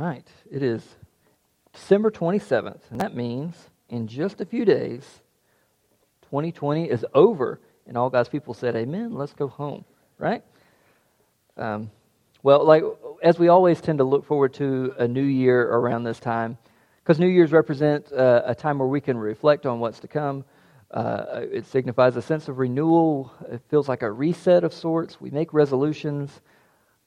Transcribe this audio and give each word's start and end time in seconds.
right. 0.00 0.26
It 0.50 0.62
is 0.62 0.82
December 1.72 2.10
27th, 2.10 2.80
and 2.90 3.00
that 3.00 3.14
means 3.14 3.54
in 3.88 4.06
just 4.06 4.40
a 4.40 4.44
few 4.44 4.64
days, 4.64 5.20
2020 6.22 6.90
is 6.90 7.04
over. 7.14 7.60
And 7.86 7.96
all 7.96 8.10
God's 8.10 8.28
people 8.28 8.54
said, 8.54 8.74
Amen, 8.76 9.14
let's 9.14 9.34
go 9.34 9.46
home, 9.46 9.84
right? 10.18 10.42
Um, 11.56 11.90
well, 12.42 12.64
like 12.64 12.82
as 13.22 13.38
we 13.38 13.48
always 13.48 13.80
tend 13.80 13.98
to 13.98 14.04
look 14.04 14.24
forward 14.24 14.54
to 14.54 14.94
a 14.98 15.06
new 15.06 15.22
year 15.22 15.62
around 15.62 16.04
this 16.04 16.18
time, 16.18 16.58
because 17.02 17.18
New 17.18 17.28
Year's 17.28 17.52
represents 17.52 18.10
uh, 18.12 18.42
a 18.46 18.54
time 18.54 18.78
where 18.78 18.88
we 18.88 19.00
can 19.00 19.16
reflect 19.18 19.66
on 19.66 19.78
what's 19.78 20.00
to 20.00 20.08
come. 20.08 20.44
Uh, 20.90 21.42
it 21.52 21.66
signifies 21.66 22.16
a 22.16 22.22
sense 22.22 22.48
of 22.48 22.58
renewal. 22.58 23.32
It 23.50 23.60
feels 23.68 23.88
like 23.88 24.02
a 24.02 24.10
reset 24.10 24.64
of 24.64 24.72
sorts. 24.72 25.20
We 25.20 25.30
make 25.30 25.52
resolutions. 25.52 26.40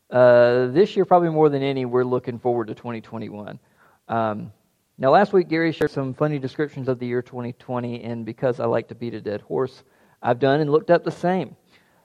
Uh, 0.09 0.67
this 0.67 0.95
year, 0.95 1.05
probably 1.05 1.29
more 1.29 1.49
than 1.49 1.61
any, 1.61 1.85
we're 1.85 2.03
looking 2.03 2.39
forward 2.39 2.67
to 2.67 2.75
2021. 2.75 3.59
Um, 4.07 4.53
now, 4.97 5.11
last 5.11 5.33
week, 5.33 5.49
Gary 5.49 5.71
shared 5.71 5.91
some 5.91 6.13
funny 6.13 6.39
descriptions 6.39 6.87
of 6.87 6.97
the 6.97 7.05
year 7.05 7.21
2020, 7.21 8.03
and 8.03 8.25
because 8.25 8.59
I 8.59 8.65
like 8.65 8.87
to 8.87 8.95
beat 8.95 9.13
a 9.13 9.21
dead 9.21 9.41
horse, 9.41 9.83
I've 10.21 10.39
done 10.39 10.61
and 10.61 10.71
looked 10.71 10.89
up 10.89 11.03
the 11.03 11.11
same. 11.11 11.55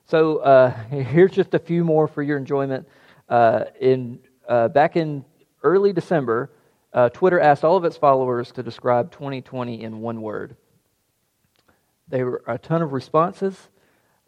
So 0.06 0.38
uh, 0.38 0.70
here's 0.90 1.30
just 1.30 1.54
a 1.54 1.58
few 1.58 1.84
more 1.84 2.08
for 2.08 2.22
your 2.22 2.38
enjoyment. 2.38 2.88
Uh, 3.28 3.64
in 3.80 4.18
uh, 4.48 4.68
back 4.68 4.96
in 4.96 5.24
early 5.62 5.92
December, 5.92 6.50
uh, 6.92 7.08
Twitter 7.08 7.40
asked 7.40 7.64
all 7.64 7.76
of 7.76 7.84
its 7.84 7.96
followers 7.96 8.52
to 8.52 8.62
describe 8.62 9.10
2020 9.12 9.82
in 9.82 10.00
one 10.00 10.20
word. 10.20 10.56
There 12.08 12.26
were 12.26 12.42
a 12.46 12.58
ton 12.58 12.82
of 12.82 12.92
responses, 12.92 13.70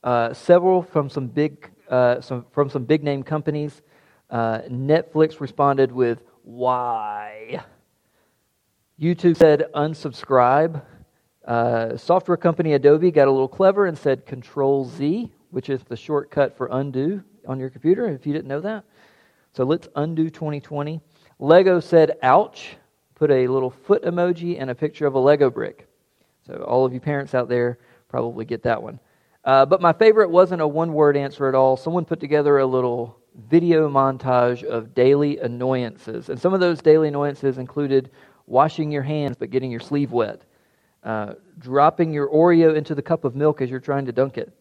uh, 0.03 0.33
several 0.33 0.83
from 0.83 1.11
some 1.11 1.27
big 1.27 1.71
uh, 1.89 2.21
some, 2.21 2.47
from 2.51 2.71
some 2.71 2.85
big 2.85 3.03
name 3.03 3.23
companies. 3.23 3.83
Uh, 4.31 4.61
Netflix 4.71 5.41
responded 5.41 5.93
with, 5.93 6.23
Why? 6.43 7.63
YouTube 9.01 9.37
said, 9.37 9.67
Unsubscribe. 9.75 10.83
Uh, 11.45 11.97
software 11.97 12.37
company 12.37 12.73
Adobe 12.73 13.11
got 13.11 13.29
a 13.29 13.31
little 13.31 13.49
clever 13.49 13.87
and 13.87 13.99
said 13.99 14.25
Control 14.25 14.87
Z, 14.87 15.31
which 15.51 15.69
is 15.69 15.83
the 15.83 15.97
shortcut 15.97 16.57
for 16.57 16.69
undo 16.73 17.23
on 17.47 17.61
your 17.61 17.69
computer, 17.69 18.09
if 18.09 18.27
you 18.27 18.33
didn't 18.33 18.49
know 18.49 18.61
that. 18.61 18.85
So 19.53 19.65
let's 19.65 19.89
undo 19.95 20.31
2020. 20.31 21.01
Lego 21.39 21.81
said, 21.81 22.17
Ouch, 22.23 22.77
put 23.15 23.31
a 23.31 23.47
little 23.47 23.71
foot 23.71 24.03
emoji 24.05 24.61
and 24.61 24.71
a 24.71 24.75
picture 24.75 25.07
of 25.07 25.15
a 25.15 25.19
Lego 25.19 25.51
brick. 25.51 25.87
So 26.47 26.55
all 26.67 26.85
of 26.85 26.93
you 26.93 27.01
parents 27.01 27.35
out 27.35 27.49
there 27.49 27.79
probably 28.09 28.45
get 28.45 28.63
that 28.63 28.83
one. 28.83 28.99
Uh, 29.45 29.67
but 29.67 29.81
my 29.81 29.93
favorite 29.93 30.31
wasn't 30.31 30.63
a 30.63 30.67
one 30.67 30.93
word 30.95 31.17
answer 31.17 31.47
at 31.49 31.55
all. 31.55 31.77
Someone 31.77 32.05
put 32.05 32.19
together 32.21 32.59
a 32.59 32.67
little 32.67 33.19
video 33.49 33.89
montage 33.89 34.63
of 34.65 34.95
daily 34.95 35.39
annoyances. 35.39 36.29
And 36.29 36.41
some 36.41 36.55
of 36.55 36.61
those 36.61 36.81
daily 36.81 37.09
annoyances 37.09 37.59
included 37.59 38.11
washing 38.47 38.91
your 38.91 39.03
hands 39.03 39.37
but 39.39 39.51
getting 39.51 39.71
your 39.71 39.81
sleeve 39.81 40.13
wet, 40.13 40.43
uh, 41.03 41.35
dropping 41.59 42.13
your 42.13 42.29
Oreo 42.29 42.75
into 42.75 42.95
the 42.95 43.03
cup 43.03 43.25
of 43.25 43.35
milk 43.35 43.61
as 43.61 43.71
you're 43.71 43.81
trying 43.81 44.07
to 44.07 44.13
dunk 44.13 44.39
it, 44.39 44.53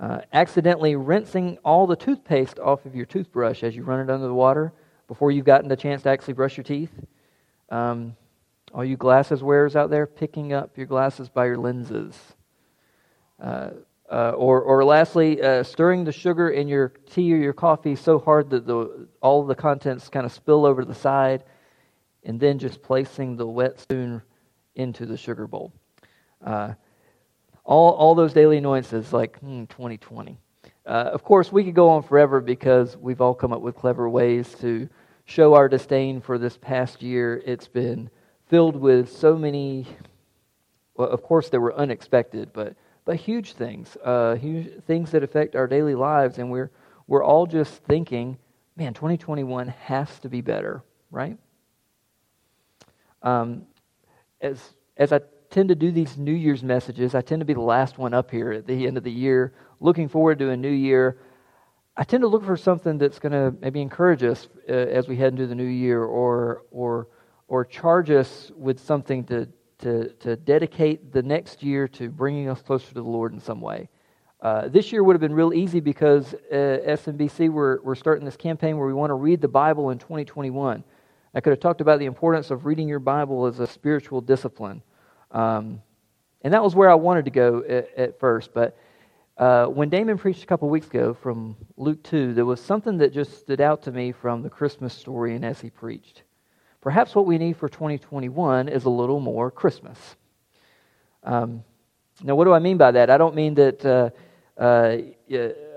uh, 0.00 0.20
accidentally 0.32 0.94
rinsing 0.94 1.58
all 1.64 1.86
the 1.86 1.96
toothpaste 1.96 2.58
off 2.58 2.84
of 2.86 2.94
your 2.94 3.06
toothbrush 3.06 3.64
as 3.64 3.74
you 3.74 3.82
run 3.82 4.00
it 4.00 4.10
under 4.10 4.26
the 4.26 4.34
water 4.34 4.72
before 5.08 5.30
you've 5.30 5.46
gotten 5.46 5.68
the 5.68 5.76
chance 5.76 6.02
to 6.02 6.10
actually 6.10 6.34
brush 6.34 6.56
your 6.56 6.64
teeth. 6.64 6.92
Um, 7.70 8.14
all 8.74 8.84
you 8.84 8.96
glasses 8.96 9.42
wearers 9.42 9.74
out 9.74 9.90
there, 9.90 10.06
picking 10.06 10.52
up 10.52 10.76
your 10.76 10.86
glasses 10.86 11.28
by 11.28 11.46
your 11.46 11.56
lenses. 11.56 12.14
Uh, 13.40 13.70
uh, 14.10 14.30
or, 14.30 14.62
or 14.62 14.84
lastly, 14.84 15.42
uh, 15.42 15.62
stirring 15.62 16.04
the 16.04 16.12
sugar 16.12 16.50
in 16.50 16.68
your 16.68 16.88
tea 17.10 17.32
or 17.34 17.36
your 17.36 17.52
coffee 17.52 17.96
so 17.96 18.18
hard 18.18 18.50
that 18.50 18.66
the, 18.66 19.08
all 19.20 19.44
the 19.44 19.54
contents 19.54 20.08
kind 20.08 20.24
of 20.24 20.32
spill 20.32 20.64
over 20.64 20.84
the 20.84 20.94
side, 20.94 21.42
and 22.24 22.38
then 22.38 22.58
just 22.58 22.82
placing 22.82 23.36
the 23.36 23.46
wet 23.46 23.80
spoon 23.80 24.22
into 24.74 25.06
the 25.06 25.16
sugar 25.16 25.46
bowl. 25.46 25.72
Uh, 26.44 26.74
all, 27.64 27.94
all 27.94 28.14
those 28.14 28.32
daily 28.32 28.58
annoyances, 28.58 29.12
like 29.12 29.38
hmm, 29.40 29.64
2020. 29.64 30.38
Uh, 30.84 30.90
of 31.12 31.24
course, 31.24 31.50
we 31.50 31.64
could 31.64 31.74
go 31.74 31.88
on 31.88 32.02
forever 32.02 32.40
because 32.40 32.96
we've 32.96 33.20
all 33.20 33.34
come 33.34 33.52
up 33.52 33.60
with 33.60 33.74
clever 33.74 34.08
ways 34.08 34.54
to 34.60 34.88
show 35.24 35.54
our 35.54 35.68
disdain 35.68 36.20
for 36.20 36.38
this 36.38 36.56
past 36.56 37.02
year. 37.02 37.42
It's 37.44 37.66
been 37.66 38.08
filled 38.46 38.76
with 38.76 39.10
so 39.10 39.36
many, 39.36 39.86
well, 40.94 41.08
of 41.08 41.24
course, 41.24 41.48
they 41.48 41.58
were 41.58 41.74
unexpected, 41.74 42.50
but 42.52 42.76
but 43.06 43.16
huge 43.16 43.54
things, 43.54 43.96
uh, 44.04 44.34
huge 44.34 44.82
things 44.84 45.12
that 45.12 45.22
affect 45.22 45.56
our 45.56 45.68
daily 45.68 45.94
lives, 45.94 46.38
and 46.38 46.50
we're 46.50 46.70
we're 47.06 47.24
all 47.24 47.46
just 47.46 47.72
thinking, 47.84 48.36
man, 48.76 48.92
2021 48.92 49.68
has 49.68 50.18
to 50.18 50.28
be 50.28 50.40
better, 50.40 50.82
right? 51.10 51.38
Um, 53.22 53.62
as 54.40 54.74
as 54.96 55.12
I 55.12 55.20
tend 55.50 55.68
to 55.68 55.76
do 55.76 55.92
these 55.92 56.18
New 56.18 56.34
Year's 56.34 56.64
messages, 56.64 57.14
I 57.14 57.20
tend 57.22 57.40
to 57.40 57.46
be 57.46 57.54
the 57.54 57.60
last 57.60 57.96
one 57.96 58.12
up 58.12 58.30
here 58.30 58.50
at 58.52 58.66
the 58.66 58.86
end 58.86 58.98
of 58.98 59.04
the 59.04 59.12
year, 59.12 59.54
looking 59.78 60.08
forward 60.08 60.40
to 60.40 60.50
a 60.50 60.56
new 60.56 60.68
year. 60.68 61.18
I 61.96 62.02
tend 62.02 62.22
to 62.22 62.26
look 62.26 62.44
for 62.44 62.56
something 62.56 62.98
that's 62.98 63.20
going 63.20 63.32
to 63.32 63.56
maybe 63.60 63.80
encourage 63.80 64.24
us 64.24 64.48
uh, 64.68 64.72
as 64.72 65.06
we 65.06 65.16
head 65.16 65.32
into 65.32 65.46
the 65.46 65.54
new 65.54 65.62
year, 65.62 66.02
or 66.02 66.64
or 66.72 67.06
or 67.46 67.64
charge 67.64 68.10
us 68.10 68.50
with 68.56 68.80
something 68.80 69.22
to 69.26 69.48
to, 69.78 70.08
to 70.20 70.36
dedicate 70.36 71.12
the 71.12 71.22
next 71.22 71.62
year 71.62 71.86
to 71.88 72.08
bringing 72.08 72.48
us 72.48 72.62
closer 72.62 72.88
to 72.88 72.94
the 72.94 73.02
Lord 73.02 73.32
in 73.32 73.40
some 73.40 73.60
way. 73.60 73.88
Uh, 74.40 74.68
this 74.68 74.92
year 74.92 75.02
would 75.02 75.14
have 75.14 75.20
been 75.20 75.34
real 75.34 75.52
easy 75.52 75.80
because 75.80 76.34
uh, 76.34 76.78
SMBC, 76.86 77.50
we're, 77.50 77.80
we're 77.82 77.94
starting 77.94 78.24
this 78.24 78.36
campaign 78.36 78.76
where 78.76 78.86
we 78.86 78.92
want 78.92 79.10
to 79.10 79.14
read 79.14 79.40
the 79.40 79.48
Bible 79.48 79.90
in 79.90 79.98
2021. 79.98 80.84
I 81.34 81.40
could 81.40 81.50
have 81.50 81.60
talked 81.60 81.80
about 81.80 81.98
the 81.98 82.06
importance 82.06 82.50
of 82.50 82.64
reading 82.64 82.88
your 82.88 82.98
Bible 82.98 83.46
as 83.46 83.60
a 83.60 83.66
spiritual 83.66 84.20
discipline. 84.20 84.82
Um, 85.30 85.82
and 86.42 86.54
that 86.54 86.62
was 86.62 86.74
where 86.74 86.90
I 86.90 86.94
wanted 86.94 87.24
to 87.24 87.30
go 87.30 87.64
at, 87.68 87.88
at 87.96 88.20
first. 88.20 88.54
But 88.54 88.78
uh, 89.36 89.66
when 89.66 89.88
Damon 89.88 90.16
preached 90.16 90.42
a 90.42 90.46
couple 90.46 90.68
weeks 90.68 90.86
ago 90.86 91.12
from 91.12 91.56
Luke 91.76 92.02
2, 92.04 92.32
there 92.32 92.46
was 92.46 92.60
something 92.60 92.98
that 92.98 93.12
just 93.12 93.38
stood 93.38 93.60
out 93.60 93.82
to 93.82 93.92
me 93.92 94.12
from 94.12 94.42
the 94.42 94.50
Christmas 94.50 94.94
story 94.94 95.34
and 95.34 95.44
as 95.44 95.60
he 95.60 95.70
preached. 95.70 96.22
Perhaps 96.86 97.16
what 97.16 97.26
we 97.26 97.36
need 97.36 97.56
for 97.56 97.68
2021 97.68 98.68
is 98.68 98.84
a 98.84 98.88
little 98.88 99.18
more 99.18 99.50
Christmas. 99.50 99.98
Um, 101.24 101.64
now, 102.22 102.36
what 102.36 102.44
do 102.44 102.52
I 102.52 102.60
mean 102.60 102.76
by 102.76 102.92
that? 102.92 103.10
I 103.10 103.18
don't 103.18 103.34
mean 103.34 103.54
that 103.54 103.84
uh, 103.84 104.10
uh, 104.56 104.98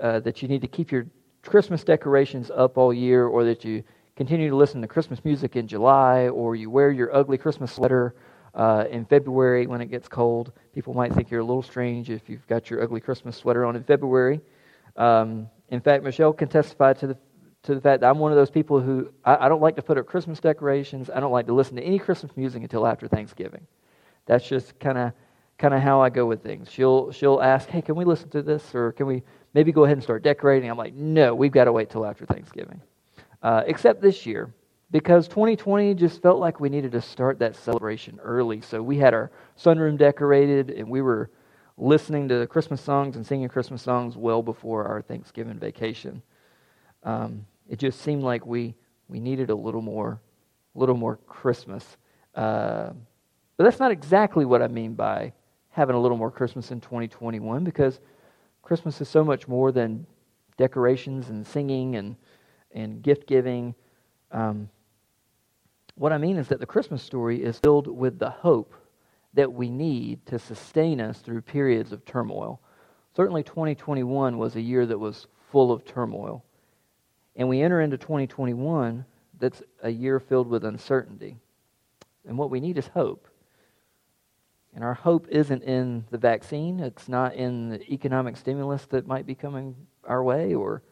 uh, 0.00 0.20
that 0.20 0.40
you 0.40 0.46
need 0.46 0.60
to 0.60 0.68
keep 0.68 0.92
your 0.92 1.06
Christmas 1.42 1.82
decorations 1.82 2.52
up 2.54 2.78
all 2.78 2.94
year, 2.94 3.26
or 3.26 3.42
that 3.42 3.64
you 3.64 3.82
continue 4.14 4.50
to 4.50 4.54
listen 4.54 4.80
to 4.82 4.86
Christmas 4.86 5.24
music 5.24 5.56
in 5.56 5.66
July, 5.66 6.28
or 6.28 6.54
you 6.54 6.70
wear 6.70 6.92
your 6.92 7.12
ugly 7.12 7.38
Christmas 7.38 7.72
sweater 7.72 8.14
uh, 8.54 8.84
in 8.88 9.04
February 9.04 9.66
when 9.66 9.80
it 9.80 9.86
gets 9.86 10.06
cold. 10.06 10.52
People 10.72 10.94
might 10.94 11.12
think 11.12 11.28
you're 11.28 11.40
a 11.40 11.44
little 11.44 11.60
strange 11.60 12.08
if 12.08 12.28
you've 12.28 12.46
got 12.46 12.70
your 12.70 12.84
ugly 12.84 13.00
Christmas 13.00 13.36
sweater 13.36 13.64
on 13.64 13.74
in 13.74 13.82
February. 13.82 14.40
Um, 14.94 15.50
in 15.70 15.80
fact, 15.80 16.04
Michelle 16.04 16.32
can 16.32 16.46
testify 16.46 16.92
to 16.92 17.08
the 17.08 17.16
to 17.62 17.74
the 17.74 17.80
fact 17.80 18.00
that 18.00 18.10
I'm 18.10 18.18
one 18.18 18.32
of 18.32 18.36
those 18.36 18.50
people 18.50 18.80
who 18.80 19.12
I, 19.24 19.46
I, 19.46 19.48
don't 19.48 19.60
like 19.60 19.76
to 19.76 19.82
put 19.82 19.98
up 19.98 20.06
Christmas 20.06 20.40
decorations. 20.40 21.10
I 21.10 21.20
don't 21.20 21.32
like 21.32 21.46
to 21.46 21.52
listen 21.52 21.76
to 21.76 21.82
any 21.82 21.98
Christmas 21.98 22.34
music 22.36 22.62
until 22.62 22.86
after 22.86 23.06
Thanksgiving. 23.06 23.66
That's 24.26 24.46
just 24.48 24.78
kind 24.78 24.96
of 24.96 25.12
kind 25.58 25.74
of 25.74 25.80
how 25.82 26.00
I 26.00 26.08
go 26.08 26.24
with 26.24 26.42
things. 26.42 26.70
She'll 26.70 27.12
she'll 27.12 27.40
ask, 27.40 27.68
"Hey, 27.68 27.82
can 27.82 27.96
we 27.96 28.04
listen 28.04 28.30
to 28.30 28.42
this, 28.42 28.74
or 28.74 28.92
can 28.92 29.06
we 29.06 29.22
maybe 29.52 29.72
go 29.72 29.84
ahead 29.84 29.96
and 29.96 30.02
start 30.02 30.22
decorating?" 30.22 30.70
I'm 30.70 30.78
like, 30.78 30.94
"No, 30.94 31.34
we've 31.34 31.52
got 31.52 31.64
to 31.64 31.72
wait 31.72 31.90
till 31.90 32.06
after 32.06 32.24
Thanksgiving." 32.24 32.80
Uh, 33.42 33.62
except 33.66 34.00
this 34.00 34.26
year, 34.26 34.52
because 34.90 35.28
2020 35.28 35.94
just 35.94 36.22
felt 36.22 36.38
like 36.38 36.60
we 36.60 36.68
needed 36.68 36.92
to 36.92 37.00
start 37.00 37.38
that 37.38 37.56
celebration 37.56 38.18
early. 38.22 38.60
So 38.60 38.82
we 38.82 38.98
had 38.98 39.12
our 39.12 39.30
sunroom 39.58 39.98
decorated, 39.98 40.70
and 40.70 40.88
we 40.88 41.02
were 41.02 41.30
listening 41.76 42.28
to 42.28 42.46
Christmas 42.46 42.80
songs 42.80 43.16
and 43.16 43.26
singing 43.26 43.48
Christmas 43.48 43.82
songs 43.82 44.16
well 44.16 44.42
before 44.42 44.86
our 44.86 45.02
Thanksgiving 45.02 45.58
vacation. 45.58 46.22
Um, 47.02 47.46
it 47.68 47.78
just 47.78 48.00
seemed 48.00 48.22
like 48.22 48.44
we, 48.46 48.74
we 49.08 49.20
needed 49.20 49.50
a 49.50 49.54
little 49.54 49.82
more, 49.82 50.20
little 50.74 50.96
more 50.96 51.16
Christmas. 51.26 51.96
Uh, 52.34 52.90
but 53.56 53.64
that's 53.64 53.78
not 53.78 53.92
exactly 53.92 54.44
what 54.44 54.62
I 54.62 54.68
mean 54.68 54.94
by 54.94 55.32
having 55.70 55.94
a 55.94 56.00
little 56.00 56.16
more 56.16 56.30
Christmas 56.30 56.70
in 56.70 56.80
2021 56.80 57.64
because 57.64 58.00
Christmas 58.62 59.00
is 59.00 59.08
so 59.08 59.24
much 59.24 59.48
more 59.48 59.72
than 59.72 60.06
decorations 60.56 61.28
and 61.28 61.46
singing 61.46 61.96
and, 61.96 62.16
and 62.72 63.02
gift 63.02 63.26
giving. 63.26 63.74
Um, 64.32 64.68
what 65.94 66.12
I 66.12 66.18
mean 66.18 66.36
is 66.36 66.48
that 66.48 66.60
the 66.60 66.66
Christmas 66.66 67.02
story 67.02 67.42
is 67.42 67.58
filled 67.58 67.86
with 67.86 68.18
the 68.18 68.30
hope 68.30 68.74
that 69.34 69.52
we 69.52 69.68
need 69.68 70.24
to 70.26 70.38
sustain 70.38 71.00
us 71.00 71.18
through 71.18 71.42
periods 71.42 71.92
of 71.92 72.04
turmoil. 72.04 72.60
Certainly, 73.14 73.44
2021 73.44 74.38
was 74.38 74.56
a 74.56 74.60
year 74.60 74.86
that 74.86 74.98
was 74.98 75.26
full 75.50 75.72
of 75.72 75.84
turmoil. 75.84 76.44
And 77.40 77.48
we 77.48 77.62
enter 77.62 77.80
into 77.80 77.96
2021 77.96 79.02
that's 79.38 79.62
a 79.82 79.88
year 79.88 80.20
filled 80.20 80.46
with 80.46 80.62
uncertainty. 80.62 81.38
And 82.28 82.36
what 82.36 82.50
we 82.50 82.60
need 82.60 82.76
is 82.76 82.86
hope. 82.88 83.26
And 84.74 84.84
our 84.84 84.92
hope 84.92 85.26
isn't 85.30 85.62
in 85.62 86.04
the 86.10 86.18
vaccine, 86.18 86.80
it's 86.80 87.08
not 87.08 87.34
in 87.34 87.70
the 87.70 87.92
economic 87.92 88.36
stimulus 88.36 88.84
that 88.90 89.06
might 89.06 89.24
be 89.24 89.34
coming 89.34 89.74
our 90.04 90.22
way, 90.22 90.54
or 90.54 90.82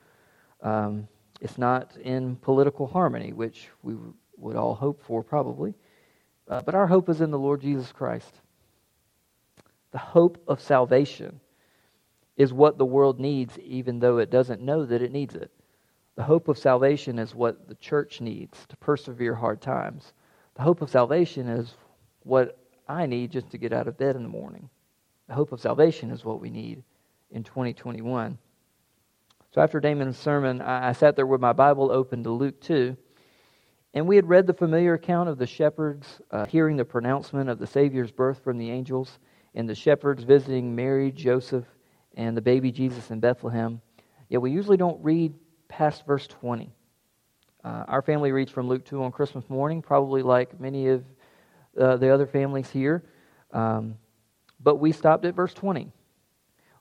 um, 0.63 1.07
it's 1.43 1.59
not 1.59 1.95
in 1.99 2.37
political 2.37 2.87
harmony, 2.87 3.35
which 3.35 3.69
we 3.83 3.97
would 4.39 4.57
all 4.57 4.75
hope 4.75 5.03
for, 5.03 5.23
probably. 5.23 5.75
Uh, 6.49 6.63
but 6.63 6.75
our 6.75 6.87
hope 6.87 7.11
is 7.11 7.21
in 7.21 7.31
the 7.31 7.39
Lord 7.39 7.61
Jesus 7.61 7.93
Christ. 7.93 8.41
The 9.91 9.99
hope 9.99 10.43
of 10.49 10.63
salvation 10.63 11.41
is 12.39 12.55
what 12.55 12.79
the 12.79 12.87
world 12.87 13.21
needs, 13.21 13.59
even 13.59 13.99
though 13.99 14.17
it 14.17 14.31
doesn't 14.31 14.63
know 14.63 14.87
that 14.87 15.03
it 15.03 15.13
needs 15.13 15.35
it. 15.35 15.53
The 16.19 16.25
hope 16.25 16.49
of 16.49 16.59
salvation 16.59 17.17
is 17.17 17.33
what 17.33 17.69
the 17.69 17.77
church 17.77 18.21
needs 18.21 18.67
to 18.71 18.77
persevere 18.79 19.37
hard 19.37 19.61
times. 19.61 20.15
The 20.57 20.63
hope 20.63 20.83
of 20.83 20.91
salvation 20.91 21.47
is 21.47 21.77
what 22.25 22.59
I 22.89 23.07
need 23.07 23.31
just 23.31 23.51
to 23.51 23.57
get 23.57 23.73
out 23.73 23.87
of 23.87 23.97
bed 23.97 24.17
in 24.17 24.25
the 24.25 24.29
morning. 24.29 24.69
The 25.29 25.35
hope 25.35 25.53
of 25.53 25.61
salvation 25.61 26.11
is 26.11 26.25
what 26.25 26.41
we 26.41 26.51
need 26.51 26.83
in 27.31 27.45
2021. 27.45 28.37
So 29.53 29.61
after 29.61 29.79
Damon's 29.79 30.19
sermon, 30.19 30.61
I, 30.61 30.89
I 30.89 30.93
sat 30.93 31.15
there 31.15 31.25
with 31.25 31.41
my 31.41 31.53
Bible 31.53 31.93
open 31.93 32.25
to 32.25 32.31
Luke 32.31 32.61
2, 32.63 32.97
and 33.95 34.09
we 34.09 34.17
had 34.17 34.29
read 34.29 34.49
the 34.49 34.55
familiar 34.55 34.95
account 34.95 35.29
of 35.29 35.39
the 35.39 35.47
shepherds 35.47 36.21
uh, 36.33 36.47
hearing 36.47 36.77
the 36.77 36.85
pronouncement 36.85 37.49
of 37.49 37.61
the 37.61 37.67
Savior's 37.69 38.11
birth 38.11 38.43
from 38.43 38.59
the 38.59 38.73
angels, 38.73 39.21
and 39.55 39.69
the 39.69 39.75
shepherds 39.77 40.25
visiting 40.25 40.75
Mary, 40.75 41.13
Joseph, 41.13 41.67
and 42.17 42.37
the 42.37 42.43
baby 42.43 42.73
Jesus 42.73 43.13
in 43.13 43.21
Bethlehem. 43.21 43.81
Yet 44.29 44.43
we 44.43 44.51
usually 44.51 44.77
don't 44.77 45.01
read 45.01 45.33
past 45.69 46.07
verse 46.07 46.27
20. 46.27 46.73
Uh, 47.65 47.85
our 47.89 48.03
family 48.03 48.33
reads 48.33 48.51
from 48.51 48.69
Luke 48.69 48.85
2 48.85 49.03
on 49.03 49.13
Christmas 49.13 49.49
morning, 49.49 49.83
probably 49.83 50.23
like 50.23 50.59
many 50.61 50.89
of 50.89 51.05
uh, 51.79 51.97
the 51.97 52.13
other 52.13 52.27
families 52.27 52.71
here. 52.71 53.05
Um, 53.53 53.97
but 54.61 54.77
we 54.77 54.93
stopped 54.93 55.25
at 55.25 55.35
verse 55.35 55.55
20. 55.55 55.93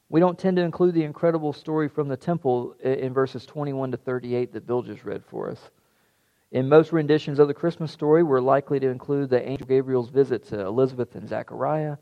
We 0.09 0.19
don't 0.19 0.39
tend 0.39 0.57
to 0.57 0.63
include 0.63 0.93
the 0.93 1.03
incredible 1.03 1.51
story 1.51 1.89
from 1.89 2.07
the 2.07 2.15
temple 2.15 2.75
in 2.81 3.13
verses 3.13 3.45
21 3.45 3.91
to 3.91 3.97
38 3.97 4.53
that 4.53 4.65
Bill 4.65 4.81
just 4.81 5.03
read 5.03 5.23
for 5.25 5.51
us. 5.51 5.59
In 6.51 6.69
most 6.69 6.93
renditions 6.93 7.39
of 7.39 7.49
the 7.49 7.53
Christmas 7.53 7.91
story, 7.91 8.23
we're 8.23 8.39
likely 8.39 8.79
to 8.79 8.87
include 8.87 9.29
the 9.29 9.45
angel 9.45 9.67
Gabriel's 9.67 10.09
visit 10.09 10.45
to 10.45 10.61
Elizabeth 10.61 11.15
and 11.15 11.27
Zechariah, 11.27 11.97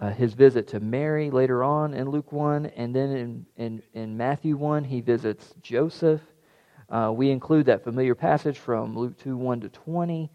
uh, 0.00 0.10
his 0.10 0.32
visit 0.32 0.66
to 0.68 0.80
Mary 0.80 1.30
later 1.30 1.62
on 1.62 1.92
in 1.92 2.10
Luke 2.10 2.32
1, 2.32 2.66
and 2.66 2.94
then 2.94 3.10
in, 3.10 3.46
in, 3.56 3.82
in 3.92 4.16
Matthew 4.16 4.56
1, 4.56 4.84
he 4.84 5.00
visits 5.00 5.54
Joseph. 5.62 6.22
Uh, 6.88 7.12
we 7.14 7.30
include 7.30 7.66
that 7.66 7.84
familiar 7.84 8.14
passage 8.14 8.58
from 8.58 8.98
Luke 8.98 9.16
2 9.18 9.36
1 9.36 9.60
to 9.60 9.68
20. 9.68 10.30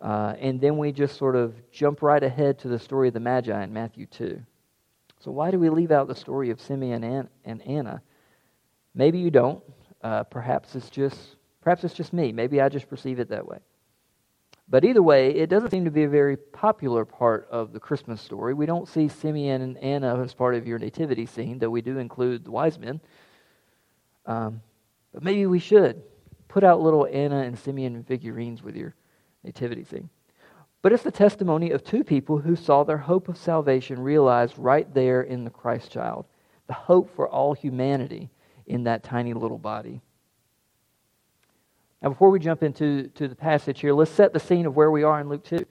Uh, 0.00 0.34
and 0.38 0.60
then 0.60 0.78
we 0.78 0.92
just 0.92 1.16
sort 1.16 1.34
of 1.36 1.54
jump 1.70 2.02
right 2.02 2.22
ahead 2.22 2.58
to 2.58 2.68
the 2.68 2.78
story 2.78 3.08
of 3.08 3.14
the 3.14 3.20
Magi 3.20 3.62
in 3.62 3.72
Matthew 3.72 4.06
2. 4.06 4.40
So, 5.18 5.30
why 5.30 5.50
do 5.50 5.58
we 5.58 5.68
leave 5.68 5.90
out 5.90 6.08
the 6.08 6.14
story 6.14 6.50
of 6.50 6.60
Simeon 6.60 7.28
and, 7.44 7.62
Anna? 7.62 8.00
Maybe 8.94 9.18
you 9.18 9.30
don't. 9.30 9.62
Uh, 10.02 10.24
perhaps 10.24 10.74
it's 10.74 10.88
just 10.88 11.36
perhaps 11.60 11.84
it's 11.84 11.92
just 11.92 12.14
me. 12.14 12.32
Maybe 12.32 12.60
I 12.60 12.70
just 12.70 12.88
perceive 12.88 13.20
it 13.20 13.28
that 13.28 13.46
way. 13.46 13.58
But 14.70 14.84
either 14.84 15.02
way, 15.02 15.30
it 15.34 15.50
doesn't 15.50 15.70
seem 15.70 15.84
to 15.84 15.90
be 15.90 16.04
a 16.04 16.08
very 16.08 16.36
popular 16.36 17.04
part 17.04 17.48
of 17.50 17.72
the 17.72 17.80
Christmas 17.80 18.20
story. 18.20 18.54
We 18.54 18.66
don't 18.66 18.86
see 18.86 19.08
Simeon 19.08 19.62
and 19.62 19.76
Anna 19.78 20.22
as 20.22 20.32
part 20.32 20.54
of 20.54 20.64
your 20.64 20.78
nativity 20.78 21.26
scene, 21.26 21.58
though 21.58 21.70
we 21.70 21.82
do 21.82 21.98
include 21.98 22.44
the 22.44 22.52
wise 22.52 22.78
men. 22.78 23.00
Um, 24.26 24.62
but 25.12 25.24
maybe 25.24 25.44
we 25.46 25.58
should 25.58 26.00
put 26.46 26.62
out 26.62 26.80
little 26.80 27.08
Anna 27.10 27.38
and 27.38 27.58
Simeon 27.58 28.04
figurines 28.04 28.62
with 28.62 28.76
your 28.76 28.94
nativity 29.42 29.82
scene. 29.82 30.08
But 30.82 30.92
it's 30.92 31.02
the 31.02 31.10
testimony 31.10 31.72
of 31.72 31.82
two 31.82 32.04
people 32.04 32.38
who 32.38 32.54
saw 32.54 32.84
their 32.84 32.98
hope 32.98 33.28
of 33.28 33.36
salvation 33.36 34.00
realized 34.00 34.56
right 34.56 34.92
there 34.94 35.22
in 35.22 35.42
the 35.42 35.50
Christ 35.50 35.90
child, 35.90 36.26
the 36.68 36.74
hope 36.74 37.14
for 37.16 37.28
all 37.28 37.54
humanity 37.54 38.30
in 38.66 38.84
that 38.84 39.02
tiny 39.02 39.34
little 39.34 39.58
body. 39.58 40.00
Now, 42.02 42.08
before 42.08 42.30
we 42.30 42.38
jump 42.38 42.62
into 42.62 43.08
to 43.08 43.28
the 43.28 43.34
passage 43.34 43.80
here, 43.80 43.92
let's 43.92 44.10
set 44.10 44.32
the 44.32 44.40
scene 44.40 44.66
of 44.66 44.74
where 44.74 44.90
we 44.90 45.02
are 45.02 45.20
in 45.20 45.28
Luke 45.28 45.44
2. 45.44 45.64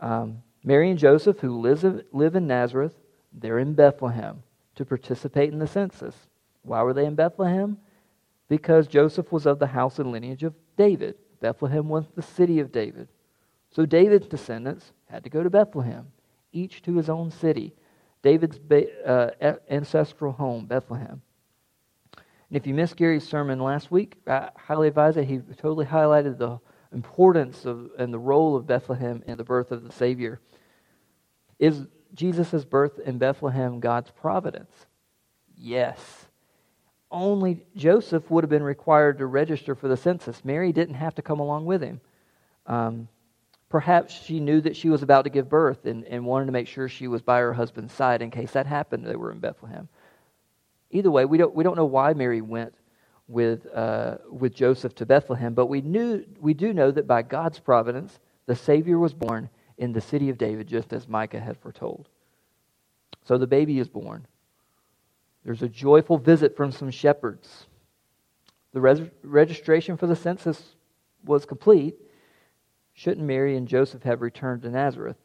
Um, 0.00 0.42
Mary 0.62 0.90
and 0.90 0.98
Joseph, 0.98 1.40
who 1.40 1.60
live, 1.60 2.04
live 2.12 2.36
in 2.36 2.46
Nazareth, 2.46 2.94
they're 3.32 3.58
in 3.58 3.74
Bethlehem 3.74 4.42
to 4.76 4.84
participate 4.84 5.52
in 5.52 5.58
the 5.58 5.66
census. 5.66 6.14
Why 6.62 6.82
were 6.82 6.94
they 6.94 7.04
in 7.04 7.16
Bethlehem? 7.16 7.78
Because 8.48 8.86
Joseph 8.86 9.32
was 9.32 9.46
of 9.46 9.58
the 9.58 9.66
house 9.66 9.98
and 9.98 10.12
lineage 10.12 10.44
of 10.44 10.54
David. 10.76 11.16
Bethlehem 11.40 11.88
was 11.88 12.04
the 12.14 12.22
city 12.22 12.60
of 12.60 12.70
David. 12.70 13.08
So 13.70 13.84
David's 13.84 14.28
descendants 14.28 14.92
had 15.06 15.24
to 15.24 15.30
go 15.30 15.42
to 15.42 15.50
Bethlehem, 15.50 16.06
each 16.52 16.82
to 16.82 16.96
his 16.96 17.08
own 17.08 17.30
city. 17.30 17.74
David's 18.22 18.60
uh, 19.04 19.30
ancestral 19.68 20.32
home, 20.32 20.66
Bethlehem. 20.66 21.22
And 22.52 22.58
if 22.58 22.66
you 22.66 22.74
missed 22.74 22.96
Gary's 22.96 23.26
sermon 23.26 23.60
last 23.60 23.90
week, 23.90 24.16
I 24.26 24.50
highly 24.58 24.86
advise 24.86 25.16
it. 25.16 25.24
He 25.24 25.38
totally 25.38 25.86
highlighted 25.86 26.36
the 26.36 26.58
importance 26.92 27.64
of 27.64 27.88
and 27.98 28.12
the 28.12 28.18
role 28.18 28.56
of 28.56 28.66
Bethlehem 28.66 29.22
in 29.26 29.38
the 29.38 29.42
birth 29.42 29.72
of 29.72 29.82
the 29.82 29.90
Savior. 29.90 30.38
Is 31.58 31.86
Jesus' 32.12 32.66
birth 32.66 32.98
in 32.98 33.16
Bethlehem 33.16 33.80
God's 33.80 34.10
providence? 34.10 34.70
Yes. 35.56 36.26
Only 37.10 37.64
Joseph 37.74 38.30
would 38.30 38.44
have 38.44 38.50
been 38.50 38.62
required 38.62 39.16
to 39.16 39.24
register 39.24 39.74
for 39.74 39.88
the 39.88 39.96
census. 39.96 40.44
Mary 40.44 40.72
didn't 40.72 40.96
have 40.96 41.14
to 41.14 41.22
come 41.22 41.40
along 41.40 41.64
with 41.64 41.80
him. 41.80 42.02
Um, 42.66 43.08
Perhaps 43.70 44.12
she 44.12 44.38
knew 44.38 44.60
that 44.60 44.76
she 44.76 44.90
was 44.90 45.02
about 45.02 45.24
to 45.24 45.30
give 45.30 45.48
birth 45.48 45.86
and, 45.86 46.04
and 46.04 46.26
wanted 46.26 46.44
to 46.44 46.52
make 46.52 46.68
sure 46.68 46.90
she 46.90 47.08
was 47.08 47.22
by 47.22 47.38
her 47.38 47.54
husband's 47.54 47.94
side 47.94 48.20
in 48.20 48.30
case 48.30 48.50
that 48.50 48.66
happened. 48.66 49.06
They 49.06 49.16
were 49.16 49.32
in 49.32 49.38
Bethlehem. 49.38 49.88
Either 50.92 51.10
way, 51.10 51.24
we 51.24 51.38
don't, 51.38 51.54
we 51.54 51.64
don't 51.64 51.76
know 51.76 51.86
why 51.86 52.12
Mary 52.12 52.40
went 52.40 52.74
with, 53.26 53.66
uh, 53.74 54.18
with 54.30 54.54
Joseph 54.54 54.94
to 54.96 55.06
Bethlehem, 55.06 55.54
but 55.54 55.66
we, 55.66 55.80
knew, 55.80 56.24
we 56.40 56.54
do 56.54 56.72
know 56.72 56.90
that 56.90 57.06
by 57.06 57.22
God's 57.22 57.58
providence, 57.58 58.20
the 58.46 58.54
Savior 58.54 58.98
was 58.98 59.14
born 59.14 59.48
in 59.78 59.92
the 59.92 60.00
city 60.00 60.28
of 60.28 60.38
David, 60.38 60.68
just 60.68 60.92
as 60.92 61.08
Micah 61.08 61.40
had 61.40 61.56
foretold. 61.56 62.08
So 63.24 63.38
the 63.38 63.46
baby 63.46 63.78
is 63.78 63.88
born. 63.88 64.26
There's 65.44 65.62
a 65.62 65.68
joyful 65.68 66.18
visit 66.18 66.56
from 66.56 66.70
some 66.70 66.90
shepherds. 66.90 67.66
The 68.72 68.80
res- 68.80 69.10
registration 69.22 69.96
for 69.96 70.06
the 70.06 70.16
census 70.16 70.62
was 71.24 71.46
complete, 71.46 71.96
shouldn't 72.94 73.26
Mary 73.26 73.56
and 73.56 73.66
Joseph 73.66 74.02
have 74.02 74.20
returned 74.20 74.62
to 74.62 74.70
Nazareth? 74.70 75.16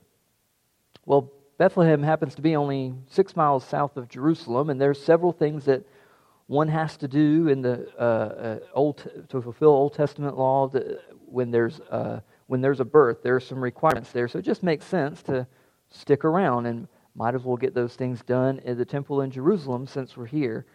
Well, 1.06 1.32
Bethlehem 1.58 2.04
happens 2.04 2.36
to 2.36 2.42
be 2.42 2.56
only 2.56 2.94
six 3.08 3.36
miles 3.36 3.66
south 3.66 3.98
of 3.98 4.08
Jerusalem, 4.08 4.70
and 4.70 4.80
there's 4.80 5.02
several 5.02 5.32
things 5.32 5.66
that 5.66 5.84
one 6.46 6.68
has 6.68 6.96
to 6.98 7.08
do 7.08 7.48
in 7.48 7.62
the 7.62 7.90
uh, 8.00 8.02
uh, 8.02 8.60
old 8.74 9.10
to 9.30 9.42
fulfill 9.42 9.70
Old 9.70 9.94
Testament 9.94 10.38
law 10.38 10.70
when 11.26 11.52
there's 11.52 11.80
uh, 11.92 12.22
when 12.46 12.62
there's 12.62 12.80
a 12.80 12.86
birth. 12.86 13.24
There 13.24 13.36
are 13.36 13.40
some 13.40 13.60
requirements 13.60 14.12
there, 14.12 14.28
so 14.28 14.40
it 14.40 14.46
just 14.46 14.64
makes 14.64 14.86
sense 14.86 15.22
to 15.24 15.48
stick 15.90 16.24
around 16.24 16.68
and 16.68 16.88
might 17.16 17.34
as 17.34 17.44
well 17.44 17.58
get 17.58 17.74
those 17.74 17.96
things 17.96 18.22
done 18.22 18.62
at 18.66 18.78
the 18.78 18.86
temple 18.86 19.22
in 19.22 19.32
Jerusalem 19.32 19.88
since 19.88 20.16
we're 20.16 20.28
here. 20.28 20.66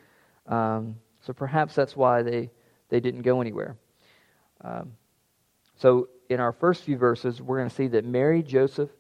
Um, 0.47 0.97
so 1.21 1.33
perhaps 1.33 1.75
that's 1.75 1.97
why 1.97 2.23
they 2.23 2.51
they 2.89 2.99
didn't 3.01 3.23
go 3.23 3.41
anywhere. 3.41 3.77
Um, 4.63 4.93
so 5.77 6.09
in 6.29 6.41
our 6.41 6.53
first 6.53 6.83
few 6.83 6.97
verses, 6.97 7.41
we're 7.41 7.59
going 7.59 7.69
to 7.69 7.75
see 7.75 7.89
that 7.89 8.05
Mary, 8.05 8.43
Joseph, 8.43 8.91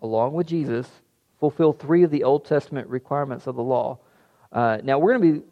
along 0.00 0.34
with 0.34 0.46
Jesus, 0.46 0.88
fulfill 1.38 1.72
three 1.72 2.02
of 2.02 2.10
the 2.10 2.24
Old 2.24 2.44
Testament 2.44 2.88
requirements 2.88 3.46
of 3.46 3.56
the 3.56 3.62
law. 3.62 3.98
Uh, 4.52 4.78
now, 4.82 4.98
we're 4.98 5.16
going 5.18 5.32
to 5.32 5.40
be, 5.40 5.46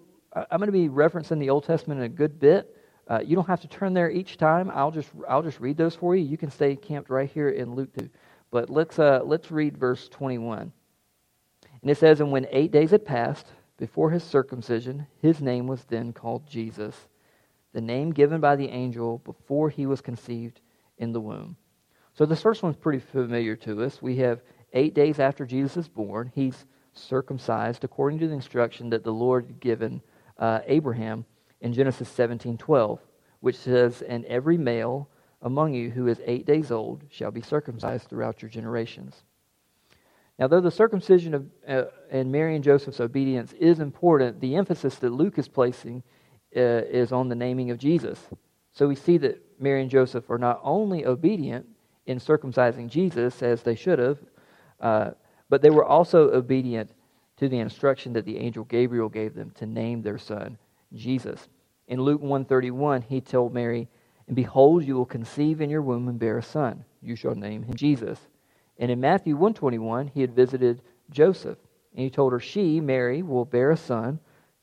I'm 0.51 0.59
going 0.59 0.67
to 0.67 0.73
be 0.73 0.89
referencing 0.89 1.39
the 1.39 1.51
Old 1.51 1.65
Testament 1.65 2.01
in 2.01 2.07
a 2.07 2.09
good 2.09 2.39
bit. 2.39 2.77
Uh, 3.09 3.21
you 3.25 3.35
don't 3.35 3.47
have 3.47 3.61
to 3.61 3.69
turn 3.69 3.93
there 3.93 4.11
each 4.11 4.37
time. 4.37 4.71
I'll 4.73 4.91
just, 4.91 5.11
I'll 5.29 5.43
just 5.43 5.61
read 5.61 5.77
those 5.77 5.95
for 5.95 6.15
you. 6.15 6.25
You 6.25 6.39
can 6.39 6.51
stay 6.51 6.77
camped 6.77 7.11
right 7.11 7.29
here 7.29 7.51
in 7.51 7.75
Luke 7.75 7.91
2. 7.99 8.09
But 8.51 8.71
let's, 8.71 8.99
uh, 8.99 9.23
let's 9.25 9.51
read 9.51 9.77
verse 9.77 10.09
21. 10.09 10.73
And 11.83 11.91
it 11.91 11.99
says, 11.99 12.21
And 12.21 12.31
when 12.31 12.47
eight 12.51 12.71
days 12.71 12.93
had 12.93 13.05
passed 13.05 13.47
before 13.77 14.11
his 14.11 14.23
circumcision, 14.23 15.07
his 15.21 15.41
name 15.41 15.67
was 15.67 15.85
then 15.85 16.13
called 16.13 16.47
Jesus, 16.47 16.97
the 17.73 17.81
name 17.81 18.13
given 18.13 18.41
by 18.41 18.55
the 18.55 18.69
angel 18.69 19.19
before 19.19 19.69
he 19.69 19.87
was 19.87 20.01
conceived 20.01 20.61
in 20.99 21.13
the 21.13 21.21
womb. 21.21 21.57
So 22.15 22.27
this 22.27 22.43
first 22.43 22.63
one's 22.63 22.77
pretty 22.77 23.01
familiar 23.01 23.57
to 23.57 23.83
us. 23.83 24.01
We 24.01 24.17
have 24.17 24.43
eight 24.73 24.95
days 24.95 25.19
after 25.19 25.47
Jesus 25.47 25.77
is 25.77 25.89
born, 25.89 26.31
he's 26.35 26.67
circumcised 26.95 27.85
according 27.85 28.19
to 28.21 28.29
the 28.29 28.35
instruction 28.35 28.91
that 28.91 29.05
the 29.05 29.13
Lord 29.13 29.47
had 29.47 29.61
given 29.61 30.03
uh, 30.39 30.61
Abraham 30.67 31.25
in 31.61 31.73
Genesis 31.73 32.09
17:12, 32.09 32.99
which 33.41 33.57
says, 33.57 34.03
"And 34.03 34.25
every 34.27 34.59
male 34.59 35.09
among 35.41 35.75
you 35.75 35.91
who 35.91 36.07
is 36.07 36.21
eight 36.25 36.47
days 36.47 36.71
old 36.71 37.05
shall 37.09 37.31
be 37.31 37.41
circumcised 37.41 38.09
throughout 38.09 38.43
your 38.43 38.51
generations." 38.51 39.25
Now, 40.39 40.49
though 40.49 40.61
the 40.61 40.71
circumcision 40.71 41.35
of, 41.35 41.47
uh, 41.69 41.85
and 42.11 42.33
Mary 42.33 42.55
and 42.55 42.65
Joseph's 42.65 43.01
obedience 43.01 43.53
is 43.55 43.81
important, 43.81 44.41
the 44.41 44.57
emphasis 44.57 44.97
that 44.97 45.11
Luke 45.11 45.39
is 45.39 45.49
placing 45.49 46.03
uh, 46.57 46.61
is 46.61 47.13
on 47.13 47.29
the 47.29 47.35
naming 47.35 47.71
of 47.71 47.79
Jesus. 47.79 48.29
So 48.73 48.89
we 48.89 48.95
see 48.95 49.19
that 49.19 49.41
Mary 49.61 49.83
and 49.83 49.91
Joseph 49.91 50.29
are 50.31 50.39
not 50.39 50.61
only 50.63 51.07
obedient 51.07 51.67
in 52.07 52.19
circumcising 52.19 52.89
Jesus 52.89 53.43
as 53.43 53.63
they 53.63 53.75
should 53.75 53.99
have, 53.99 54.19
uh, 54.83 55.11
but 55.49 55.63
they 55.63 55.71
were 55.71 55.85
also 55.85 56.31
obedient 56.31 56.91
to 57.37 57.49
the 57.49 57.59
instruction 57.59 58.13
that 58.13 58.25
the 58.25 58.39
angel 58.39 58.65
Gabriel 58.65 59.09
gave 59.09 59.35
them 59.35 59.51
to 59.53 59.67
name 59.67 60.03
their 60.03 60.19
son 60.19 60.59
Jesus. 60.95 61.49
In 61.89 62.01
Luke 62.03 62.21
131, 62.21 63.03
he 63.03 63.21
told 63.21 63.55
Mary, 63.55 63.89
And 64.27 64.37
behold, 64.37 64.85
you 64.85 64.95
will 64.95 65.07
conceive 65.07 65.61
in 65.61 65.71
your 65.71 65.83
womb 65.83 66.09
and 66.09 66.19
bear 66.19 66.39
a 66.39 66.43
son. 66.43 66.85
You 67.01 67.17
shall 67.17 67.35
name 67.35 67.63
him 67.63 67.75
Jesus. 67.75 68.19
And 68.79 68.91
in 68.91 69.01
Matthew 69.01 69.35
121, 69.35 70.09
he 70.09 70.21
had 70.21 70.35
visited 70.35 70.83
Joseph. 71.11 71.59
And 71.95 72.05
he 72.05 72.11
told 72.11 72.33
her, 72.33 72.41
She, 72.41 72.81
Mary, 72.81 73.23
will 73.23 73.45
bear 73.45 73.71
a 73.71 73.77
son, 73.77 74.19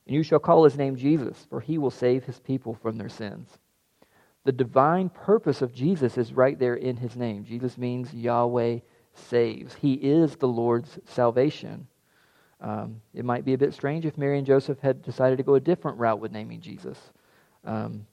and 0.08 0.16
you 0.16 0.24
shall 0.24 0.40
call 0.40 0.64
his 0.64 0.78
name 0.78 0.96
Jesus, 0.96 1.46
for 1.50 1.62
he 1.62 1.78
will 1.78 1.92
save 1.92 2.24
his 2.24 2.40
people 2.40 2.74
from 2.74 2.98
their 2.98 3.10
sins. 3.10 3.60
The 4.46 4.52
divine 4.52 5.10
purpose 5.10 5.62
of 5.62 5.74
Jesus 5.74 6.18
is 6.18 6.34
right 6.34 6.58
there 6.58 6.76
in 6.76 6.98
his 6.98 7.16
name. 7.16 7.44
Jesus 7.44 7.78
means 7.78 8.14
Yahweh 8.14 8.80
saves. 9.14 9.76
He 9.76 9.94
is 9.94 10.36
the 10.36 10.48
Lord's 10.48 11.00
salvation. 11.06 11.88
Um, 12.62 13.02
it 13.14 13.24
might 13.24 13.46
be 13.46 13.54
a 13.54 13.58
bit 13.58 13.74
strange 13.74 14.06
if 14.06 14.18
Mary 14.18 14.38
and 14.38 14.46
Joseph 14.46 14.80
had 14.80 15.02
decided 15.02 15.38
to 15.38 15.44
go 15.44 15.56
a 15.56 15.60
different 15.60 15.98
route 15.98 16.20
with 16.20 16.32
naming 16.32 16.60
Jesus. 16.60 16.98
Um, 17.64 18.06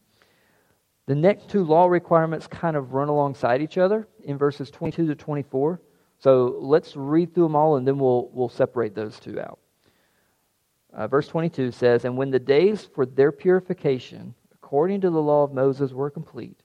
the 1.07 1.15
next 1.15 1.49
two 1.49 1.65
law 1.65 1.87
requirements 1.87 2.47
kind 2.47 2.77
of 2.77 2.93
run 2.93 3.09
alongside 3.09 3.63
each 3.63 3.79
other 3.79 4.09
in 4.25 4.39
verses 4.39 4.71
22 4.71 5.07
to 5.07 5.15
24. 5.15 5.81
So 6.19 6.57
let's 6.61 6.97
read 6.97 7.35
through 7.35 7.45
them 7.45 7.57
all 7.57 7.77
and 7.77 7.87
then 7.87 7.99
we'll, 7.99 8.29
we'll 8.33 8.49
separate 8.49 8.95
those 8.95 9.21
two 9.21 9.41
out. 9.41 9.59
Uh, 10.93 11.07
verse 11.07 11.29
22 11.29 11.73
says, 11.73 12.05
And 12.05 12.17
when 12.17 12.31
the 12.31 12.39
days 12.39 12.89
for 12.95 13.05
their 13.05 13.31
purification, 13.31 14.35
according 14.55 15.03
to 15.03 15.11
the 15.11 15.21
law 15.21 15.45
of 15.45 15.53
Moses, 15.53 15.93
were 15.93 16.11
complete, 16.11 16.59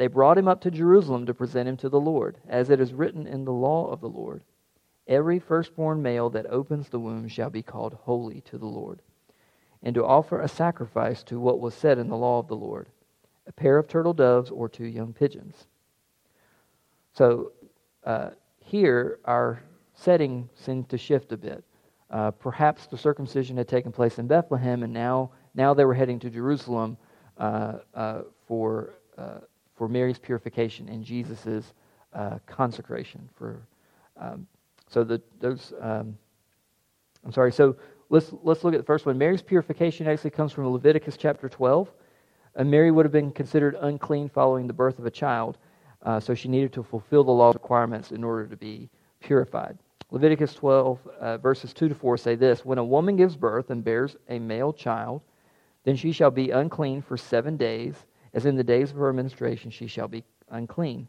they 0.00 0.06
brought 0.06 0.38
him 0.38 0.48
up 0.48 0.62
to 0.62 0.70
Jerusalem 0.70 1.26
to 1.26 1.34
present 1.34 1.68
him 1.68 1.76
to 1.76 1.90
the 1.90 2.00
Lord, 2.00 2.38
as 2.48 2.70
it 2.70 2.80
is 2.80 2.94
written 2.94 3.26
in 3.26 3.44
the 3.44 3.52
law 3.52 3.86
of 3.86 4.00
the 4.00 4.08
Lord. 4.08 4.42
Every 5.06 5.38
firstborn 5.38 6.00
male 6.00 6.30
that 6.30 6.46
opens 6.46 6.88
the 6.88 6.98
womb 6.98 7.28
shall 7.28 7.50
be 7.50 7.62
called 7.62 7.92
holy 7.92 8.40
to 8.42 8.56
the 8.56 8.66
Lord, 8.66 9.02
and 9.82 9.94
to 9.94 10.04
offer 10.04 10.40
a 10.40 10.48
sacrifice 10.48 11.22
to 11.24 11.38
what 11.38 11.60
was 11.60 11.74
said 11.74 11.98
in 11.98 12.08
the 12.08 12.16
law 12.16 12.38
of 12.38 12.48
the 12.48 12.56
Lord 12.56 12.88
a 13.46 13.52
pair 13.52 13.76
of 13.76 13.88
turtle 13.88 14.14
doves 14.14 14.50
or 14.50 14.68
two 14.68 14.86
young 14.86 15.12
pigeons. 15.12 15.66
So 17.12 17.52
uh, 18.04 18.30
here, 18.60 19.18
our 19.24 19.62
setting 19.92 20.48
seemed 20.54 20.88
to 20.88 20.96
shift 20.96 21.32
a 21.32 21.36
bit. 21.36 21.62
Uh, 22.10 22.30
perhaps 22.30 22.86
the 22.86 22.96
circumcision 22.96 23.56
had 23.56 23.68
taken 23.68 23.92
place 23.92 24.18
in 24.18 24.28
Bethlehem, 24.28 24.82
and 24.82 24.92
now, 24.92 25.32
now 25.54 25.74
they 25.74 25.84
were 25.84 25.94
heading 25.94 26.20
to 26.20 26.30
Jerusalem 26.30 26.96
uh, 27.36 27.78
uh 27.94 28.22
for, 28.46 28.94
uh, 29.18 29.40
for 29.80 29.88
Mary's 29.88 30.18
purification 30.18 30.90
and 30.90 31.02
Jesus' 31.02 31.72
uh, 32.12 32.38
consecration. 32.46 33.26
For, 33.34 33.62
um, 34.18 34.46
so 34.86 35.02
the, 35.02 35.22
those, 35.40 35.72
um, 35.80 36.18
I'm 37.24 37.32
sorry, 37.32 37.50
so 37.50 37.76
let's, 38.10 38.30
let's 38.42 38.62
look 38.62 38.74
at 38.74 38.76
the 38.76 38.84
first 38.84 39.06
one. 39.06 39.16
Mary's 39.16 39.40
purification 39.40 40.06
actually 40.06 40.32
comes 40.32 40.52
from 40.52 40.68
Leviticus 40.68 41.16
chapter 41.16 41.48
12. 41.48 41.90
And 42.56 42.70
Mary 42.70 42.90
would 42.90 43.06
have 43.06 43.12
been 43.12 43.32
considered 43.32 43.74
unclean 43.80 44.28
following 44.28 44.66
the 44.66 44.74
birth 44.74 44.98
of 44.98 45.06
a 45.06 45.10
child, 45.10 45.56
uh, 46.02 46.20
so 46.20 46.34
she 46.34 46.48
needed 46.48 46.74
to 46.74 46.82
fulfill 46.82 47.24
the 47.24 47.30
law's 47.30 47.54
requirements 47.54 48.12
in 48.12 48.22
order 48.22 48.46
to 48.48 48.58
be 48.58 48.90
purified. 49.20 49.78
Leviticus 50.10 50.52
12, 50.52 51.06
uh, 51.06 51.38
verses 51.38 51.72
2 51.72 51.88
to 51.88 51.94
4 51.94 52.18
say 52.18 52.34
this 52.34 52.66
When 52.66 52.76
a 52.76 52.84
woman 52.84 53.16
gives 53.16 53.34
birth 53.34 53.70
and 53.70 53.82
bears 53.82 54.14
a 54.28 54.38
male 54.38 54.74
child, 54.74 55.22
then 55.84 55.96
she 55.96 56.12
shall 56.12 56.30
be 56.30 56.50
unclean 56.50 57.00
for 57.00 57.16
seven 57.16 57.56
days, 57.56 57.94
as 58.32 58.46
in 58.46 58.56
the 58.56 58.64
days 58.64 58.90
of 58.90 58.96
her 58.96 59.12
menstruation 59.12 59.70
she 59.70 59.86
shall 59.86 60.08
be 60.08 60.24
unclean. 60.50 61.08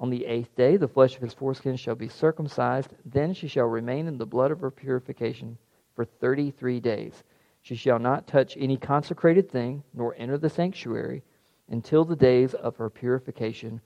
On 0.00 0.10
the 0.10 0.26
eighth 0.26 0.54
day, 0.54 0.76
the 0.76 0.86
flesh 0.86 1.16
of 1.16 1.22
his 1.22 1.34
foreskin 1.34 1.76
shall 1.76 1.96
be 1.96 2.08
circumcised. 2.08 2.90
Then 3.04 3.34
she 3.34 3.48
shall 3.48 3.66
remain 3.66 4.06
in 4.06 4.16
the 4.16 4.26
blood 4.26 4.50
of 4.50 4.60
her 4.60 4.70
purification 4.70 5.58
for 5.94 6.04
thirty 6.04 6.50
three 6.50 6.78
days. 6.78 7.24
She 7.62 7.74
shall 7.74 7.98
not 7.98 8.26
touch 8.26 8.56
any 8.56 8.76
consecrated 8.76 9.50
thing, 9.50 9.82
nor 9.92 10.14
enter 10.16 10.38
the 10.38 10.48
sanctuary 10.48 11.22
until 11.68 12.04
the 12.04 12.16
days 12.16 12.54
of 12.54 12.76
her 12.76 12.88
purification 12.88 13.80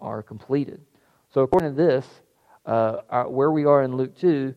are 0.00 0.22
completed. 0.22 0.80
So, 1.30 1.42
according 1.42 1.76
to 1.76 1.76
this, 1.76 2.06
uh, 2.64 3.02
our, 3.10 3.28
where 3.28 3.50
we 3.50 3.64
are 3.64 3.82
in 3.82 3.96
Luke 3.96 4.16
2, 4.16 4.54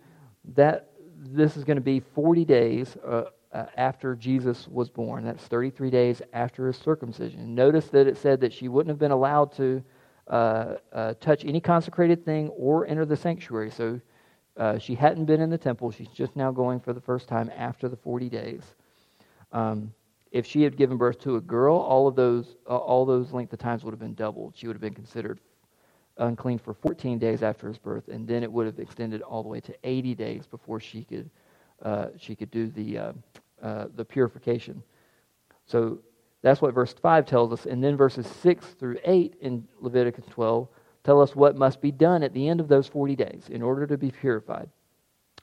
that 0.56 0.90
this 1.18 1.58
is 1.58 1.64
going 1.64 1.76
to 1.78 1.82
be 1.82 2.00
40 2.00 2.46
days 2.46 2.98
uh, 3.06 3.26
uh, 3.53 3.65
after 3.77 4.15
Jesus 4.15 4.67
was 4.67 4.89
born. 4.89 5.25
That's 5.25 5.43
33 5.43 5.89
days 5.89 6.22
after 6.34 6.67
his 6.67 6.77
circumcision. 6.77 7.53
Notice 7.53 7.88
that 7.88 8.08
it 8.08 8.17
said 8.17 8.39
that 8.41 8.53
she 8.53 8.67
wouldn't 8.67 8.89
have 8.89 9.00
been 9.00 9.12
allowed 9.12 9.51
to 9.58 9.84
uh, 10.27 10.75
uh, 10.93 11.13
touch 11.20 11.43
any 11.43 11.60
consecrated 11.60 12.24
thing 12.24 12.50
or 12.50 12.88
enter 12.88 13.05
the 13.05 13.17
sanctuary. 13.17 13.70
So 13.70 14.00
uh, 14.58 14.77
she 14.77 14.96
hadn't 14.96 15.25
been 15.25 15.41
in 15.41 15.50
the 15.50 15.58
temple. 15.58 15.91
She's 15.91 16.08
just 16.10 16.36
now 16.36 16.51
going 16.51 16.79
for 16.79 16.93
the 16.93 17.01
first 17.01 17.27
time 17.27 17.51
after 17.55 17.89
the 17.89 17.98
40 17.98 18.29
days. 18.29 18.62
Um, 19.51 19.93
if 20.31 20.46
she 20.46 20.62
had 20.62 20.77
given 20.77 20.98
birth 20.98 21.20
to 21.22 21.36
a 21.36 21.41
girl, 21.41 21.75
all 21.75 22.08
of 22.08 22.15
those, 22.15 22.55
uh, 22.70 22.77
all 22.77 23.05
those 23.05 23.34
length 23.34 23.51
of 23.51 23.60
times 23.60 23.84
would 23.84 23.91
have 23.91 24.00
been 24.00 24.13
doubled. 24.13 24.53
She 24.55 24.67
would 24.67 24.75
have 24.75 24.81
been 24.81 24.93
considered 24.93 25.41
unclean 26.17 26.60
for 26.60 26.74
14 26.74 27.20
days 27.20 27.43
after 27.43 27.67
his 27.67 27.77
birth, 27.77 28.08
and 28.08 28.25
then 28.25 28.43
it 28.43 28.51
would 28.51 28.65
have 28.65 28.79
extended 28.79 29.22
all 29.22 29.43
the 29.43 29.50
way 29.50 29.60
to 29.60 29.75
80 29.84 30.15
days 30.15 30.48
before 30.48 30.79
she 30.79 31.03
could, 31.03 31.29
uh, 31.81 32.08
she 32.17 32.36
could 32.36 32.51
do 32.51 32.67
the, 32.67 33.13
uh, 33.62 33.88
the 33.96 34.06
purification. 34.06 34.84
So 35.65 36.00
that's 36.41 36.62
what 36.62 36.74
verse 36.74 36.94
5 36.94 37.25
tells 37.25 37.51
us. 37.51 37.65
And 37.65 37.84
then 37.84 37.96
verses 37.96 38.27
6 38.27 38.65
through 38.80 38.98
8 39.03 39.36
in 39.41 39.68
Leviticus 39.80 40.25
12 40.30 40.68
tell 41.03 41.22
us 41.22 41.36
what 41.36 41.56
must 41.56 41.82
be 41.82 41.91
done 41.91 42.24
at 42.24 42.34
the 42.34 42.48
end 42.48 42.60
of 42.60 42.68
those 42.68 42.88
40 42.88 43.15
days 43.15 43.46
in 43.50 43.62
order 43.62 43.88
to 43.88 43.98
be 43.98 44.12
purified. 44.12 44.70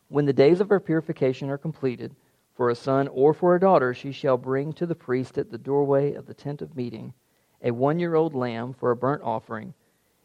When 0.08 0.24
the 0.24 0.32
days 0.32 0.60
of 0.60 0.68
her 0.68 0.80
purification 0.80 1.50
are 1.50 1.58
completed, 1.58 2.14
for 2.58 2.70
a 2.70 2.74
son 2.74 3.06
or 3.08 3.32
for 3.32 3.54
a 3.54 3.60
daughter, 3.60 3.94
she 3.94 4.10
shall 4.10 4.36
bring 4.36 4.72
to 4.72 4.84
the 4.84 4.94
priest 4.96 5.38
at 5.38 5.48
the 5.48 5.58
doorway 5.58 6.14
of 6.14 6.26
the 6.26 6.34
tent 6.34 6.60
of 6.60 6.76
meeting 6.76 7.14
a 7.62 7.70
one 7.70 7.98
year 7.98 8.14
old 8.14 8.34
lamb 8.34 8.72
for 8.72 8.90
a 8.90 8.96
burnt 8.96 9.22
offering, 9.22 9.74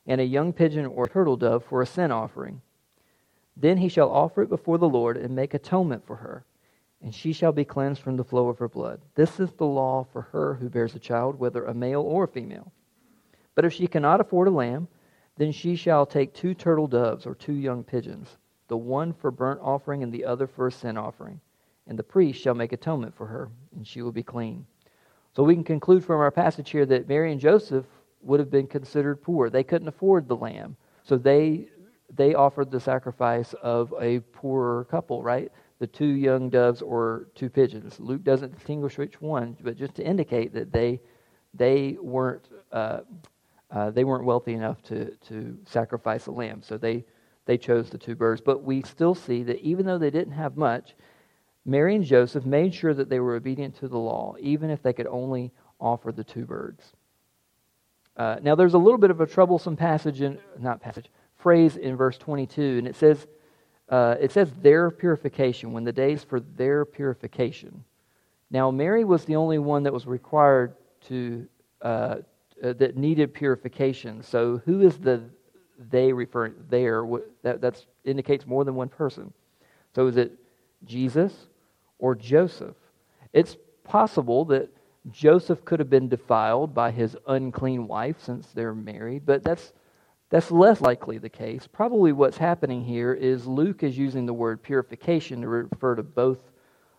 and 0.05 0.19
a 0.19 0.25
young 0.25 0.53
pigeon 0.53 0.85
or 0.85 1.07
turtle 1.07 1.37
dove 1.37 1.63
for 1.63 1.81
a 1.81 1.85
sin 1.85 2.11
offering. 2.11 2.61
Then 3.55 3.77
he 3.77 3.87
shall 3.87 4.11
offer 4.11 4.41
it 4.41 4.49
before 4.49 4.77
the 4.77 4.89
Lord 4.89 5.17
and 5.17 5.35
make 5.35 5.53
atonement 5.53 6.05
for 6.05 6.17
her, 6.17 6.45
and 7.03 7.13
she 7.13 7.33
shall 7.33 7.51
be 7.51 7.65
cleansed 7.65 8.01
from 8.01 8.15
the 8.15 8.23
flow 8.23 8.47
of 8.47 8.57
her 8.57 8.69
blood. 8.69 9.01
This 9.15 9.39
is 9.39 9.51
the 9.51 9.65
law 9.65 10.07
for 10.11 10.21
her 10.21 10.55
who 10.55 10.69
bears 10.69 10.95
a 10.95 10.99
child, 10.99 11.37
whether 11.37 11.65
a 11.65 11.73
male 11.73 12.01
or 12.01 12.23
a 12.23 12.27
female. 12.27 12.71
But 13.55 13.65
if 13.65 13.73
she 13.73 13.87
cannot 13.87 14.21
afford 14.21 14.47
a 14.47 14.51
lamb, 14.51 14.87
then 15.37 15.51
she 15.51 15.75
shall 15.75 16.05
take 16.05 16.33
two 16.33 16.53
turtle 16.53 16.87
doves 16.87 17.25
or 17.25 17.35
two 17.35 17.53
young 17.53 17.83
pigeons, 17.83 18.37
the 18.69 18.77
one 18.77 19.11
for 19.11 19.31
burnt 19.31 19.59
offering 19.61 20.01
and 20.01 20.13
the 20.13 20.23
other 20.23 20.47
for 20.47 20.67
a 20.67 20.71
sin 20.71 20.97
offering. 20.97 21.41
And 21.87 21.99
the 21.99 22.03
priest 22.03 22.41
shall 22.41 22.53
make 22.53 22.71
atonement 22.71 23.13
for 23.13 23.27
her, 23.27 23.49
and 23.75 23.85
she 23.85 24.01
will 24.01 24.13
be 24.13 24.23
clean. 24.23 24.65
So 25.35 25.43
we 25.43 25.55
can 25.55 25.65
conclude 25.65 26.05
from 26.05 26.21
our 26.21 26.31
passage 26.31 26.69
here 26.69 26.85
that 26.85 27.09
Mary 27.09 27.31
and 27.31 27.41
Joseph 27.41 27.85
would 28.21 28.39
have 28.39 28.49
been 28.49 28.67
considered 28.67 29.21
poor. 29.21 29.49
They 29.49 29.63
couldn't 29.63 29.89
afford 29.89 30.27
the 30.27 30.37
lamb. 30.37 30.77
So 31.03 31.17
they 31.17 31.67
they 32.15 32.35
offered 32.35 32.69
the 32.69 32.79
sacrifice 32.79 33.53
of 33.61 33.93
a 33.99 34.19
poorer 34.19 34.85
couple, 34.85 35.23
right? 35.23 35.51
The 35.83 35.87
two 35.87 36.05
young 36.05 36.49
doves 36.49 36.81
or 36.81 37.27
two 37.35 37.49
pigeons. 37.49 37.99
Luke 37.99 38.23
doesn't 38.23 38.55
distinguish 38.55 38.97
which 38.97 39.19
one, 39.19 39.57
but 39.59 39.75
just 39.75 39.95
to 39.95 40.05
indicate 40.05 40.53
that 40.53 40.71
they 40.71 41.01
they 41.53 41.97
weren't 42.01 42.47
uh, 42.71 43.01
uh, 43.69 43.89
they 43.91 44.05
weren't 44.05 44.23
wealthy 44.23 44.53
enough 44.53 44.81
to, 44.83 45.13
to 45.27 45.57
sacrifice 45.65 46.27
a 46.27 46.31
lamb, 46.31 46.61
so 46.61 46.77
they, 46.77 47.03
they 47.45 47.57
chose 47.57 47.89
the 47.89 47.97
two 47.97 48.15
birds. 48.15 48.39
But 48.39 48.63
we 48.63 48.81
still 48.83 49.13
see 49.13 49.43
that 49.43 49.59
even 49.59 49.85
though 49.85 49.97
they 49.97 50.09
didn't 50.09 50.31
have 50.31 50.55
much, 50.55 50.95
Mary 51.65 51.97
and 51.97 52.05
Joseph 52.05 52.45
made 52.45 52.73
sure 52.73 52.93
that 52.93 53.09
they 53.09 53.19
were 53.19 53.35
obedient 53.35 53.75
to 53.79 53.89
the 53.89 53.99
law, 53.99 54.35
even 54.39 54.69
if 54.69 54.81
they 54.81 54.93
could 54.93 55.07
only 55.07 55.51
offer 55.81 56.13
the 56.13 56.23
two 56.23 56.45
birds. 56.45 56.93
Uh, 58.15 58.37
now, 58.41 58.55
there's 58.55 58.73
a 58.73 58.77
little 58.77 58.99
bit 58.99 59.11
of 59.11 59.19
a 59.19 59.27
troublesome 59.27 59.75
passage 59.75 60.21
in 60.21 60.39
not 60.57 60.79
passage 60.79 61.09
phrase 61.35 61.75
in 61.75 61.97
verse 61.97 62.17
22, 62.17 62.77
and 62.77 62.87
it 62.87 62.95
says 62.95 63.27
uh, 63.93 64.15
it 64.19 64.31
says 64.31 64.51
their 64.63 64.89
purification 64.89 65.71
when 65.71 65.83
the 65.83 65.91
days 65.91 66.23
for 66.23 66.39
their 66.39 66.83
purification. 66.83 67.83
Now, 68.49 68.71
Mary 68.71 69.03
was 69.05 69.23
the 69.25 69.35
only 69.35 69.59
one 69.59 69.83
that 69.83 69.93
was 69.93 70.07
required 70.07 70.73
to 71.09 71.47
uh, 71.83 72.15
uh, 72.63 72.73
that 72.73 72.97
needed 72.97 73.35
purification. 73.35 74.23
So 74.23 74.59
who 74.65 74.81
is 74.81 74.97
the 74.97 75.21
they 75.91 76.11
referring 76.11 76.55
there? 76.69 77.05
That 77.43 77.61
that's, 77.61 77.85
indicates 78.03 78.47
more 78.47 78.65
than 78.65 78.73
one 78.73 78.89
person. 78.89 79.31
So 79.93 80.07
is 80.07 80.17
it 80.17 80.31
Jesus 80.85 81.31
or 81.99 82.15
Joseph? 82.15 82.77
It's 83.31 83.57
possible 83.83 84.43
that 84.45 84.69
Joseph 85.11 85.63
could 85.65 85.77
have 85.77 85.91
been 85.91 86.09
defiled 86.09 86.73
by 86.73 86.89
his 86.89 87.15
unclean 87.27 87.87
wife 87.87 88.15
since 88.19 88.47
they're 88.55 88.73
married, 88.73 89.23
but 89.23 89.43
that's 89.43 89.71
that's 90.33 90.49
less 90.49 90.81
likely 90.81 91.19
the 91.19 91.29
case. 91.29 91.67
Probably 91.71 92.11
what's 92.11 92.37
happening 92.37 92.83
here 92.83 93.13
is 93.13 93.45
Luke 93.45 93.83
is 93.83 93.95
using 93.95 94.25
the 94.25 94.33
word 94.33 94.63
purification 94.63 95.41
to 95.41 95.47
refer 95.47 95.93
to 95.93 96.01
both, 96.01 96.39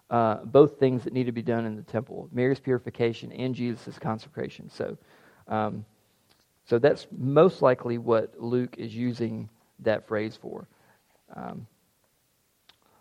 uh, 0.08 0.36
both 0.44 0.78
things 0.78 1.02
that 1.02 1.12
need 1.12 1.24
to 1.24 1.32
be 1.32 1.42
done 1.42 1.66
in 1.66 1.74
the 1.74 1.82
temple 1.82 2.28
Mary's 2.30 2.60
purification 2.60 3.32
and 3.32 3.52
Jesus' 3.52 3.98
consecration. 3.98 4.70
So 4.70 4.96
um, 5.48 5.84
so 6.64 6.78
that's 6.78 7.08
most 7.10 7.60
likely 7.60 7.98
what 7.98 8.34
Luke 8.38 8.76
is 8.78 8.94
using 8.94 9.50
that 9.80 10.06
phrase 10.06 10.38
for. 10.40 10.68
Um, 11.34 11.66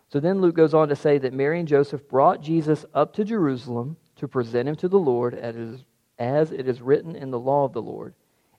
so 0.08 0.18
then 0.18 0.40
Luke 0.40 0.56
goes 0.56 0.74
on 0.74 0.88
to 0.88 0.96
say 0.96 1.16
that 1.18 1.32
Mary 1.32 1.60
and 1.60 1.68
Joseph 1.68 2.08
brought 2.08 2.42
Jesus 2.42 2.84
up 2.92 3.12
to 3.14 3.24
Jerusalem 3.24 3.96
to 4.16 4.26
present 4.26 4.68
him 4.68 4.74
to 4.76 4.88
the 4.88 4.98
Lord 4.98 5.34
as, 5.34 5.84
as 6.18 6.50
it 6.50 6.66
is 6.66 6.82
written 6.82 7.14
in 7.14 7.30
the 7.30 7.38
law 7.38 7.64
of 7.64 7.72
the 7.72 7.82
Lord. 7.82 8.14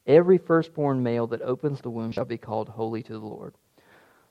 Every 0.07 0.37
firstborn 0.37 1.01
male 1.01 1.27
that 1.27 1.41
opens 1.41 1.81
the 1.81 1.89
womb 1.89 2.11
shall 2.11 2.25
be 2.25 2.37
called 2.37 2.69
holy 2.69 3.01
to 3.03 3.13
the 3.13 3.25
Lord. 3.25 3.55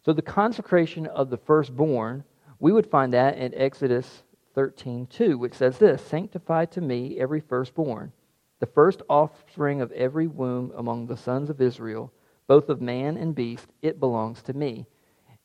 So 0.05 0.13
the 0.13 0.23
consecration 0.23 1.07
of 1.07 1.31
the 1.31 1.39
firstborn, 1.39 2.25
we 2.61 2.73
would 2.73 2.87
find 2.87 3.13
that 3.13 3.39
in 3.39 3.55
Exodus 3.55 4.23
13:2, 4.55 5.39
which 5.39 5.55
says 5.55 5.79
this 5.79 6.03
Sanctify 6.03 6.67
to 6.67 6.81
me 6.81 7.19
every 7.19 7.41
firstborn, 7.41 8.13
the 8.61 8.67
first 8.67 9.03
offspring 9.09 9.81
of 9.81 9.91
every 9.93 10.27
womb 10.27 10.73
among 10.77 11.07
the 11.07 11.17
sons 11.17 11.51
of 11.51 11.61
Israel, 11.61 12.13
both 12.47 12.69
of 12.69 12.81
man 12.81 13.17
and 13.17 13.35
beast, 13.35 13.73
it 13.83 13.99
belongs 13.99 14.43
to 14.43 14.53
me. 14.53 14.87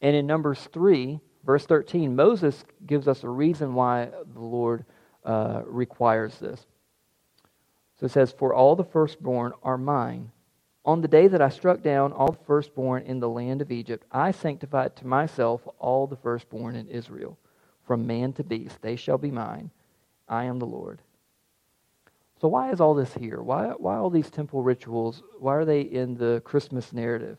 And 0.02 0.16
in 0.16 0.28
Numbers 0.28 0.68
3, 0.72 1.20
verse 1.44 1.66
13, 1.66 2.16
Moses 2.16 2.64
gives 2.86 3.08
us 3.08 3.24
a 3.24 3.30
reason 3.30 3.74
why 3.74 4.10
the 4.34 4.40
Lord 4.40 4.86
uh, 5.26 5.64
requires 5.66 6.38
this. 6.40 6.66
So 8.00 8.06
it 8.06 8.12
says, 8.12 8.32
For 8.32 8.54
all 8.54 8.76
the 8.76 8.84
firstborn 8.84 9.54
are 9.64 9.78
mine. 9.78 10.32
On 10.86 11.02
the 11.02 11.08
day 11.08 11.28
that 11.28 11.42
I 11.42 11.50
struck 11.50 11.84
down 11.84 12.14
all 12.14 12.32
the 12.32 12.46
firstborn 12.46 13.04
in 13.04 13.20
the 13.20 13.30
land 13.30 13.62
of 13.62 13.72
Egypt, 13.72 14.06
I 14.12 14.32
sanctified 14.32 14.96
to 14.98 15.08
myself 15.08 15.68
all 15.78 16.08
the 16.08 16.16
firstborn 16.16 16.76
in 16.76 16.88
Israel. 16.88 17.38
From 17.86 18.08
man 18.08 18.34
to 18.34 18.44
beast, 18.44 18.82
they 18.82 18.96
shall 18.96 19.18
be 19.18 19.32
mine. 19.32 19.72
I 20.28 20.46
am 20.46 20.60
the 20.60 20.66
Lord. 20.66 21.02
So, 22.40 22.48
why 22.48 22.72
is 22.72 22.80
all 22.80 22.94
this 22.94 23.14
here? 23.16 23.42
Why, 23.42 23.74
why 23.78 23.98
all 23.98 24.10
these 24.10 24.30
temple 24.30 24.62
rituals? 24.64 25.22
Why 25.40 25.56
are 25.56 25.66
they 25.66 25.82
in 25.82 26.16
the 26.16 26.42
Christmas 26.46 26.94
narrative? 26.94 27.38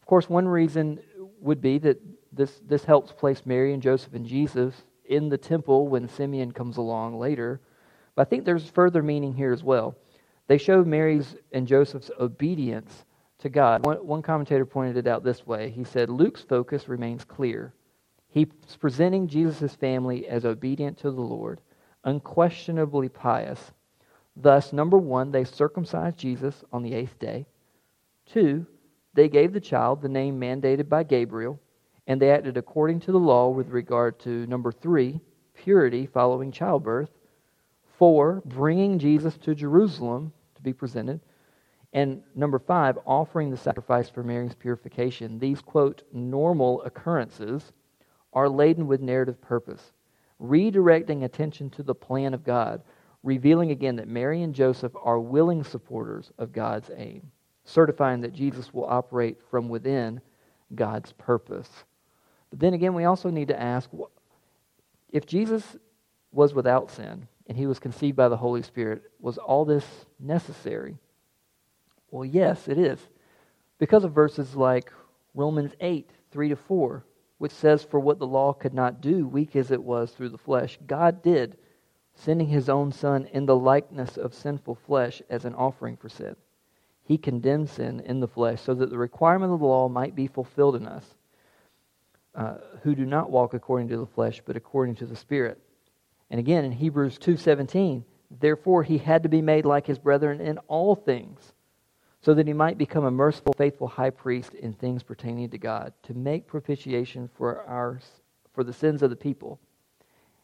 Of 0.00 0.06
course, 0.06 0.28
one 0.28 0.46
reason 0.46 1.00
would 1.40 1.60
be 1.60 1.78
that 1.78 2.00
this, 2.32 2.60
this 2.64 2.84
helps 2.84 3.10
place 3.10 3.42
Mary 3.44 3.74
and 3.74 3.82
Joseph 3.82 4.14
and 4.14 4.24
Jesus 4.24 4.74
in 5.04 5.28
the 5.28 5.38
temple 5.38 5.88
when 5.88 6.08
Simeon 6.08 6.52
comes 6.52 6.76
along 6.76 7.18
later. 7.18 7.60
But 8.18 8.26
I 8.26 8.30
think 8.30 8.44
there's 8.44 8.68
further 8.68 9.00
meaning 9.00 9.32
here 9.32 9.52
as 9.52 9.62
well. 9.62 9.94
They 10.48 10.58
show 10.58 10.82
Mary's 10.82 11.36
and 11.52 11.68
Joseph's 11.68 12.10
obedience 12.18 13.04
to 13.38 13.48
God. 13.48 13.86
One, 13.86 13.98
one 13.98 14.22
commentator 14.22 14.66
pointed 14.66 14.96
it 14.96 15.06
out 15.06 15.22
this 15.22 15.46
way. 15.46 15.70
He 15.70 15.84
said, 15.84 16.10
Luke's 16.10 16.42
focus 16.42 16.88
remains 16.88 17.22
clear. 17.22 17.74
He's 18.26 18.48
presenting 18.80 19.28
Jesus' 19.28 19.76
family 19.76 20.26
as 20.26 20.44
obedient 20.44 20.98
to 20.98 21.12
the 21.12 21.20
Lord, 21.20 21.60
unquestionably 22.02 23.08
pious. 23.08 23.70
Thus, 24.34 24.72
number 24.72 24.98
one, 24.98 25.30
they 25.30 25.44
circumcised 25.44 26.18
Jesus 26.18 26.64
on 26.72 26.82
the 26.82 26.94
eighth 26.94 27.20
day. 27.20 27.46
Two, 28.26 28.66
they 29.14 29.28
gave 29.28 29.52
the 29.52 29.60
child 29.60 30.02
the 30.02 30.08
name 30.08 30.40
mandated 30.40 30.88
by 30.88 31.04
Gabriel, 31.04 31.60
and 32.08 32.20
they 32.20 32.32
acted 32.32 32.56
according 32.56 32.98
to 32.98 33.12
the 33.12 33.20
law 33.20 33.48
with 33.48 33.68
regard 33.68 34.18
to 34.18 34.44
number 34.48 34.72
three, 34.72 35.20
purity 35.54 36.04
following 36.04 36.50
childbirth, 36.50 37.10
four, 37.98 38.42
bringing 38.46 38.98
Jesus 38.98 39.36
to 39.38 39.54
Jerusalem 39.54 40.32
to 40.54 40.62
be 40.62 40.72
presented, 40.72 41.20
and 41.92 42.22
number 42.34 42.58
five, 42.58 42.98
offering 43.06 43.50
the 43.50 43.56
sacrifice 43.56 44.08
for 44.08 44.22
Mary's 44.22 44.54
purification. 44.54 45.38
These, 45.38 45.60
quote, 45.60 46.02
normal 46.12 46.82
occurrences 46.82 47.72
are 48.32 48.48
laden 48.48 48.86
with 48.86 49.00
narrative 49.00 49.40
purpose, 49.40 49.92
redirecting 50.40 51.24
attention 51.24 51.70
to 51.70 51.82
the 51.82 51.94
plan 51.94 52.34
of 52.34 52.44
God, 52.44 52.82
revealing 53.22 53.70
again 53.70 53.96
that 53.96 54.06
Mary 54.06 54.42
and 54.42 54.54
Joseph 54.54 54.92
are 55.02 55.18
willing 55.18 55.64
supporters 55.64 56.30
of 56.38 56.52
God's 56.52 56.90
aim, 56.96 57.30
certifying 57.64 58.20
that 58.20 58.34
Jesus 58.34 58.72
will 58.72 58.84
operate 58.84 59.38
from 59.50 59.68
within 59.68 60.20
God's 60.74 61.12
purpose. 61.12 61.70
But 62.50 62.60
then 62.60 62.74
again, 62.74 62.94
we 62.94 63.04
also 63.04 63.30
need 63.30 63.48
to 63.48 63.60
ask 63.60 63.90
if 65.10 65.26
Jesus 65.26 65.76
was 66.32 66.54
without 66.54 66.90
sin 66.90 67.26
and 67.48 67.56
he 67.56 67.66
was 67.66 67.78
conceived 67.78 68.16
by 68.16 68.28
the 68.28 68.36
Holy 68.36 68.62
Spirit, 68.62 69.02
was 69.18 69.38
all 69.38 69.64
this 69.64 69.86
necessary? 70.20 70.98
Well, 72.10 72.24
yes, 72.24 72.68
it 72.68 72.78
is. 72.78 73.00
Because 73.78 74.04
of 74.04 74.12
verses 74.12 74.54
like 74.54 74.92
Romans 75.34 75.72
8, 75.80 76.10
3 76.30 76.48
to 76.50 76.56
4, 76.56 77.04
which 77.38 77.52
says, 77.52 77.84
For 77.84 78.00
what 78.00 78.18
the 78.18 78.26
law 78.26 78.52
could 78.52 78.74
not 78.74 79.00
do, 79.00 79.26
weak 79.26 79.56
as 79.56 79.70
it 79.70 79.82
was 79.82 80.10
through 80.10 80.30
the 80.30 80.38
flesh, 80.38 80.78
God 80.86 81.22
did, 81.22 81.56
sending 82.14 82.48
his 82.48 82.68
own 82.68 82.92
Son 82.92 83.26
in 83.32 83.46
the 83.46 83.56
likeness 83.56 84.16
of 84.16 84.34
sinful 84.34 84.74
flesh 84.74 85.22
as 85.30 85.44
an 85.44 85.54
offering 85.54 85.96
for 85.96 86.08
sin. 86.08 86.36
He 87.04 87.16
condemned 87.16 87.70
sin 87.70 88.00
in 88.00 88.20
the 88.20 88.28
flesh 88.28 88.60
so 88.60 88.74
that 88.74 88.90
the 88.90 88.98
requirement 88.98 89.52
of 89.52 89.60
the 89.60 89.66
law 89.66 89.88
might 89.88 90.14
be 90.14 90.26
fulfilled 90.26 90.76
in 90.76 90.86
us, 90.86 91.04
uh, 92.34 92.56
who 92.82 92.94
do 92.94 93.06
not 93.06 93.30
walk 93.30 93.54
according 93.54 93.88
to 93.88 93.96
the 93.96 94.06
flesh, 94.06 94.42
but 94.44 94.56
according 94.56 94.96
to 94.96 95.06
the 95.06 95.16
Spirit. 95.16 95.58
And 96.30 96.38
again 96.38 96.64
in 96.64 96.72
Hebrews 96.72 97.18
2:17, 97.18 98.04
therefore 98.30 98.82
he 98.82 98.98
had 98.98 99.22
to 99.22 99.28
be 99.28 99.42
made 99.42 99.64
like 99.64 99.86
his 99.86 99.98
brethren 99.98 100.40
in 100.40 100.58
all 100.68 100.94
things 100.94 101.54
so 102.20 102.34
that 102.34 102.46
he 102.46 102.52
might 102.52 102.78
become 102.78 103.04
a 103.04 103.10
merciful, 103.10 103.52
faithful 103.52 103.86
high 103.86 104.10
priest 104.10 104.54
in 104.54 104.72
things 104.72 105.02
pertaining 105.02 105.48
to 105.50 105.58
God, 105.58 105.92
to 106.02 106.14
make 106.14 106.46
propitiation 106.46 107.30
for, 107.34 107.62
our, 107.62 108.00
for 108.52 108.64
the 108.64 108.72
sins 108.72 109.02
of 109.02 109.10
the 109.10 109.16
people. 109.16 109.60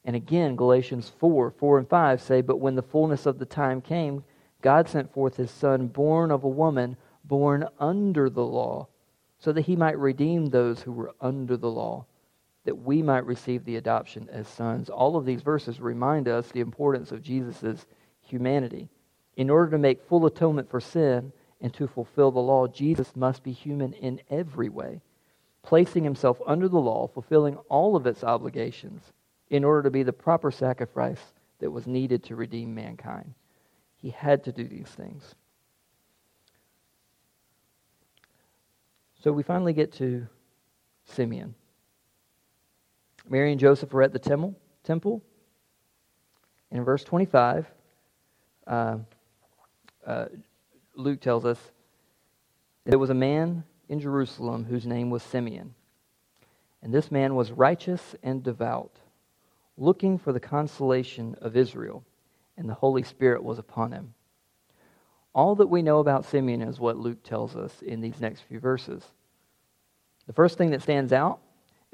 And 0.04 0.14
again, 0.14 0.54
Galatians 0.54 1.10
4 1.18 1.50
4 1.50 1.78
and 1.78 1.88
5 1.88 2.20
say, 2.20 2.40
But 2.42 2.58
when 2.58 2.74
the 2.74 2.82
fullness 2.82 3.26
of 3.26 3.38
the 3.38 3.46
time 3.46 3.80
came, 3.80 4.22
God 4.62 4.88
sent 4.88 5.12
forth 5.12 5.36
his 5.36 5.50
Son, 5.50 5.88
born 5.88 6.30
of 6.30 6.44
a 6.44 6.48
woman, 6.48 6.96
born 7.24 7.66
under 7.78 8.30
the 8.30 8.44
law, 8.44 8.86
so 9.38 9.52
that 9.52 9.62
he 9.62 9.76
might 9.76 9.98
redeem 9.98 10.46
those 10.46 10.82
who 10.82 10.92
were 10.92 11.14
under 11.20 11.56
the 11.56 11.70
law, 11.70 12.06
that 12.64 12.78
we 12.78 13.02
might 13.02 13.26
receive 13.26 13.64
the 13.64 13.76
adoption 13.76 14.28
as 14.32 14.48
sons. 14.48 14.88
All 14.88 15.16
of 15.16 15.24
these 15.24 15.42
verses 15.42 15.80
remind 15.80 16.28
us 16.28 16.48
the 16.48 16.60
importance 16.60 17.12
of 17.12 17.22
Jesus' 17.22 17.86
humanity. 18.20 18.88
In 19.36 19.50
order 19.50 19.70
to 19.72 19.78
make 19.78 20.06
full 20.08 20.26
atonement 20.26 20.70
for 20.70 20.80
sin, 20.80 21.32
and 21.64 21.72
to 21.72 21.86
fulfill 21.86 22.30
the 22.30 22.40
law, 22.40 22.66
Jesus 22.66 23.16
must 23.16 23.42
be 23.42 23.50
human 23.50 23.94
in 23.94 24.20
every 24.28 24.68
way, 24.68 25.00
placing 25.62 26.04
himself 26.04 26.38
under 26.46 26.68
the 26.68 26.78
law, 26.78 27.08
fulfilling 27.08 27.56
all 27.70 27.96
of 27.96 28.06
its 28.06 28.22
obligations 28.22 29.14
in 29.48 29.64
order 29.64 29.82
to 29.82 29.90
be 29.90 30.02
the 30.02 30.12
proper 30.12 30.50
sacrifice 30.50 31.32
that 31.60 31.70
was 31.70 31.86
needed 31.86 32.22
to 32.24 32.36
redeem 32.36 32.74
mankind. 32.74 33.32
He 33.96 34.10
had 34.10 34.44
to 34.44 34.52
do 34.52 34.64
these 34.64 34.88
things. 34.88 35.34
So 39.22 39.32
we 39.32 39.42
finally 39.42 39.72
get 39.72 39.90
to 39.94 40.26
Simeon. 41.06 41.54
Mary 43.28 43.50
and 43.50 43.60
Joseph 43.60 43.92
were 43.92 44.02
at 44.02 44.12
the 44.12 44.18
temple. 44.18 44.54
temple. 44.82 45.22
In 46.70 46.84
verse 46.84 47.04
25, 47.04 47.66
uh, 48.66 48.98
uh, 50.06 50.26
Luke 50.96 51.20
tells 51.20 51.44
us 51.44 51.58
that 52.84 52.90
there 52.90 52.98
was 52.98 53.10
a 53.10 53.14
man 53.14 53.64
in 53.88 54.00
Jerusalem 54.00 54.64
whose 54.64 54.86
name 54.86 55.10
was 55.10 55.22
Simeon. 55.22 55.74
And 56.82 56.92
this 56.92 57.10
man 57.10 57.34
was 57.34 57.50
righteous 57.50 58.14
and 58.22 58.42
devout, 58.42 58.92
looking 59.78 60.18
for 60.18 60.32
the 60.32 60.40
consolation 60.40 61.34
of 61.40 61.56
Israel, 61.56 62.04
and 62.56 62.68
the 62.68 62.74
Holy 62.74 63.02
Spirit 63.02 63.42
was 63.42 63.58
upon 63.58 63.92
him. 63.92 64.14
All 65.34 65.54
that 65.56 65.66
we 65.66 65.82
know 65.82 65.98
about 65.98 66.26
Simeon 66.26 66.62
is 66.62 66.78
what 66.78 66.98
Luke 66.98 67.22
tells 67.22 67.56
us 67.56 67.82
in 67.82 68.00
these 68.00 68.20
next 68.20 68.42
few 68.42 68.60
verses. 68.60 69.02
The 70.26 70.32
first 70.32 70.58
thing 70.58 70.70
that 70.70 70.82
stands 70.82 71.12
out 71.12 71.40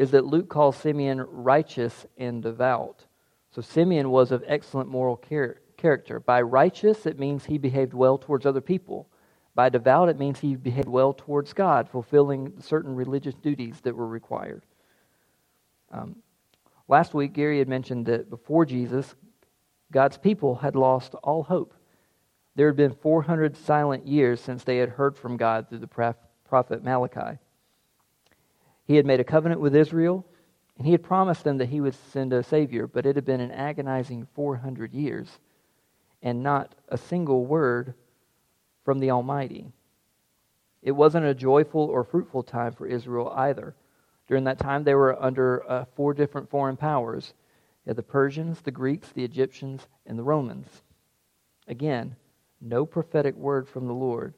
is 0.01 0.11
that 0.11 0.25
Luke 0.25 0.49
calls 0.49 0.77
Simeon 0.77 1.21
righteous 1.21 2.07
and 2.19 2.43
devout. 2.43 3.05
So 3.51 3.63
Simeon 3.63 4.11
was 4.11 4.33
of 4.33 4.43
excellent 4.47 4.89
moral 4.89 5.17
character 5.17 5.63
character. 5.81 6.21
By 6.21 6.43
righteous, 6.43 7.07
it 7.07 7.19
means 7.19 7.45
he 7.45 7.59
behaved 7.59 7.95
well 7.95 8.19
towards 8.19 8.47
other 8.47 8.61
people. 8.61 9.09
By 9.55 9.69
devout, 9.69 10.09
it 10.09 10.19
means 10.19 10.39
he 10.39 10.55
behaved 10.55 10.89
well 10.89 11.13
towards 11.13 11.53
God, 11.53 11.89
fulfilling 11.89 12.53
certain 12.61 12.95
religious 12.95 13.35
duties 13.35 13.81
that 13.83 13.97
were 13.97 14.07
required. 14.07 14.65
Um, 15.91 16.17
last 16.87 17.15
week, 17.15 17.33
Gary 17.33 17.59
had 17.59 17.69
mentioned 17.69 18.07
that 18.07 18.31
before 18.31 18.65
Jesus, 18.65 19.15
God's 19.91 20.19
people 20.19 20.57
had 20.57 20.77
lost 20.77 21.15
all 21.17 21.43
hope. 21.43 21.75
There 22.55 22.67
had 22.67 22.77
been 22.77 22.93
400 22.93 23.57
silent 23.57 24.07
years 24.07 24.41
since 24.41 24.63
they 24.63 24.79
had 24.79 24.91
heard 24.91 25.17
from 25.17 25.37
God 25.37 25.69
through 25.69 25.79
the 25.79 26.15
prophet 26.45 26.85
Malachi. 26.85 27.39
He 28.90 28.96
had 28.96 29.07
made 29.07 29.20
a 29.20 29.24
covenant 29.24 29.61
with 29.61 29.76
Israel, 29.76 30.26
and 30.76 30.85
he 30.85 30.90
had 30.90 31.05
promised 31.05 31.44
them 31.44 31.59
that 31.59 31.68
he 31.68 31.81
would 31.81 31.94
send 31.94 32.33
a 32.33 32.42
Savior, 32.42 32.88
but 32.88 33.07
it 33.07 33.14
had 33.14 33.24
been 33.24 33.40
an 33.40 33.53
agonizing 33.53 34.26
400 34.35 34.92
years 34.92 35.38
and 36.22 36.42
not 36.42 36.74
a 36.88 36.98
single 36.98 37.46
word 37.46 37.94
from 38.85 38.98
the 38.98 39.12
Almighty. 39.12 39.70
It 40.83 40.90
wasn't 40.90 41.26
a 41.26 41.35
joyful 41.35 41.83
or 41.83 42.03
fruitful 42.03 42.42
time 42.42 42.72
for 42.72 42.85
Israel 42.85 43.33
either. 43.37 43.76
During 44.26 44.42
that 44.42 44.59
time, 44.59 44.83
they 44.83 44.96
were 44.96 45.22
under 45.22 45.62
uh, 45.70 45.85
four 45.94 46.12
different 46.12 46.50
foreign 46.50 46.76
powers 46.76 47.35
the 47.87 48.03
Persians, 48.03 48.61
the 48.61 48.72
Greeks, 48.72 49.12
the 49.12 49.22
Egyptians, 49.22 49.87
and 50.05 50.18
the 50.18 50.24
Romans. 50.24 50.83
Again, 51.68 52.16
no 52.61 52.85
prophetic 52.85 53.37
word 53.37 53.68
from 53.68 53.87
the 53.87 53.92
Lord. 53.92 54.35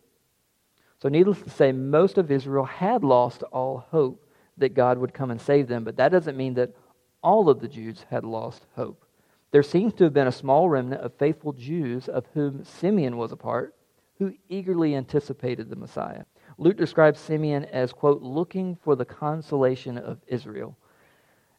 So, 1.00 1.08
needless 1.08 1.40
to 1.40 1.48
say, 1.48 1.72
most 1.72 2.18
of 2.18 2.30
Israel 2.30 2.66
had 2.66 3.02
lost 3.02 3.42
all 3.44 3.86
hope 3.90 4.28
that 4.62 4.74
God 4.74 4.98
would 4.98 5.12
come 5.12 5.30
and 5.30 5.40
save 5.40 5.68
them, 5.68 5.84
but 5.84 5.96
that 5.96 6.10
doesn't 6.10 6.36
mean 6.36 6.54
that 6.54 6.74
all 7.22 7.48
of 7.48 7.60
the 7.60 7.68
Jews 7.68 8.04
had 8.10 8.24
lost 8.24 8.64
hope. 8.74 9.04
There 9.50 9.62
seems 9.62 9.92
to 9.94 10.04
have 10.04 10.14
been 10.14 10.28
a 10.28 10.32
small 10.32 10.68
remnant 10.68 11.02
of 11.02 11.14
faithful 11.14 11.52
Jews, 11.52 12.08
of 12.08 12.26
whom 12.32 12.64
Simeon 12.64 13.16
was 13.16 13.32
a 13.32 13.36
part, 13.36 13.74
who 14.18 14.32
eagerly 14.48 14.94
anticipated 14.94 15.68
the 15.68 15.76
Messiah. 15.76 16.24
Luke 16.58 16.76
describes 16.76 17.20
Simeon 17.20 17.64
as, 17.66 17.92
quote, 17.92 18.22
looking 18.22 18.76
for 18.82 18.96
the 18.96 19.04
consolation 19.04 19.98
of 19.98 20.18
Israel. 20.26 20.76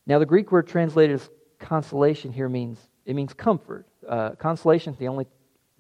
Now, 0.06 0.20
the 0.20 0.26
Greek 0.26 0.52
word 0.52 0.68
translated 0.68 1.16
as 1.16 1.30
consolation 1.60 2.32
here 2.32 2.50
means, 2.50 2.80
it 3.06 3.16
means 3.16 3.34
comfort. 3.34 3.86
Uh, 4.08 4.32
consolation 4.32 4.94
is 4.94 5.00
the 5.00 5.08
only, 5.08 5.28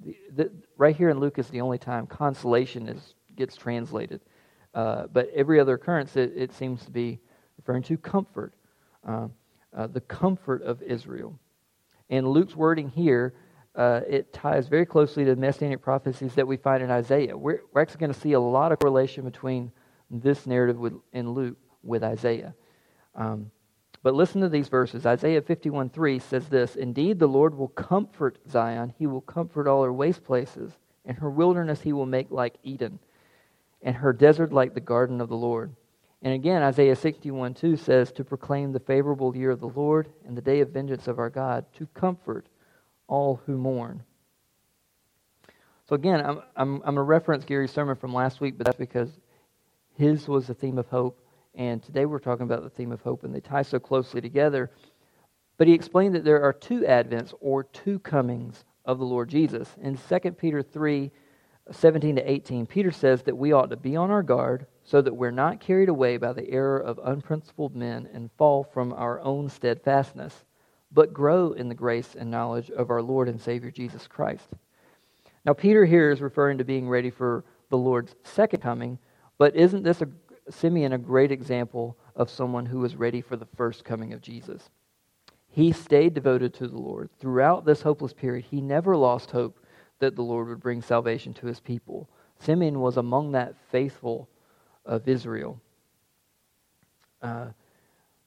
the, 0.04 0.16
the, 0.36 0.52
right 0.78 0.96
here 0.96 1.10
in 1.10 1.20
Luke 1.20 1.40
is 1.40 1.48
the 1.50 1.62
only 1.62 1.78
time 1.78 2.06
consolation 2.06 2.88
is, 2.88 3.16
gets 3.36 3.56
translated. 3.56 4.22
Uh, 4.74 5.08
but 5.12 5.30
every 5.36 5.60
other 5.60 5.76
occurrence, 5.76 6.16
it, 6.16 6.34
it, 6.36 6.52
seems 6.52 6.84
to 6.84 6.92
be 6.92 7.20
referring 7.58 7.84
to 7.84 7.96
comfort, 7.98 8.54
uh, 9.08 9.28
uh 9.76 9.88
the 9.88 10.02
comfort 10.02 10.64
of 10.64 10.82
Israel. 10.82 11.38
And 12.10 12.28
Luke's 12.28 12.56
wording 12.56 12.90
here, 12.90 13.34
uh, 13.76 14.02
it 14.08 14.34
ties 14.34 14.68
very 14.68 14.86
closely 14.86 15.26
to 15.26 15.36
the 15.36 15.42
messianic 15.42 15.82
prophecies 15.82 16.34
that 16.36 16.48
we 16.48 16.58
find 16.58 16.84
in 16.84 16.92
Isaiah. 16.92 17.38
We're, 17.38 17.62
we're 17.72 17.82
actually 17.82 18.00
going 18.00 18.14
to 18.14 18.20
see 18.20 18.34
a 18.34 18.40
lot 18.40 18.72
of 18.72 18.80
correlation 18.80 19.24
between 19.24 19.72
this 20.10 20.46
narrative 20.46 20.78
with, 20.78 20.94
in 21.12 21.32
Luke 21.32 21.58
with 21.84 22.04
Isaiah. 22.04 22.54
Um, 23.16 23.52
but 24.04 24.16
listen 24.16 24.42
to 24.42 24.50
these 24.50 24.68
verses. 24.68 25.06
Isaiah 25.06 25.42
51 25.42 25.90
3 25.90 26.20
says 26.20 26.48
this 26.50 26.76
Indeed, 26.76 27.20
the 27.20 27.28
Lord 27.28 27.58
will 27.58 27.70
comfort 27.70 28.38
Zion, 28.50 28.94
he 28.98 29.08
will 29.08 29.22
comfort 29.22 29.68
all 29.68 29.84
her 29.84 29.94
waste 29.94 30.24
places, 30.24 30.74
and 31.06 31.18
her 31.18 31.30
wilderness 31.30 31.82
he 31.82 31.94
will 31.94 32.06
make 32.06 32.30
like 32.30 32.56
Eden, 32.64 33.00
and 33.84 33.96
her 33.96 34.13
desert 34.13 34.52
like 34.52 34.74
the 34.74 34.80
garden 34.80 35.22
of 35.22 35.30
the 35.30 35.38
Lord. 35.38 35.76
And 36.22 36.34
again, 36.34 36.63
Isaiah 36.63 36.96
61 36.96 37.54
2 37.54 37.78
says, 37.78 38.12
To 38.13 38.24
proclaim 38.24 38.72
the 38.72 38.80
favorable 38.80 39.36
year 39.36 39.52
of 39.52 39.60
the 39.60 39.67
Lord 39.67 40.10
and 40.26 40.36
the 40.36 40.41
day 40.41 40.62
of 40.62 40.69
vengeance 40.69 41.08
of 41.08 41.19
our 41.19 41.30
God, 41.30 41.65
to 41.78 41.86
comfort 41.88 42.48
all 43.08 43.41
who 43.46 43.58
mourn. 43.58 44.04
So 45.88 45.96
again, 45.96 46.26
I'm, 46.26 46.41
I'm, 46.56 46.76
I'm 46.76 46.82
going 46.82 46.96
to 46.96 47.02
reference 47.02 47.43
Gary's 47.43 47.72
sermon 47.72 47.98
from 47.98 48.13
last 48.13 48.41
week, 48.41 48.58
but 48.58 48.65
that's 48.65 48.78
because 48.78 49.10
his 49.98 50.28
was 50.28 50.48
the 50.48 50.54
theme 50.54 50.78
of 50.78 50.88
hope 50.88 51.19
and 51.56 51.84
today 51.84 52.06
we're 52.06 52.19
talking 52.19 52.46
about 52.46 52.63
the 52.63 52.69
theme 52.69 52.91
of 52.91 53.02
hope, 53.02 53.24
and 53.24 53.34
they 53.34 53.39
tie 53.39 53.62
so 53.62 53.80
closely 53.80 54.22
together. 54.22 54.72
But 55.58 55.67
he 55.67 55.74
explained 55.74 56.15
that 56.15 56.24
there 56.24 56.41
are 56.41 56.54
two 56.54 56.82
advents 56.82 57.34
or 57.39 57.63
two 57.63 58.00
comings 58.00 58.65
of 58.86 58.98
the 58.98 59.06
Lord 59.06 59.30
Jesus. 59.30 59.69
In 59.80 59.98
2 59.98 60.32
Peter 60.32 60.63
3 60.63 61.12
17 61.71 62.17
to 62.17 62.30
18, 62.30 62.65
Peter 62.65 62.91
says 62.91 63.23
that 63.23 63.38
we 63.38 63.54
ought 63.54 63.69
to 63.69 63.78
be 63.78 63.95
on 63.95 64.12
our 64.12 64.23
guard 64.23 64.67
so 64.84 65.02
that 65.02 65.15
we're 65.15 65.32
not 65.32 65.60
carried 65.60 65.89
away 65.89 66.17
by 66.17 66.34
the 66.34 66.49
error 66.49 66.78
of 66.78 66.99
unprincipled 67.04 67.76
men 67.76 68.10
and 68.13 68.30
fall 68.38 68.63
from 68.63 68.91
our 68.93 69.21
own 69.21 69.49
steadfastness, 69.49 70.43
but 70.91 71.13
grow 71.13 71.54
in 71.54 71.69
the 71.69 71.76
grace 71.76 72.15
and 72.15 72.30
knowledge 72.30 72.69
of 72.71 72.89
our 72.89 73.02
Lord 73.02 73.30
and 73.30 73.39
Savior 73.39 73.71
Jesus 73.71 74.08
Christ. 74.08 74.49
Now, 75.45 75.54
Peter 75.54 75.86
here 75.86 76.12
is 76.12 76.21
referring 76.21 76.58
to 76.58 76.63
being 76.63 76.89
ready 76.89 77.10
for 77.10 77.43
the 77.69 77.78
Lord's 77.78 78.15
second 78.23 78.62
coming, 78.62 78.99
but 79.38 79.56
isn't 79.56 79.84
this 79.84 80.02
a 80.02 80.08
Simeon 80.49 80.93
a 80.93 80.97
great 80.97 81.32
example 81.32 81.97
of 82.15 82.30
someone 82.30 82.65
who 82.65 82.80
was 82.80 82.95
ready 82.95 83.21
for 83.21 83.36
the 83.36 83.47
first 83.56 83.86
coming 83.86 84.13
of 84.13 84.21
Jesus. 84.21 84.69
He 85.47 85.71
stayed 85.71 86.13
devoted 86.13 86.54
to 86.56 86.67
the 86.67 86.78
Lord. 86.78 87.10
Throughout 87.19 87.65
this 87.65 87.82
hopeless 87.82 88.13
period, 88.13 88.45
he 88.45 88.60
never 88.60 88.97
lost 88.97 89.32
hope 89.32 89.60
that 90.04 90.18
the 90.18 90.22
Lord 90.22 90.50
would 90.50 90.60
bring 90.60 90.82
salvation 90.82 91.34
to 91.36 91.48
his 91.48 91.62
people. 91.62 92.10
Simeon 92.39 92.82
was 92.82 92.98
among 92.98 93.32
that 93.32 93.56
faithful 93.72 94.28
of 94.86 95.08
Israel. 95.08 95.62
Uh, 97.22 97.48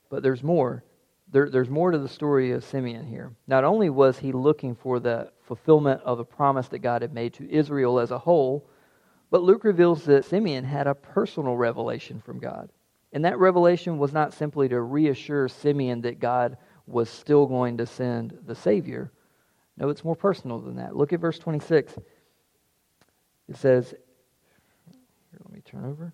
but 0.09 0.23
there's 0.23 0.43
more. 0.43 0.83
There, 1.31 1.51
there's 1.51 1.69
more 1.69 1.91
to 1.91 1.99
the 1.99 2.09
story 2.09 2.53
of 2.53 2.65
Simeon 2.65 3.05
here. 3.05 3.33
Not 3.47 3.65
only 3.65 3.91
was 3.91 4.19
he 4.19 4.33
looking 4.33 4.75
for 4.75 5.01
the 5.01 5.31
fulfillment 5.43 6.01
of 6.03 6.19
a 6.19 6.25
promise 6.25 6.69
that 6.69 6.79
God 6.79 7.03
had 7.03 7.13
made 7.13 7.35
to 7.35 7.51
Israel 7.51 7.99
as 7.99 8.11
a 8.11 8.19
whole, 8.19 8.67
but 9.31 9.43
Luke 9.43 9.65
reveals 9.65 10.05
that 10.05 10.25
Simeon 10.25 10.65
had 10.65 10.87
a 10.87 10.95
personal 10.95 11.57
revelation 11.57 12.23
from 12.25 12.39
God. 12.39 12.71
And 13.13 13.25
that 13.27 13.39
revelation 13.39 13.99
was 13.99 14.15
not 14.15 14.33
simply 14.33 14.69
to 14.71 14.81
reassure 14.81 15.49
Simeon 15.49 16.01
that 16.03 16.21
God 16.21 16.57
was 16.87 17.11
still 17.11 17.47
going 17.47 17.77
to 17.79 17.87
send 17.87 18.39
the 18.47 18.55
Savior. 18.55 19.13
No, 19.77 19.89
it's 19.89 20.05
more 20.05 20.17
personal 20.17 20.59
than 20.59 20.77
that. 20.77 20.97
Look 20.97 21.13
at 21.13 21.21
verse 21.21 21.39
26. 21.39 21.93
It 23.49 23.57
says, 23.57 23.91
here, 23.91 25.41
let 25.45 25.53
me 25.53 25.61
turn 25.61 25.85
over. 25.85 26.13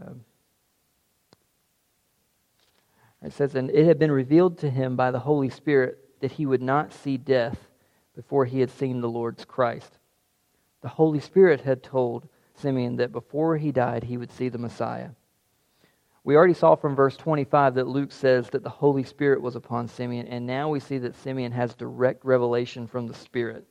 Um, 0.00 0.24
it 3.22 3.32
says, 3.32 3.54
And 3.54 3.70
it 3.70 3.86
had 3.86 3.98
been 3.98 4.12
revealed 4.12 4.58
to 4.58 4.70
him 4.70 4.96
by 4.96 5.10
the 5.10 5.18
Holy 5.18 5.50
Spirit 5.50 5.98
that 6.20 6.32
he 6.32 6.46
would 6.46 6.62
not 6.62 6.92
see 6.92 7.16
death 7.16 7.58
before 8.14 8.44
he 8.44 8.60
had 8.60 8.70
seen 8.70 9.00
the 9.00 9.08
Lord's 9.08 9.44
Christ. 9.44 9.98
The 10.82 10.88
Holy 10.88 11.20
Spirit 11.20 11.62
had 11.62 11.82
told 11.82 12.28
Simeon 12.54 12.96
that 12.96 13.12
before 13.12 13.56
he 13.56 13.72
died, 13.72 14.04
he 14.04 14.16
would 14.16 14.30
see 14.32 14.48
the 14.48 14.58
Messiah. 14.58 15.10
We 16.24 16.36
already 16.36 16.54
saw 16.54 16.76
from 16.76 16.94
verse 16.94 17.16
25 17.16 17.74
that 17.74 17.88
Luke 17.88 18.12
says 18.12 18.48
that 18.50 18.62
the 18.62 18.70
Holy 18.70 19.02
Spirit 19.02 19.42
was 19.42 19.56
upon 19.56 19.88
Simeon, 19.88 20.28
and 20.28 20.46
now 20.46 20.68
we 20.68 20.78
see 20.78 20.98
that 20.98 21.16
Simeon 21.16 21.50
has 21.50 21.74
direct 21.74 22.24
revelation 22.24 22.86
from 22.86 23.08
the 23.08 23.14
Spirit. 23.14 23.66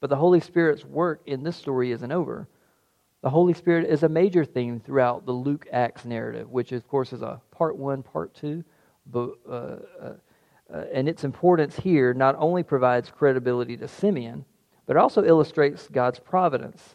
But 0.00 0.10
the 0.10 0.16
Holy 0.16 0.38
Spirit's 0.38 0.84
work 0.84 1.22
in 1.26 1.42
this 1.42 1.56
story 1.56 1.90
isn't 1.90 2.12
over. 2.12 2.46
The 3.22 3.30
Holy 3.30 3.54
Spirit 3.54 3.88
is 3.88 4.04
a 4.04 4.08
major 4.08 4.44
theme 4.44 4.78
throughout 4.78 5.26
the 5.26 5.32
Luke 5.32 5.66
Acts 5.72 6.04
narrative, 6.04 6.50
which, 6.50 6.70
of 6.70 6.86
course, 6.86 7.12
is 7.12 7.22
a 7.22 7.40
part 7.50 7.76
one, 7.76 8.02
part 8.02 8.32
two. 8.34 8.62
But, 9.10 9.30
uh, 9.48 9.76
uh, 10.00 10.12
uh, 10.72 10.84
and 10.92 11.08
its 11.08 11.24
importance 11.24 11.74
here 11.74 12.14
not 12.14 12.36
only 12.38 12.62
provides 12.62 13.10
credibility 13.10 13.76
to 13.78 13.88
Simeon, 13.88 14.44
but 14.86 14.96
also 14.96 15.24
illustrates 15.24 15.88
God's 15.88 16.20
providence. 16.20 16.94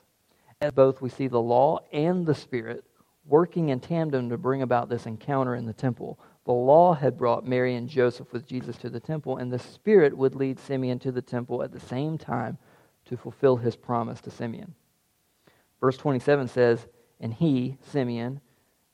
As 0.62 0.72
both 0.72 1.02
we 1.02 1.10
see 1.10 1.28
the 1.28 1.42
law 1.42 1.80
and 1.92 2.26
the 2.26 2.36
Spirit 2.36 2.86
working 3.30 3.70
in 3.70 3.80
tandem 3.80 4.30
to 4.30 4.38
bring 4.38 4.62
about 4.62 4.90
this 4.90 5.06
encounter 5.06 5.56
in 5.56 5.66
the 5.66 5.74
temple. 5.74 6.20
The 6.46 6.52
law 6.52 6.96
had 6.96 7.18
brought 7.18 7.46
Mary 7.46 7.76
and 7.76 7.88
Joseph 7.88 8.34
with 8.34 8.48
Jesus 8.48 8.76
to 8.78 8.90
the 8.90 9.00
temple, 9.00 9.38
and 9.38 9.52
the 9.52 9.60
Spirit 9.60 10.18
would 10.18 10.36
lead 10.36 10.60
Simeon 10.60 10.98
to 11.00 11.12
the 11.12 11.22
temple 11.22 11.62
at 11.62 11.72
the 11.72 11.80
same 11.80 12.18
time 12.18 12.58
to 13.06 13.16
fulfill 13.16 13.58
his 13.58 13.76
promise 13.76 14.20
to 14.22 14.32
Simeon. 14.32 14.74
Verse 15.80 15.98
27 15.98 16.48
says, 16.48 16.88
And 17.20 17.34
he, 17.34 17.78
Simeon, 17.92 18.42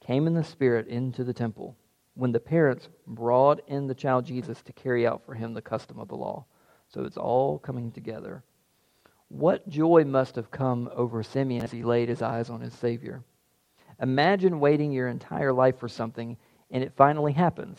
came 0.05 0.27
in 0.27 0.33
the 0.33 0.43
Spirit 0.43 0.87
into 0.87 1.23
the 1.23 1.33
temple 1.33 1.77
when 2.13 2.31
the 2.31 2.39
parents 2.39 2.89
brought 3.07 3.61
in 3.67 3.87
the 3.87 3.95
child 3.95 4.25
Jesus 4.25 4.61
to 4.63 4.73
carry 4.73 5.07
out 5.07 5.25
for 5.25 5.33
him 5.33 5.53
the 5.53 5.61
custom 5.61 5.99
of 5.99 6.07
the 6.07 6.15
law. 6.15 6.45
So 6.89 7.03
it's 7.03 7.17
all 7.17 7.59
coming 7.59 7.91
together. 7.91 8.43
What 9.27 9.67
joy 9.67 10.03
must 10.05 10.35
have 10.35 10.51
come 10.51 10.89
over 10.93 11.23
Simeon 11.23 11.63
as 11.63 11.71
he 11.71 11.83
laid 11.83 12.09
his 12.09 12.21
eyes 12.21 12.49
on 12.49 12.61
his 12.61 12.73
Savior. 12.73 13.23
Imagine 14.01 14.59
waiting 14.59 14.91
your 14.91 15.07
entire 15.07 15.53
life 15.53 15.79
for 15.79 15.87
something 15.87 16.37
and 16.71 16.83
it 16.83 16.93
finally 16.95 17.33
happens. 17.33 17.77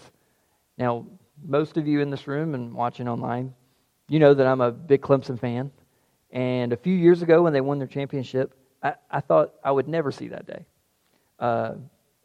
Now, 0.78 1.06
most 1.44 1.76
of 1.76 1.86
you 1.86 2.00
in 2.00 2.10
this 2.10 2.26
room 2.26 2.54
and 2.54 2.72
watching 2.72 3.08
online, 3.08 3.54
you 4.08 4.18
know 4.18 4.34
that 4.34 4.46
I'm 4.46 4.60
a 4.60 4.70
big 4.70 5.02
Clemson 5.02 5.38
fan. 5.38 5.70
And 6.30 6.72
a 6.72 6.76
few 6.76 6.94
years 6.94 7.22
ago, 7.22 7.42
when 7.42 7.52
they 7.52 7.60
won 7.60 7.78
their 7.78 7.88
championship, 7.88 8.54
I, 8.82 8.94
I 9.10 9.20
thought 9.20 9.54
I 9.64 9.70
would 9.70 9.88
never 9.88 10.12
see 10.12 10.28
that 10.28 10.46
day. 10.46 10.64
Uh, 11.38 11.74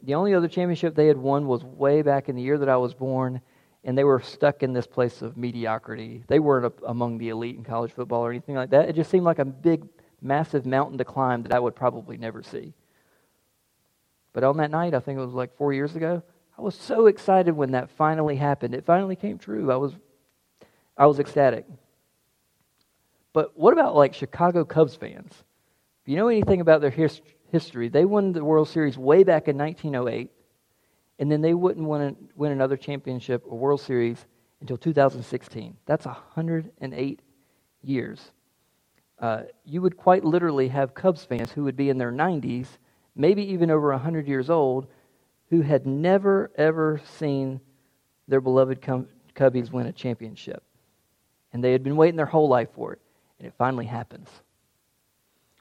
the 0.04 0.16
only 0.16 0.34
other 0.34 0.48
championship 0.48 0.96
they 0.96 1.08
had 1.08 1.18
won 1.18 1.48
was 1.48 1.64
way 1.64 2.02
back 2.02 2.30
in 2.30 2.36
the 2.36 2.42
year 2.42 2.58
that 2.58 2.70
I 2.70 2.78
was 2.78 2.94
born, 2.94 3.42
and 3.84 3.98
they 3.98 4.04
were 4.04 4.20
stuck 4.20 4.64
in 4.64 4.74
this 4.74 4.88
place 4.88 5.22
of 5.22 5.38
mediocrity. 5.38 6.24
They 6.28 6.40
weren't 6.40 6.74
among 6.86 7.18
the 7.18 7.30
elite 7.30 7.56
in 7.56 7.64
college 7.64 7.92
football 7.92 8.26
or 8.26 8.30
anything 8.30 8.56
like 8.56 8.70
that. 8.72 8.90
It 8.90 8.96
just 8.96 9.12
seemed 9.12 9.26
like 9.26 9.40
a 9.40 9.46
big, 9.46 9.88
massive 10.22 10.66
mountain 10.66 10.98
to 10.98 11.06
climb 11.06 11.44
that 11.44 11.54
I 11.54 11.60
would 11.60 11.76
probably 11.76 12.18
never 12.18 12.42
see. 12.44 12.74
But 14.34 14.44
on 14.44 14.58
that 14.58 14.72
night, 14.72 14.94
I 14.94 15.00
think 15.00 15.18
it 15.18 15.26
was 15.26 15.34
like 15.34 15.56
four 15.58 15.74
years 15.74 15.96
ago, 15.96 16.24
I 16.58 16.62
was 16.62 16.76
so 16.76 17.08
excited 17.08 17.56
when 17.56 17.72
that 17.72 17.90
finally 17.90 18.36
happened. 18.36 18.74
It 18.74 18.86
finally 18.86 19.16
came 19.16 19.38
true. 19.38 19.72
I 19.72 19.76
was, 19.76 19.94
I 20.98 21.06
was 21.06 21.20
ecstatic. 21.20 21.66
But 23.34 23.58
what 23.58 23.74
about 23.74 23.96
like 23.96 24.14
Chicago 24.14 24.66
Cubs 24.66 24.96
fans? 24.96 25.32
If 26.04 26.10
you 26.10 26.16
know 26.18 26.28
anything 26.28 26.62
about 26.62 26.82
their 26.82 26.90
his- 26.90 27.22
history, 27.52 27.90
they 27.90 28.06
won 28.06 28.32
the 28.32 28.44
World 28.44 28.70
Series 28.70 28.98
way 28.98 29.24
back 29.24 29.48
in 29.48 29.58
1908 29.58 30.32
and 31.20 31.32
then 31.32 31.42
they 31.42 31.54
wouldn't 31.54 31.88
win, 31.88 32.16
win 32.36 32.52
another 32.52 32.76
championship 32.76 33.44
or 33.48 33.58
World 33.58 33.80
Series 33.80 34.26
until 34.60 34.78
2016. 34.78 35.78
That's 35.86 36.06
108 36.06 37.22
years. 37.84 38.32
Uh, 39.20 39.44
you 39.64 39.84
would 39.84 39.98
quite 39.98 40.26
literally 40.26 40.68
have 40.70 40.96
Cubs 40.96 41.24
fans 41.24 41.52
who 41.52 41.64
would 41.64 41.76
be 41.76 41.90
in 41.90 42.00
their 42.00 42.12
90s, 42.12 42.66
maybe 43.16 43.44
even 43.52 43.72
over 43.72 43.92
100 43.92 44.28
years 44.28 44.50
old, 44.50 44.88
who 45.50 45.62
had 45.62 45.86
never, 45.86 46.52
ever 46.56 47.02
seen 47.18 47.60
their 48.28 48.42
beloved 48.42 48.82
Cubbies 49.36 49.72
win 49.72 49.88
a 49.88 49.92
championship. 49.92 50.64
And 51.54 51.64
they 51.64 51.74
had 51.74 51.84
been 51.84 51.98
waiting 51.98 52.16
their 52.16 52.26
whole 52.26 52.48
life 52.48 52.70
for 52.74 52.94
it, 52.94 53.02
and 53.40 53.48
it 53.48 53.54
finally 53.58 53.86
happens. 53.86 54.30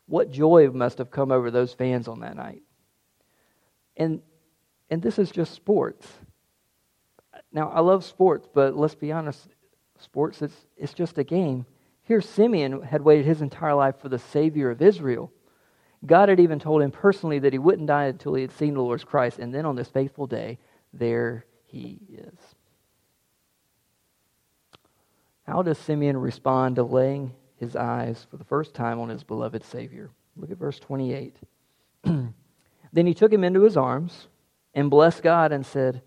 What 0.06 0.30
joy 0.30 0.68
must 0.72 0.98
have 0.98 1.10
come 1.10 1.32
over 1.32 1.50
those 1.50 1.72
fans 1.72 2.08
on 2.08 2.20
that 2.20 2.36
night. 2.36 2.62
And 3.96 4.22
and 4.90 5.00
this 5.00 5.18
is 5.18 5.30
just 5.30 5.54
sports. 5.54 6.06
Now, 7.52 7.70
I 7.70 7.80
love 7.80 8.04
sports, 8.04 8.48
but 8.52 8.76
let's 8.76 8.96
be 8.96 9.12
honest, 9.12 9.48
sports, 9.98 10.42
it's, 10.42 10.66
it's 10.76 10.94
just 10.94 11.18
a 11.18 11.24
game. 11.24 11.64
Here, 12.02 12.20
Simeon 12.20 12.82
had 12.82 13.02
waited 13.02 13.24
his 13.24 13.40
entire 13.40 13.74
life 13.74 14.00
for 14.00 14.08
the 14.08 14.18
Savior 14.18 14.70
of 14.70 14.82
Israel. 14.82 15.32
God 16.04 16.28
had 16.28 16.40
even 16.40 16.58
told 16.58 16.82
him 16.82 16.90
personally 16.90 17.38
that 17.40 17.52
he 17.52 17.58
wouldn't 17.58 17.88
die 17.88 18.06
until 18.06 18.34
he 18.34 18.42
had 18.42 18.52
seen 18.52 18.74
the 18.74 18.82
Lord's 18.82 19.04
Christ. 19.04 19.38
And 19.38 19.54
then 19.54 19.66
on 19.66 19.76
this 19.76 19.88
faithful 19.88 20.26
day, 20.26 20.58
there 20.92 21.44
he 21.66 22.00
is. 22.10 22.38
How 25.42 25.62
does 25.62 25.78
Simeon 25.78 26.16
respond 26.16 26.76
to 26.76 26.84
laying 26.84 27.34
his 27.56 27.76
eyes 27.76 28.26
for 28.30 28.36
the 28.36 28.44
first 28.44 28.74
time 28.74 28.98
on 28.98 29.08
his 29.08 29.24
beloved 29.24 29.64
Savior? 29.64 30.10
Look 30.36 30.50
at 30.50 30.58
verse 30.58 30.78
28. 30.78 31.36
then 32.04 32.34
he 32.92 33.14
took 33.14 33.32
him 33.32 33.44
into 33.44 33.62
his 33.62 33.76
arms 33.76 34.28
and 34.74 34.90
blessed 34.90 35.22
God 35.22 35.52
and 35.52 35.66
said, 35.66 36.02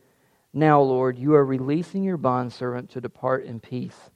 Now, 0.54 0.82
Lord, 0.82 1.20
you 1.20 1.36
are 1.36 1.46
releasing 1.46 2.04
your 2.04 2.18
bondservant 2.18 2.90
to 2.92 3.02
depart 3.02 3.46
in 3.46 3.60
peace 3.60 4.10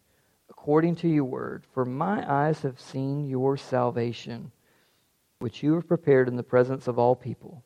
according 0.49 0.95
to 0.95 1.07
your 1.07 1.23
word. 1.23 1.65
For 1.71 1.85
my 1.85 2.29
eyes 2.29 2.61
have 2.63 2.79
seen 2.79 3.27
your 3.27 3.57
salvation, 3.57 4.51
which 5.39 5.61
you 5.61 5.73
have 5.75 5.87
prepared 5.87 6.27
in 6.27 6.35
the 6.35 6.43
presence 6.43 6.87
of 6.87 6.97
all 6.97 7.15
people, 7.15 7.63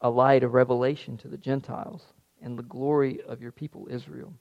a 0.00 0.10
light 0.10 0.42
of 0.42 0.54
revelation 0.54 1.16
to 1.16 1.28
the 1.28 1.36
Gentiles, 1.36 2.04
and 2.42 2.58
the 2.58 2.62
glory 2.64 3.20
of 3.22 3.40
your 3.40 3.52
people 3.52 3.88
Israel. 3.90 4.34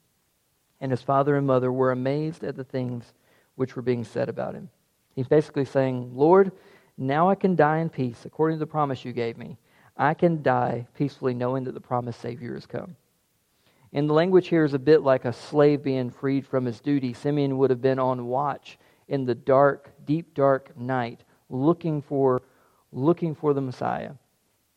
And 0.79 0.91
his 0.91 1.01
father 1.01 1.35
and 1.37 1.45
mother 1.45 1.71
were 1.71 1.91
amazed 1.91 2.43
at 2.43 2.55
the 2.55 2.63
things 2.63 3.13
which 3.55 3.75
were 3.75 3.81
being 3.81 4.03
said 4.03 4.27
about 4.27 4.55
him. 4.55 4.69
He's 5.15 5.27
basically 5.27 5.65
saying, 5.65 6.11
Lord, 6.15 6.51
now 6.97 7.29
I 7.29 7.35
can 7.35 7.55
die 7.55 7.77
in 7.79 7.89
peace 7.89 8.25
according 8.25 8.57
to 8.57 8.65
the 8.65 8.67
promise 8.67 9.05
you 9.05 9.13
gave 9.13 9.37
me. 9.37 9.57
I 9.97 10.13
can 10.13 10.41
die 10.41 10.87
peacefully 10.95 11.33
knowing 11.33 11.63
that 11.65 11.73
the 11.73 11.81
promised 11.81 12.21
Savior 12.21 12.55
has 12.55 12.65
come. 12.65 12.95
And 13.93 14.09
the 14.09 14.13
language 14.13 14.47
here 14.47 14.63
is 14.63 14.73
a 14.73 14.79
bit 14.79 15.01
like 15.01 15.25
a 15.25 15.33
slave 15.33 15.83
being 15.83 16.09
freed 16.09 16.47
from 16.47 16.65
his 16.65 16.79
duty. 16.79 17.13
Simeon 17.13 17.57
would 17.57 17.69
have 17.69 17.81
been 17.81 17.99
on 17.99 18.25
watch 18.27 18.79
in 19.09 19.25
the 19.25 19.35
dark, 19.35 19.91
deep, 20.05 20.33
dark 20.33 20.75
night, 20.77 21.23
looking 21.51 22.01
for, 22.01 22.41
looking 22.91 23.35
for 23.35 23.53
the 23.53 23.61
Messiah. 23.61 24.13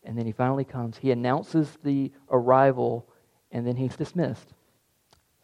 And 0.03 0.17
then 0.17 0.25
he 0.25 0.31
finally 0.31 0.65
comes. 0.65 0.97
He 0.97 1.11
announces 1.11 1.77
the 1.83 2.11
arrival, 2.29 3.07
and 3.51 3.65
then 3.65 3.75
he's 3.75 3.95
dismissed. 3.95 4.53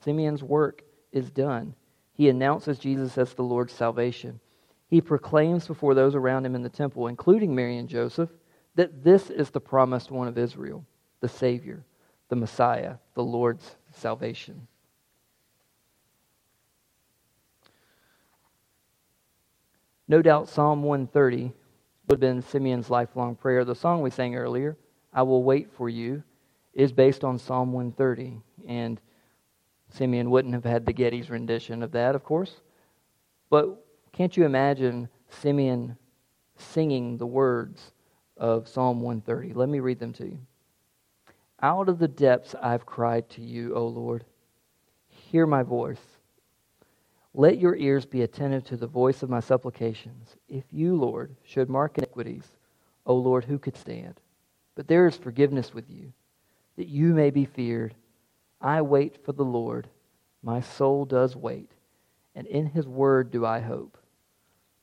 Simeon's 0.03 0.43
work 0.43 0.83
is 1.11 1.31
done. 1.31 1.73
He 2.13 2.29
announces 2.29 2.77
Jesus 2.77 3.17
as 3.17 3.33
the 3.33 3.43
Lord's 3.43 3.73
salvation. 3.73 4.39
He 4.87 5.01
proclaims 5.01 5.65
before 5.65 5.95
those 5.95 6.13
around 6.13 6.45
him 6.45 6.53
in 6.53 6.61
the 6.61 6.69
temple, 6.69 7.07
including 7.07 7.55
Mary 7.55 7.77
and 7.77 7.89
Joseph, 7.89 8.29
that 8.75 9.03
this 9.03 9.29
is 9.29 9.49
the 9.49 9.61
promised 9.61 10.11
one 10.11 10.27
of 10.27 10.37
Israel, 10.37 10.85
the 11.21 11.29
Savior 11.29 11.83
the 12.31 12.35
Messiah, 12.37 12.95
the 13.13 13.23
Lord's 13.23 13.75
salvation. 13.91 14.65
No 20.11 20.21
doubt 20.21 20.49
Psalm 20.49 20.83
130 20.83 21.53
would 22.07 22.15
have 22.15 22.19
been 22.19 22.41
Simeon's 22.41 22.89
lifelong 22.89 23.33
prayer. 23.33 23.63
The 23.63 23.73
song 23.73 24.01
we 24.01 24.09
sang 24.09 24.35
earlier, 24.35 24.75
I 25.13 25.21
Will 25.21 25.41
Wait 25.41 25.71
for 25.71 25.87
You, 25.87 26.21
is 26.73 26.91
based 26.91 27.23
on 27.23 27.39
Psalm 27.39 27.71
130. 27.71 28.41
And 28.67 28.99
Simeon 29.87 30.29
wouldn't 30.29 30.53
have 30.53 30.65
had 30.65 30.85
the 30.85 30.91
Getty's 30.91 31.29
rendition 31.29 31.81
of 31.81 31.93
that, 31.93 32.13
of 32.13 32.25
course. 32.25 32.57
But 33.49 33.85
can't 34.11 34.35
you 34.35 34.43
imagine 34.43 35.07
Simeon 35.29 35.95
singing 36.57 37.17
the 37.17 37.25
words 37.25 37.93
of 38.35 38.67
Psalm 38.67 38.99
130? 38.99 39.53
Let 39.53 39.69
me 39.69 39.79
read 39.79 39.99
them 39.99 40.11
to 40.11 40.25
you. 40.25 40.39
Out 41.61 41.87
of 41.87 41.99
the 41.99 42.09
depths 42.09 42.53
I've 42.61 42.85
cried 42.85 43.29
to 43.29 43.41
you, 43.41 43.73
O 43.75 43.87
Lord. 43.87 44.25
Hear 45.07 45.47
my 45.47 45.63
voice. 45.63 46.03
Let 47.33 47.59
your 47.59 47.75
ears 47.75 48.05
be 48.05 48.23
attentive 48.23 48.63
to 48.65 48.77
the 48.77 48.87
voice 48.87 49.23
of 49.23 49.29
my 49.29 49.39
supplications. 49.39 50.35
If 50.49 50.65
you, 50.71 50.95
Lord, 50.95 51.35
should 51.43 51.69
mark 51.69 51.97
iniquities, 51.97 52.43
O 53.05 53.15
Lord, 53.15 53.45
who 53.45 53.57
could 53.57 53.77
stand? 53.77 54.19
But 54.75 54.87
there 54.87 55.07
is 55.07 55.15
forgiveness 55.15 55.73
with 55.73 55.89
you, 55.89 56.11
that 56.77 56.87
you 56.87 57.13
may 57.13 57.29
be 57.29 57.45
feared. 57.45 57.95
I 58.59 58.81
wait 58.81 59.23
for 59.23 59.31
the 59.31 59.45
Lord. 59.45 59.87
My 60.43 60.59
soul 60.59 61.05
does 61.05 61.35
wait, 61.35 61.71
and 62.35 62.47
in 62.47 62.65
his 62.65 62.87
word 62.87 63.31
do 63.31 63.45
I 63.45 63.59
hope. 63.59 63.97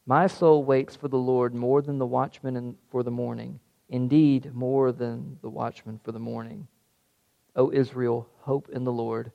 My 0.06 0.26
soul 0.26 0.64
waits 0.64 0.96
for 0.96 1.08
the 1.08 1.18
Lord 1.18 1.54
more 1.54 1.82
than 1.82 1.98
the 1.98 2.06
watchman 2.06 2.76
for 2.90 3.02
the 3.02 3.10
morning 3.10 3.60
indeed 3.88 4.54
more 4.54 4.92
than 4.92 5.38
the 5.42 5.48
watchman 5.48 6.00
for 6.02 6.12
the 6.12 6.18
morning. 6.18 6.66
O 7.56 7.72
Israel, 7.72 8.28
hope 8.40 8.68
in 8.70 8.84
the 8.84 8.92
Lord. 8.92 9.32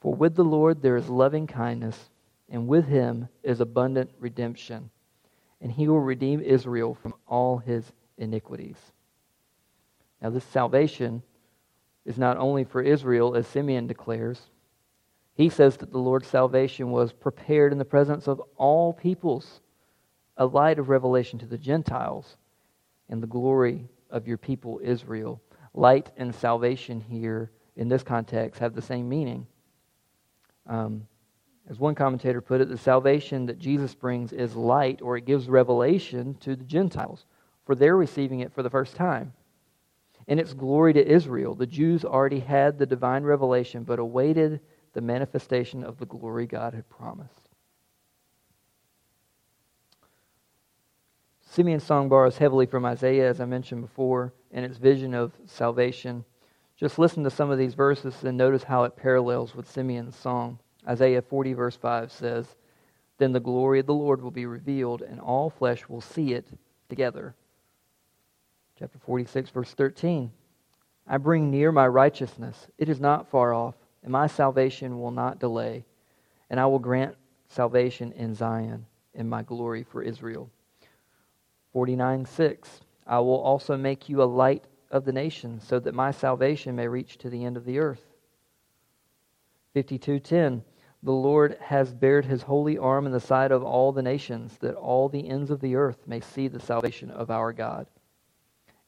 For 0.00 0.14
with 0.14 0.34
the 0.34 0.44
Lord 0.44 0.82
there 0.82 0.96
is 0.96 1.08
loving 1.08 1.46
kindness, 1.46 2.10
and 2.48 2.68
with 2.68 2.86
him 2.86 3.28
is 3.42 3.60
abundant 3.60 4.10
redemption, 4.18 4.90
and 5.60 5.72
he 5.72 5.88
will 5.88 6.00
redeem 6.00 6.40
Israel 6.40 6.94
from 6.94 7.14
all 7.26 7.58
his 7.58 7.92
iniquities. 8.18 8.76
Now, 10.20 10.30
this 10.30 10.44
salvation 10.44 11.22
is 12.04 12.18
not 12.18 12.38
only 12.38 12.64
for 12.64 12.80
Israel, 12.80 13.34
as 13.34 13.46
Simeon 13.46 13.86
declares. 13.86 14.40
He 15.34 15.48
says 15.48 15.76
that 15.78 15.92
the 15.92 15.98
Lord's 15.98 16.28
salvation 16.28 16.90
was 16.90 17.12
prepared 17.12 17.72
in 17.72 17.78
the 17.78 17.84
presence 17.84 18.26
of 18.26 18.40
all 18.56 18.92
peoples, 18.92 19.60
a 20.36 20.46
light 20.46 20.78
of 20.78 20.88
revelation 20.88 21.38
to 21.40 21.46
the 21.46 21.58
Gentiles 21.58 22.36
and 23.08 23.22
the 23.22 23.26
glory 23.26 23.88
of 24.10 24.26
your 24.26 24.38
people 24.38 24.80
Israel. 24.82 25.42
Light 25.74 26.10
and 26.16 26.34
salvation 26.34 27.00
here 27.00 27.50
in 27.76 27.88
this 27.88 28.02
context 28.02 28.60
have 28.60 28.74
the 28.74 28.80
same 28.80 29.08
meaning. 29.08 29.46
Um, 30.66 31.06
as 31.68 31.78
one 31.78 31.94
commentator 31.94 32.40
put 32.40 32.60
it, 32.60 32.68
the 32.68 32.78
salvation 32.78 33.46
that 33.46 33.58
Jesus 33.58 33.94
brings 33.94 34.32
is 34.32 34.54
light, 34.54 35.02
or 35.02 35.16
it 35.16 35.26
gives 35.26 35.48
revelation 35.48 36.34
to 36.40 36.54
the 36.54 36.64
Gentiles, 36.64 37.26
for 37.64 37.74
they're 37.74 37.96
receiving 37.96 38.40
it 38.40 38.52
for 38.52 38.62
the 38.62 38.70
first 38.70 38.94
time. 38.94 39.32
And 40.28 40.38
it's 40.38 40.54
glory 40.54 40.92
to 40.92 41.06
Israel. 41.06 41.54
The 41.54 41.66
Jews 41.66 42.04
already 42.04 42.40
had 42.40 42.78
the 42.78 42.86
divine 42.86 43.24
revelation, 43.24 43.84
but 43.84 43.98
awaited 43.98 44.60
the 44.92 45.00
manifestation 45.00 45.84
of 45.84 45.98
the 45.98 46.06
glory 46.06 46.46
God 46.46 46.74
had 46.74 46.88
promised. 46.88 47.50
Simeon's 51.40 51.84
song 51.84 52.08
borrows 52.08 52.36
heavily 52.36 52.66
from 52.66 52.84
Isaiah, 52.84 53.28
as 53.28 53.40
I 53.40 53.44
mentioned 53.44 53.80
before, 53.80 54.32
and 54.52 54.64
its 54.64 54.78
vision 54.78 55.14
of 55.14 55.32
salvation. 55.46 56.24
Just 56.76 56.98
listen 56.98 57.24
to 57.24 57.30
some 57.30 57.50
of 57.50 57.58
these 57.58 57.74
verses 57.74 58.24
and 58.24 58.36
notice 58.36 58.62
how 58.62 58.84
it 58.84 58.96
parallels 58.96 59.54
with 59.54 59.70
Simeon's 59.70 60.16
song. 60.16 60.58
Isaiah 60.88 61.22
40, 61.22 61.52
verse 61.54 61.76
5 61.76 62.12
says, 62.12 62.46
Then 63.18 63.32
the 63.32 63.40
glory 63.40 63.80
of 63.80 63.86
the 63.86 63.94
Lord 63.94 64.22
will 64.22 64.30
be 64.30 64.46
revealed, 64.46 65.02
and 65.02 65.20
all 65.20 65.50
flesh 65.50 65.88
will 65.88 66.00
see 66.00 66.32
it 66.32 66.46
together. 66.88 67.34
Chapter 68.78 68.98
46, 68.98 69.50
verse 69.50 69.72
13 69.72 70.30
I 71.08 71.18
bring 71.18 71.50
near 71.50 71.70
my 71.70 71.86
righteousness, 71.86 72.66
it 72.78 72.88
is 72.88 73.00
not 73.00 73.30
far 73.30 73.54
off, 73.54 73.74
and 74.02 74.12
my 74.12 74.26
salvation 74.26 75.00
will 75.00 75.12
not 75.12 75.38
delay, 75.38 75.84
and 76.50 76.58
I 76.58 76.66
will 76.66 76.78
grant 76.78 77.16
salvation 77.48 78.12
in 78.12 78.34
Zion, 78.34 78.86
and 79.14 79.30
my 79.30 79.42
glory 79.42 79.82
for 79.82 80.02
Israel. 80.02 80.50
49 81.72 82.26
6. 82.26 82.80
I 83.06 83.18
will 83.20 83.40
also 83.40 83.76
make 83.76 84.08
you 84.08 84.22
a 84.22 84.24
light 84.24 84.64
of 84.90 85.04
the 85.04 85.12
nations, 85.12 85.66
so 85.66 85.78
that 85.78 85.94
my 85.94 86.10
salvation 86.10 86.74
may 86.74 86.88
reach 86.88 87.18
to 87.18 87.30
the 87.30 87.44
end 87.44 87.56
of 87.56 87.64
the 87.64 87.78
earth. 87.78 88.04
52:10 89.74 90.62
The 91.02 91.12
Lord 91.12 91.58
has 91.60 91.94
bared 91.94 92.24
his 92.24 92.42
holy 92.42 92.78
arm 92.78 93.06
in 93.06 93.12
the 93.12 93.20
sight 93.20 93.52
of 93.52 93.62
all 93.62 93.92
the 93.92 94.02
nations 94.02 94.56
that 94.58 94.74
all 94.74 95.08
the 95.08 95.28
ends 95.28 95.50
of 95.50 95.60
the 95.60 95.76
earth 95.76 95.98
may 96.06 96.20
see 96.20 96.48
the 96.48 96.60
salvation 96.60 97.10
of 97.10 97.30
our 97.30 97.52
God. 97.52 97.86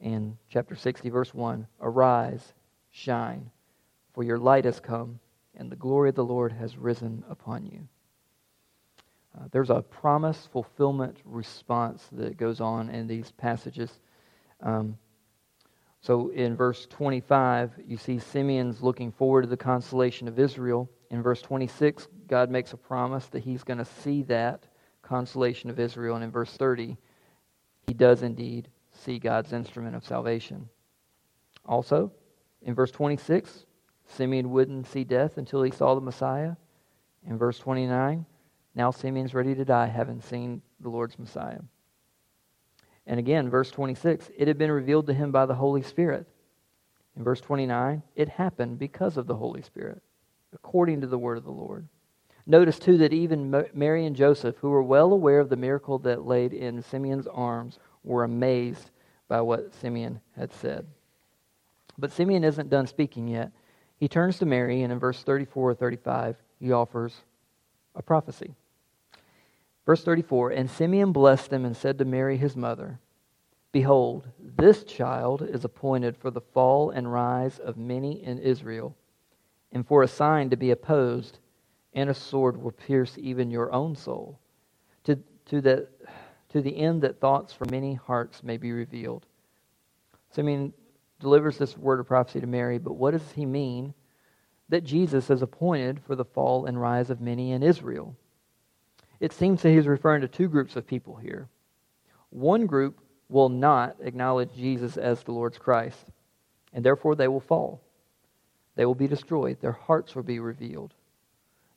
And 0.01 0.37
chapter 0.49 0.75
60 0.75 1.11
verse 1.11 1.35
1 1.35 1.67
Arise 1.81 2.55
shine 2.91 3.51
for 4.15 4.25
your 4.25 4.39
light 4.39 4.65
has 4.65 4.81
come 4.81 5.21
and 5.55 5.71
the 5.71 5.77
glory 5.77 6.09
of 6.09 6.15
the 6.15 6.25
Lord 6.25 6.53
has 6.53 6.77
risen 6.77 7.25
upon 7.29 7.67
you. 7.67 7.87
Uh, 9.37 9.45
there's 9.53 9.71
a 9.71 9.83
promise 9.83 10.49
fulfillment 10.53 11.19
response 11.25 12.09
that 12.13 12.37
goes 12.37 12.61
on 12.61 12.91
in 12.91 13.07
these 13.07 13.31
passages. 13.33 14.01
Um, 14.61 14.99
so 16.01 16.31
in 16.31 16.57
verse 16.57 16.87
25, 16.87 17.73
you 17.87 17.97
see 17.97 18.19
Simeon's 18.19 18.83
looking 18.83 19.13
forward 19.13 19.43
to 19.43 19.49
the 19.49 19.57
consolation 19.57 20.27
of 20.27 20.39
Israel. 20.39 20.89
In 21.11 21.23
verse 21.23 21.41
26, 21.43 22.09
God 22.27 22.51
makes 22.51 22.73
a 22.73 22.77
promise 22.77 23.27
that 23.29 23.43
he's 23.43 23.65
going 23.65 23.79
to 23.79 23.85
see 23.85 24.23
that 24.25 24.67
consolation 25.03 25.71
of 25.71 25.81
Israel. 25.81 26.17
And 26.17 26.25
in 26.25 26.31
verse 26.31 26.53
30, 26.53 26.97
he 27.87 27.95
does 27.95 28.23
indeed 28.23 28.69
see 28.93 29.19
God's 29.19 29.53
instrument 29.53 29.97
of 29.97 30.05
salvation. 30.05 30.69
Also, 31.65 32.13
in 32.63 32.75
verse 32.75 32.91
26, 32.91 33.65
Simeon 34.07 34.51
wouldn't 34.51 34.87
see 34.87 35.05
death 35.05 35.39
until 35.39 35.63
he 35.63 35.71
saw 35.71 35.95
the 35.95 36.01
Messiah. 36.01 36.57
In 37.27 37.39
verse 37.39 37.59
29, 37.59 38.27
now 38.75 38.91
Simeon's 38.91 39.35
ready 39.35 39.55
to 39.55 39.65
die, 39.65 39.87
having 39.87 40.21
seen 40.21 40.63
the 40.81 40.89
Lord's 40.89 41.19
Messiah. 41.19 41.61
And 43.07 43.19
again, 43.19 43.49
verse 43.49 43.71
26, 43.71 44.31
it 44.37 44.49
had 44.49 44.59
been 44.59 44.71
revealed 44.71 45.07
to 45.07 45.15
him 45.15 45.33
by 45.33 45.47
the 45.47 45.55
Holy 45.55 45.83
Spirit. 45.83 46.27
In 47.17 47.25
verse 47.25 47.41
29, 47.41 48.03
it 48.15 48.29
happened 48.29 48.79
because 48.79 49.17
of 49.17 49.27
the 49.27 49.35
Holy 49.35 49.63
Spirit, 49.63 50.03
according 50.53 51.01
to 51.01 51.07
the 51.07 51.19
word 51.19 51.39
of 51.39 51.45
the 51.45 51.51
Lord. 51.51 51.87
Notice, 52.47 52.79
too, 52.79 52.97
that 52.99 53.13
even 53.13 53.67
Mary 53.75 54.07
and 54.07 54.17
Joseph, 54.17 54.57
who 54.59 54.71
were 54.71 54.83
well 54.83 55.13
aware 55.13 55.41
of 55.41 55.51
the 55.51 55.57
miracle 55.57 55.99
that 56.01 56.27
laid 56.27 56.55
in 56.55 56.83
Simeon's 56.83 57.27
arms, 57.27 57.79
were 58.05 58.25
amazed 58.25 58.91
by 59.29 59.41
what 59.43 59.75
Simeon 59.75 60.21
had 60.37 60.53
said. 60.53 60.87
But 61.99 62.13
Simeon 62.13 62.45
isn't 62.45 62.71
done 62.71 62.87
speaking 62.87 63.29
yet. 63.29 63.53
He 63.99 64.09
turns 64.09 64.39
to 64.39 64.47
Mary, 64.47 64.83
and 64.83 64.93
in 64.93 64.99
verse 64.99 65.23
34 65.23 65.71
or 65.71 65.75
35, 65.75 66.37
he 66.59 66.73
offers 66.73 67.15
a 67.95 68.03
prophecy. 68.03 68.55
Verse 69.85 70.05
34 70.05 70.51
And 70.51 70.71
Simeon 70.71 71.13
blessed 71.13 71.51
them 71.51 71.65
and 71.65 71.77
said 71.77 71.99
to 71.99 72.05
Mary 72.05 72.37
his 72.37 72.57
mother, 72.57 73.01
Behold, 73.73 74.29
this 74.39 74.85
child 74.85 75.43
is 75.43 75.65
appointed 75.65 76.17
for 76.17 76.31
the 76.31 76.41
fall 76.41 76.91
and 76.91 77.13
rise 77.13 77.59
of 77.59 77.77
many 77.77 78.25
in 78.25 78.39
Israel, 78.39 78.97
and 79.73 79.87
for 79.87 80.03
a 80.03 80.09
sign 80.09 80.51
to 80.51 80.57
be 80.57 80.71
opposed, 80.71 81.39
and 81.93 82.09
a 82.09 82.15
sword 82.15 82.57
will 82.57 82.73
pierce 82.73 83.17
even 83.19 83.51
your 83.51 83.73
own 83.73 83.95
soul, 83.97 84.39
to, 85.05 85.19
to, 85.47 85.61
the, 85.61 85.89
to 86.51 86.61
the 86.61 86.77
end 86.77 87.03
that 87.03 87.21
thoughts 87.21 87.53
for 87.53 87.65
many 87.67 87.95
hearts 87.95 88.43
may 88.43 88.57
be 88.57 88.73
revealed. 88.73 89.27
Simeon 90.31 90.73
delivers 91.21 91.59
this 91.59 91.77
word 91.77 92.01
of 92.01 92.07
prophecy 92.07 92.41
to 92.41 92.47
Mary, 92.47 92.79
but 92.79 92.95
what 92.95 93.13
does 93.13 93.33
he 93.33 93.45
mean 93.45 93.95
that 94.69 94.85
Jesus 94.85 95.31
is 95.31 95.43
appointed 95.43 96.01
for 96.07 96.15
the 96.15 96.25
fall 96.25 96.67
and 96.67 96.81
rise 96.81 97.11
of 97.11 97.21
many 97.21 97.53
in 97.53 97.63
Israel? 97.63 98.15
It 99.21 99.33
seems 99.33 99.63
that 99.63 99.71
he's 99.71 99.87
referring 99.87 100.21
to 100.21 100.29
two 100.29 100.49
groups 100.49 100.77
of 100.77 100.87
people 100.87 101.17
here. 101.17 101.49
One 102.31 102.67
group 102.67 103.01
will 103.29 103.49
not 103.49 103.97
acknowledge 104.01 104.55
Jesus 104.55 104.97
as 104.97 105.23
the 105.23 105.33
Lord's 105.33 105.59
Christ, 105.59 106.05
and 106.73 106.85
therefore 106.85 107.15
they 107.15 107.29
will 107.29 107.41
fall. 107.41 107.83
They 108.79 108.87
will 108.87 108.95
be 108.95 109.09
destroyed. 109.09 109.61
Their 109.61 109.73
hearts 109.73 110.15
will 110.15 110.23
be 110.23 110.39
revealed. 110.39 110.95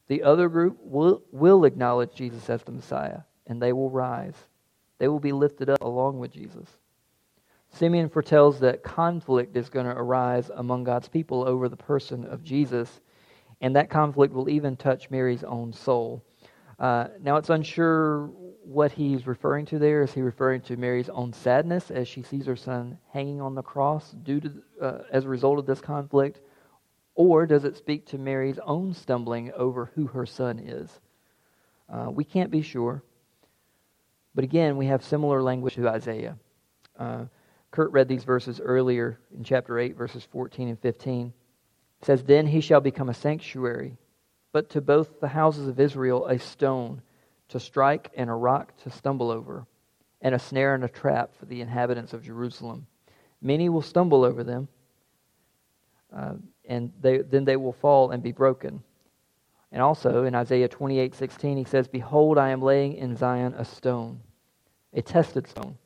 The 0.07 0.21
other 0.21 0.47
group 0.47 0.77
will, 0.83 1.23
will 1.31 1.65
acknowledge 1.65 2.13
Jesus 2.13 2.47
as 2.47 2.61
the 2.61 2.71
Messiah, 2.71 3.21
and 3.47 3.59
they 3.59 3.73
will 3.73 3.89
rise. 3.89 4.35
They 4.99 5.07
will 5.07 5.19
be 5.19 5.31
lifted 5.31 5.67
up 5.67 5.81
along 5.81 6.19
with 6.19 6.31
Jesus. 6.31 6.69
Simeon 7.71 8.07
foretells 8.07 8.59
that 8.59 8.83
conflict 8.83 9.57
is 9.57 9.67
going 9.67 9.87
to 9.87 9.97
arise 9.97 10.51
among 10.53 10.83
God's 10.83 11.07
people 11.07 11.43
over 11.43 11.67
the 11.67 11.75
person 11.75 12.23
of 12.23 12.43
Jesus, 12.43 13.01
and 13.61 13.75
that 13.75 13.89
conflict 13.89 14.31
will 14.31 14.47
even 14.47 14.77
touch 14.77 15.09
Mary's 15.09 15.43
own 15.43 15.73
soul. 15.73 16.23
Uh, 16.77 17.07
now, 17.23 17.37
it's 17.37 17.49
unsure 17.49 18.27
what 18.63 18.91
he's 18.91 19.25
referring 19.25 19.65
to 19.65 19.79
there. 19.79 20.03
Is 20.03 20.13
he 20.13 20.21
referring 20.21 20.61
to 20.61 20.77
Mary's 20.77 21.09
own 21.09 21.33
sadness 21.33 21.89
as 21.89 22.07
she 22.07 22.21
sees 22.21 22.45
her 22.45 22.55
son 22.55 22.99
hanging 23.09 23.41
on 23.41 23.55
the 23.55 23.63
cross 23.63 24.11
due 24.11 24.39
to, 24.39 24.51
uh, 24.79 24.97
as 25.11 25.25
a 25.25 25.29
result 25.29 25.57
of 25.57 25.65
this 25.65 25.81
conflict? 25.81 26.41
Or 27.21 27.45
does 27.45 27.65
it 27.65 27.77
speak 27.77 28.07
to 28.07 28.17
Mary's 28.17 28.57
own 28.65 28.95
stumbling 28.95 29.51
over 29.51 29.91
who 29.93 30.07
her 30.07 30.25
son 30.25 30.57
is? 30.57 30.89
Uh, 31.87 32.09
we 32.09 32.23
can't 32.23 32.49
be 32.49 32.63
sure. 32.63 33.03
But 34.33 34.43
again, 34.43 34.75
we 34.75 34.87
have 34.87 35.03
similar 35.03 35.43
language 35.43 35.75
to 35.75 35.87
Isaiah. 35.87 36.35
Uh, 36.97 37.25
Kurt 37.69 37.91
read 37.91 38.07
these 38.07 38.23
verses 38.23 38.59
earlier 38.59 39.19
in 39.37 39.43
chapter 39.43 39.77
8, 39.77 39.95
verses 39.95 40.27
14 40.31 40.69
and 40.69 40.79
15. 40.79 41.27
It 41.99 42.05
says, 42.07 42.23
Then 42.23 42.47
he 42.47 42.59
shall 42.59 42.81
become 42.81 43.09
a 43.09 43.13
sanctuary, 43.13 43.97
but 44.51 44.71
to 44.71 44.81
both 44.81 45.19
the 45.19 45.27
houses 45.27 45.67
of 45.67 45.79
Israel 45.79 46.25
a 46.25 46.39
stone 46.39 47.03
to 47.49 47.59
strike 47.59 48.09
and 48.15 48.31
a 48.31 48.33
rock 48.33 48.75
to 48.77 48.89
stumble 48.89 49.29
over, 49.29 49.67
and 50.23 50.33
a 50.33 50.39
snare 50.39 50.73
and 50.73 50.83
a 50.83 50.89
trap 50.89 51.35
for 51.35 51.45
the 51.45 51.61
inhabitants 51.61 52.13
of 52.13 52.23
Jerusalem. 52.23 52.87
Many 53.43 53.69
will 53.69 53.83
stumble 53.83 54.23
over 54.23 54.43
them, 54.43 54.69
uh, 56.11 56.33
and 56.71 56.91
they, 57.01 57.19
then 57.19 57.45
they 57.45 57.57
will 57.57 57.73
fall 57.73 58.11
and 58.11 58.23
be 58.23 58.31
broken. 58.31 58.81
And 59.71 59.81
also 59.81 60.23
in 60.25 60.35
Isaiah 60.35 60.67
28 60.67 61.13
16, 61.15 61.57
he 61.57 61.63
says, 61.63 61.87
Behold, 61.87 62.37
I 62.37 62.49
am 62.49 62.61
laying 62.61 62.93
in 62.93 63.15
Zion 63.15 63.53
a 63.57 63.65
stone, 63.65 64.19
a 64.93 65.01
tested 65.01 65.47
stone 65.47 65.77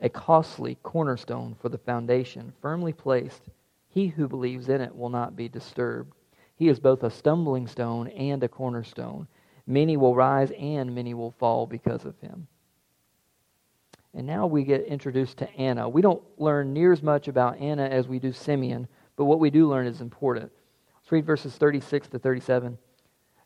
a 0.00 0.08
costly 0.08 0.76
cornerstone 0.82 1.56
for 1.60 1.68
the 1.68 1.78
foundation, 1.78 2.52
firmly 2.62 2.92
placed. 2.92 3.42
He 3.88 4.08
who 4.08 4.28
believes 4.28 4.68
in 4.68 4.80
it 4.80 4.94
will 4.94 5.08
not 5.08 5.34
be 5.34 5.48
disturbed. 5.48 6.14
He 6.56 6.68
is 6.68 6.78
both 6.78 7.02
a 7.02 7.10
stumbling 7.10 7.66
stone 7.66 8.08
and 8.08 8.42
a 8.42 8.48
cornerstone. 8.48 9.26
Many 9.66 9.96
will 9.96 10.14
rise 10.14 10.52
and 10.58 10.94
many 10.94 11.14
will 11.14 11.32
fall 11.32 11.66
because 11.66 12.04
of 12.04 12.18
him. 12.20 12.46
And 14.14 14.26
now 14.26 14.46
we 14.46 14.64
get 14.64 14.86
introduced 14.86 15.38
to 15.38 15.50
Anna. 15.54 15.88
We 15.88 16.02
don't 16.02 16.22
learn 16.38 16.72
near 16.72 16.92
as 16.92 17.02
much 17.02 17.28
about 17.28 17.58
Anna 17.58 17.84
as 17.84 18.08
we 18.08 18.18
do 18.18 18.32
Simeon, 18.32 18.88
but 19.18 19.24
what 19.24 19.40
we 19.40 19.50
do 19.50 19.68
learn 19.68 19.88
is 19.88 20.00
important. 20.00 20.52
Let's 20.94 21.10
read 21.10 21.26
verses 21.26 21.56
36 21.56 22.08
to 22.10 22.20
37. 22.20 22.74
It 22.74 22.78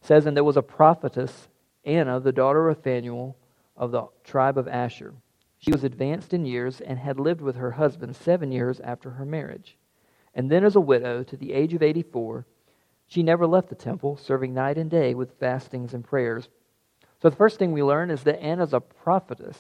says, 0.03 0.27
And 0.27 0.37
there 0.37 0.45
was 0.45 0.59
a 0.59 0.63
prophetess, 0.63 1.49
Anna, 1.83 2.21
the 2.21 2.31
daughter 2.31 2.69
of 2.69 2.83
Phanuel 2.83 3.39
of 3.75 3.91
the 3.91 4.05
tribe 4.23 4.59
of 4.59 4.69
Asher. 4.69 5.15
She 5.57 5.73
was 5.73 5.83
advanced 5.83 6.35
in 6.35 6.45
years 6.45 6.83
and 6.83 6.99
had 6.99 7.19
lived 7.19 7.41
with 7.41 7.57
her 7.57 7.71
husband 7.71 8.15
seven 8.15 8.53
years 8.53 8.81
after 8.81 9.13
her 9.13 9.25
marriage. 9.25 9.79
And 10.35 10.51
then, 10.51 10.63
as 10.63 10.77
a 10.77 10.81
widow, 10.81 11.23
to 11.23 11.37
the 11.39 11.55
age 11.55 11.73
of 11.73 11.83
84, 11.83 12.45
she 13.07 13.23
never 13.23 13.47
left 13.47 13.71
the 13.71 13.75
temple, 13.75 14.19
serving 14.19 14.53
night 14.53 14.77
and 14.77 14.91
day 14.91 15.15
with 15.15 15.39
fastings 15.41 15.95
and 15.95 16.05
prayers. 16.05 16.51
So, 17.23 17.31
the 17.31 17.37
first 17.37 17.59
thing 17.59 17.73
we 17.73 17.83
learn 17.83 18.11
is 18.11 18.25
that 18.25 18.43
Anna's 18.43 18.75
a 18.75 18.81
prophetess, 18.81 19.59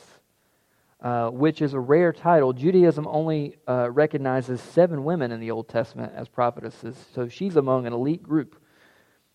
uh, 1.02 1.30
which 1.30 1.60
is 1.60 1.74
a 1.74 1.80
rare 1.80 2.12
title. 2.12 2.52
Judaism 2.52 3.08
only 3.08 3.56
uh, 3.68 3.90
recognizes 3.90 4.60
seven 4.60 5.02
women 5.02 5.32
in 5.32 5.40
the 5.40 5.50
Old 5.50 5.68
Testament 5.68 6.12
as 6.14 6.28
prophetesses, 6.28 6.96
so 7.12 7.28
she's 7.28 7.56
among 7.56 7.86
an 7.86 7.92
elite 7.92 8.22
group. 8.22 8.56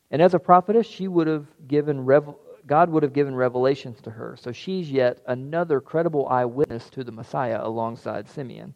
And 0.09 0.21
as 0.21 0.33
a 0.33 0.39
prophetess, 0.39 0.87
she 0.87 1.09
would 1.09 1.27
have 1.27 1.45
given 1.67 2.05
revel- 2.05 2.39
God 2.65 2.89
would 2.89 3.03
have 3.03 3.13
given 3.13 3.35
revelations 3.35 3.99
to 4.01 4.11
her. 4.11 4.37
So 4.39 4.51
she's 4.51 4.89
yet 4.89 5.19
another 5.27 5.81
credible 5.81 6.27
eyewitness 6.29 6.89
to 6.91 7.03
the 7.03 7.11
Messiah 7.11 7.59
alongside 7.61 8.29
Simeon. 8.29 8.75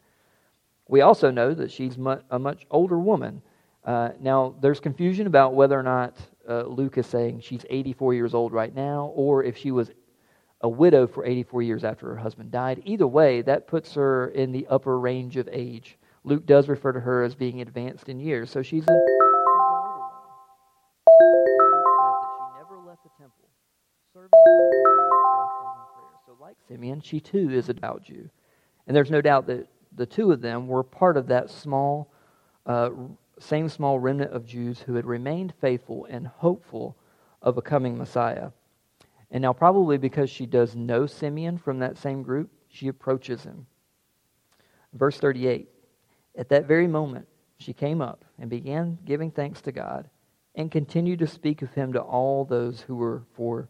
We 0.87 0.99
also 0.99 1.31
know 1.31 1.53
that 1.53 1.71
she's 1.71 1.97
a 2.29 2.39
much 2.39 2.65
older 2.69 2.99
woman. 2.99 3.41
Uh, 3.85 4.09
now, 4.19 4.55
there's 4.61 4.81
confusion 4.81 5.27
about 5.27 5.53
whether 5.53 5.79
or 5.79 5.83
not 5.83 6.17
uh, 6.47 6.63
Luke 6.63 6.97
is 6.97 7.07
saying 7.07 7.39
she's 7.39 7.65
84 7.69 8.13
years 8.13 8.33
old 8.33 8.51
right 8.51 8.73
now, 8.75 9.11
or 9.15 9.43
if 9.43 9.55
she 9.55 9.71
was 9.71 9.89
a 10.63 10.69
widow 10.69 11.07
for 11.07 11.25
84 11.25 11.63
years 11.63 11.83
after 11.83 12.07
her 12.07 12.17
husband 12.17 12.51
died. 12.51 12.81
Either 12.85 13.07
way, 13.07 13.41
that 13.41 13.67
puts 13.67 13.93
her 13.95 14.27
in 14.27 14.51
the 14.51 14.67
upper 14.67 14.99
range 14.99 15.37
of 15.37 15.49
age. 15.51 15.97
Luke 16.23 16.45
does 16.45 16.67
refer 16.67 16.91
to 16.91 16.99
her 16.99 17.23
as 17.23 17.33
being 17.33 17.61
advanced 17.61 18.09
in 18.09 18.19
years, 18.19 18.51
so 18.51 18.61
she's 18.61 18.83
she 18.83 18.91
never 22.57 22.77
left 22.85 23.03
the 23.03 23.09
temple, 23.19 23.49
serving 24.13 24.29
as 24.29 24.61
a. 24.61 24.91
So, 26.27 26.37
like 26.39 26.57
Simeon, 26.67 27.01
she 27.01 27.19
too 27.19 27.49
is 27.49 27.69
a 27.69 27.73
devout 27.73 28.03
Jew. 28.03 28.29
And 28.85 28.95
there's 28.95 29.09
no 29.09 29.21
doubt 29.21 29.47
that 29.47 29.67
the 29.95 30.05
two 30.05 30.31
of 30.31 30.41
them 30.41 30.67
were 30.67 30.83
part 30.83 31.17
of 31.17 31.27
that 31.27 31.49
small, 31.49 32.11
uh, 32.67 32.91
same 33.39 33.67
small 33.67 33.97
remnant 33.99 34.31
of 34.31 34.45
Jews 34.45 34.79
who 34.81 34.93
had 34.93 35.05
remained 35.05 35.53
faithful 35.59 36.05
and 36.05 36.27
hopeful 36.27 36.95
of 37.41 37.57
a 37.57 37.61
coming 37.61 37.97
Messiah. 37.97 38.51
And 39.31 39.41
now, 39.41 39.53
probably 39.53 39.97
because 39.97 40.29
she 40.29 40.45
does 40.45 40.75
know 40.75 41.05
Simeon 41.07 41.57
from 41.57 41.79
that 41.79 41.97
same 41.97 42.21
group, 42.21 42.51
she 42.67 42.89
approaches 42.89 43.43
him. 43.43 43.65
Verse 44.93 45.17
38 45.17 45.69
At 46.37 46.49
that 46.49 46.67
very 46.67 46.87
moment, 46.87 47.27
she 47.57 47.73
came 47.73 48.01
up 48.01 48.25
and 48.37 48.49
began 48.49 48.97
giving 49.05 49.31
thanks 49.31 49.61
to 49.61 49.71
God 49.71 50.09
and 50.55 50.69
continued 50.69 51.19
to 51.19 51.27
speak 51.27 51.61
of 51.61 51.73
him 51.73 51.93
to 51.93 52.01
all 52.01 52.43
those 52.43 52.81
who 52.81 52.95
were 52.95 53.23
for 53.33 53.69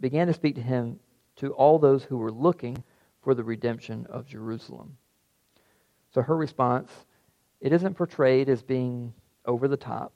began 0.00 0.26
to 0.28 0.32
speak 0.32 0.54
to 0.54 0.62
him 0.62 0.98
to 1.36 1.52
all 1.52 1.78
those 1.78 2.04
who 2.04 2.16
were 2.16 2.32
looking 2.32 2.82
for 3.22 3.34
the 3.34 3.44
redemption 3.44 4.06
of 4.08 4.26
Jerusalem. 4.26 4.96
So 6.14 6.22
her 6.22 6.36
response, 6.36 6.90
it 7.60 7.72
isn't 7.72 7.96
portrayed 7.96 8.48
as 8.48 8.62
being 8.62 9.12
over 9.44 9.68
the 9.68 9.76
top. 9.76 10.12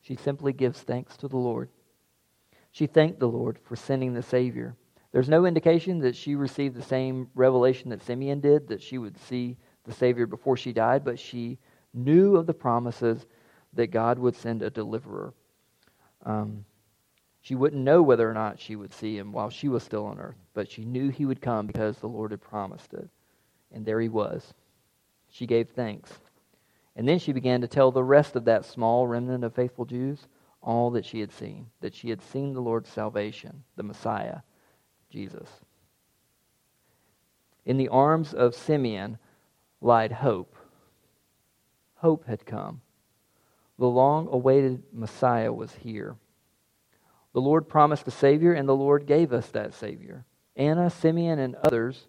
She 0.00 0.16
simply 0.16 0.52
gives 0.52 0.80
thanks 0.80 1.16
to 1.18 1.28
the 1.28 1.36
Lord. 1.36 1.68
She 2.72 2.86
thanked 2.86 3.20
the 3.20 3.28
Lord 3.28 3.58
for 3.62 3.76
sending 3.76 4.14
the 4.14 4.22
Savior. 4.22 4.74
There's 5.12 5.28
no 5.28 5.44
indication 5.44 5.98
that 6.00 6.16
she 6.16 6.34
received 6.34 6.74
the 6.74 6.82
same 6.82 7.28
revelation 7.34 7.90
that 7.90 8.02
Simeon 8.02 8.40
did, 8.40 8.66
that 8.68 8.82
she 8.82 8.96
would 8.96 9.18
see 9.18 9.58
the 9.84 9.92
Savior 9.92 10.26
before 10.26 10.56
she 10.56 10.72
died, 10.72 11.04
but 11.04 11.18
she 11.18 11.58
knew 11.92 12.36
of 12.36 12.46
the 12.46 12.54
promises 12.54 13.26
that 13.74 13.88
God 13.88 14.18
would 14.18 14.34
send 14.34 14.62
a 14.62 14.70
deliverer. 14.70 15.34
Um, 16.24 16.64
she 17.42 17.54
wouldn't 17.54 17.82
know 17.82 18.02
whether 18.02 18.28
or 18.28 18.32
not 18.32 18.58
she 18.58 18.76
would 18.76 18.94
see 18.94 19.18
him 19.18 19.32
while 19.32 19.50
she 19.50 19.68
was 19.68 19.82
still 19.82 20.06
on 20.06 20.18
earth, 20.18 20.38
but 20.54 20.70
she 20.70 20.84
knew 20.84 21.10
he 21.10 21.26
would 21.26 21.42
come 21.42 21.66
because 21.66 21.98
the 21.98 22.08
Lord 22.08 22.30
had 22.30 22.40
promised 22.40 22.94
it. 22.94 23.08
And 23.70 23.84
there 23.84 24.00
he 24.00 24.08
was. 24.08 24.54
She 25.28 25.46
gave 25.46 25.68
thanks. 25.70 26.10
And 26.96 27.06
then 27.06 27.18
she 27.18 27.32
began 27.32 27.60
to 27.60 27.68
tell 27.68 27.90
the 27.90 28.04
rest 28.04 28.36
of 28.36 28.44
that 28.46 28.64
small 28.64 29.06
remnant 29.06 29.44
of 29.44 29.54
faithful 29.54 29.84
Jews 29.84 30.26
all 30.62 30.90
that 30.90 31.04
she 31.04 31.20
had 31.20 31.32
seen, 31.32 31.66
that 31.80 31.94
she 31.94 32.10
had 32.10 32.22
seen 32.22 32.54
the 32.54 32.60
Lord's 32.60 32.88
salvation, 32.88 33.64
the 33.76 33.82
Messiah, 33.82 34.38
Jesus. 35.10 35.48
In 37.64 37.76
the 37.76 37.88
arms 37.88 38.32
of 38.32 38.54
Simeon 38.54 39.18
lied 39.80 40.12
hope. 40.12 40.56
Hope 41.96 42.26
had 42.26 42.46
come. 42.46 42.80
The 43.78 43.86
long 43.86 44.28
awaited 44.30 44.82
Messiah 44.92 45.52
was 45.52 45.72
here. 45.72 46.16
The 47.32 47.40
Lord 47.40 47.68
promised 47.68 48.06
a 48.06 48.10
Savior, 48.10 48.52
and 48.52 48.68
the 48.68 48.76
Lord 48.76 49.06
gave 49.06 49.32
us 49.32 49.48
that 49.48 49.74
Savior. 49.74 50.24
Anna, 50.56 50.90
Simeon, 50.90 51.38
and 51.38 51.54
others 51.56 52.06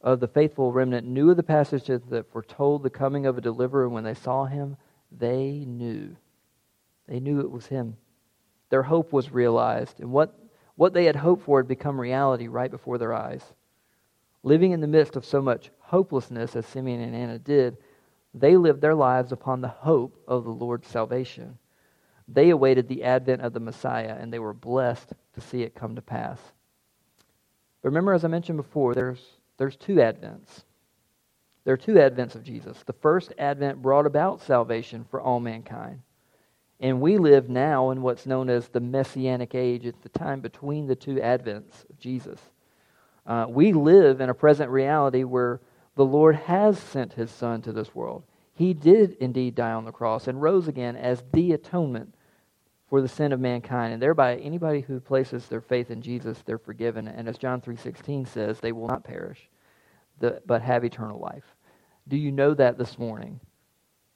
of 0.00 0.20
the 0.20 0.28
faithful 0.28 0.72
remnant 0.72 1.06
knew 1.06 1.30
of 1.30 1.36
the 1.36 1.42
passages 1.42 2.02
that 2.10 2.30
foretold 2.30 2.82
the 2.82 2.90
coming 2.90 3.24
of 3.24 3.38
a 3.38 3.40
deliverer. 3.40 3.84
and 3.84 3.94
When 3.94 4.04
they 4.04 4.14
saw 4.14 4.44
him, 4.44 4.76
they 5.10 5.64
knew. 5.66 6.16
They 7.06 7.20
knew 7.20 7.40
it 7.40 7.50
was 7.50 7.66
him. 7.66 7.96
Their 8.70 8.82
hope 8.82 9.12
was 9.12 9.30
realized, 9.32 10.00
and 10.00 10.10
what, 10.10 10.38
what 10.76 10.94
they 10.94 11.04
had 11.04 11.16
hoped 11.16 11.44
for 11.44 11.58
had 11.58 11.68
become 11.68 12.00
reality 12.00 12.48
right 12.48 12.70
before 12.70 12.98
their 12.98 13.12
eyes. 13.12 13.42
Living 14.42 14.72
in 14.72 14.80
the 14.80 14.86
midst 14.86 15.16
of 15.16 15.24
so 15.24 15.40
much 15.40 15.70
hopelessness 15.78 16.56
as 16.56 16.66
Simeon 16.66 17.00
and 17.00 17.14
Anna 17.14 17.38
did, 17.38 17.76
they 18.34 18.56
lived 18.56 18.80
their 18.80 18.94
lives 18.94 19.32
upon 19.32 19.60
the 19.60 19.68
hope 19.68 20.18
of 20.26 20.44
the 20.44 20.50
Lord's 20.50 20.88
salvation. 20.88 21.58
They 22.26 22.50
awaited 22.50 22.88
the 22.88 23.04
advent 23.04 23.42
of 23.42 23.52
the 23.52 23.60
Messiah, 23.60 24.16
and 24.18 24.32
they 24.32 24.38
were 24.38 24.54
blessed 24.54 25.12
to 25.34 25.40
see 25.40 25.62
it 25.62 25.74
come 25.74 25.94
to 25.96 26.02
pass. 26.02 26.40
Remember, 27.82 28.14
as 28.14 28.24
I 28.24 28.28
mentioned 28.28 28.56
before, 28.56 28.94
there's, 28.94 29.22
there's 29.58 29.76
two 29.76 29.96
advents. 29.96 30.64
There 31.64 31.74
are 31.74 31.78
two 31.78 31.94
advents 31.94 32.34
of 32.34 32.42
Jesus. 32.42 32.82
The 32.84 32.94
first 32.94 33.32
advent 33.38 33.82
brought 33.82 34.06
about 34.06 34.40
salvation 34.40 35.04
for 35.10 35.20
all 35.20 35.38
mankind. 35.38 36.00
And 36.80 37.00
we 37.00 37.18
live 37.18 37.48
now 37.48 37.90
in 37.90 38.02
what's 38.02 38.26
known 38.26 38.50
as 38.50 38.68
the 38.68 38.80
Messianic 38.80 39.54
age. 39.54 39.86
It's 39.86 40.00
the 40.00 40.08
time 40.08 40.40
between 40.40 40.86
the 40.86 40.96
two 40.96 41.16
advents 41.16 41.88
of 41.88 41.98
Jesus. 41.98 42.40
Uh, 43.26 43.46
we 43.48 43.72
live 43.72 44.20
in 44.20 44.28
a 44.28 44.34
present 44.34 44.70
reality 44.70 45.24
where 45.24 45.60
the 45.94 46.04
Lord 46.04 46.36
has 46.36 46.78
sent 46.78 47.12
his 47.12 47.30
Son 47.30 47.62
to 47.62 47.72
this 47.72 47.94
world. 47.94 48.24
He 48.54 48.74
did 48.74 49.16
indeed 49.20 49.54
die 49.54 49.72
on 49.72 49.84
the 49.84 49.92
cross 49.92 50.28
and 50.28 50.42
rose 50.42 50.68
again 50.68 50.96
as 50.96 51.22
the 51.32 51.52
atonement 51.52 52.14
for 52.88 53.00
the 53.00 53.08
sin 53.08 53.32
of 53.32 53.40
mankind. 53.40 53.92
And 53.92 54.02
thereby, 54.02 54.36
anybody 54.36 54.80
who 54.80 55.00
places 55.00 55.46
their 55.46 55.60
faith 55.60 55.90
in 55.90 56.02
Jesus, 56.02 56.42
they're 56.44 56.58
forgiven. 56.58 57.08
And 57.08 57.28
as 57.28 57.38
John 57.38 57.60
3.16 57.60 58.28
says, 58.28 58.60
they 58.60 58.72
will 58.72 58.86
not 58.86 59.04
perish, 59.04 59.48
but 60.20 60.62
have 60.62 60.84
eternal 60.84 61.18
life. 61.18 61.44
Do 62.06 62.16
you 62.16 62.30
know 62.30 62.54
that 62.54 62.78
this 62.78 62.98
morning? 62.98 63.40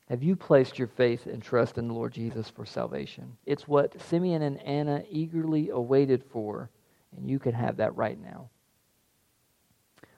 Have 0.08 0.22
you 0.22 0.36
placed 0.36 0.78
your 0.78 0.88
faith 0.88 1.26
and 1.26 1.42
trust 1.42 1.76
in 1.76 1.86
the 1.86 1.94
Lord 1.94 2.14
Jesus 2.14 2.48
for 2.48 2.64
salvation? 2.64 3.36
It's 3.44 3.68
what 3.68 4.00
Simeon 4.00 4.40
and 4.40 4.58
Anna 4.62 5.04
eagerly 5.10 5.68
awaited 5.68 6.24
for, 6.24 6.70
and 7.14 7.28
you 7.28 7.38
can 7.38 7.52
have 7.52 7.76
that 7.76 7.94
right 7.94 8.18
now. 8.18 8.48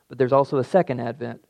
But 0.09 0.19
there's 0.19 0.33
also 0.33 0.59
a 0.59 0.65
second 0.65 1.01
advent. 1.01 1.45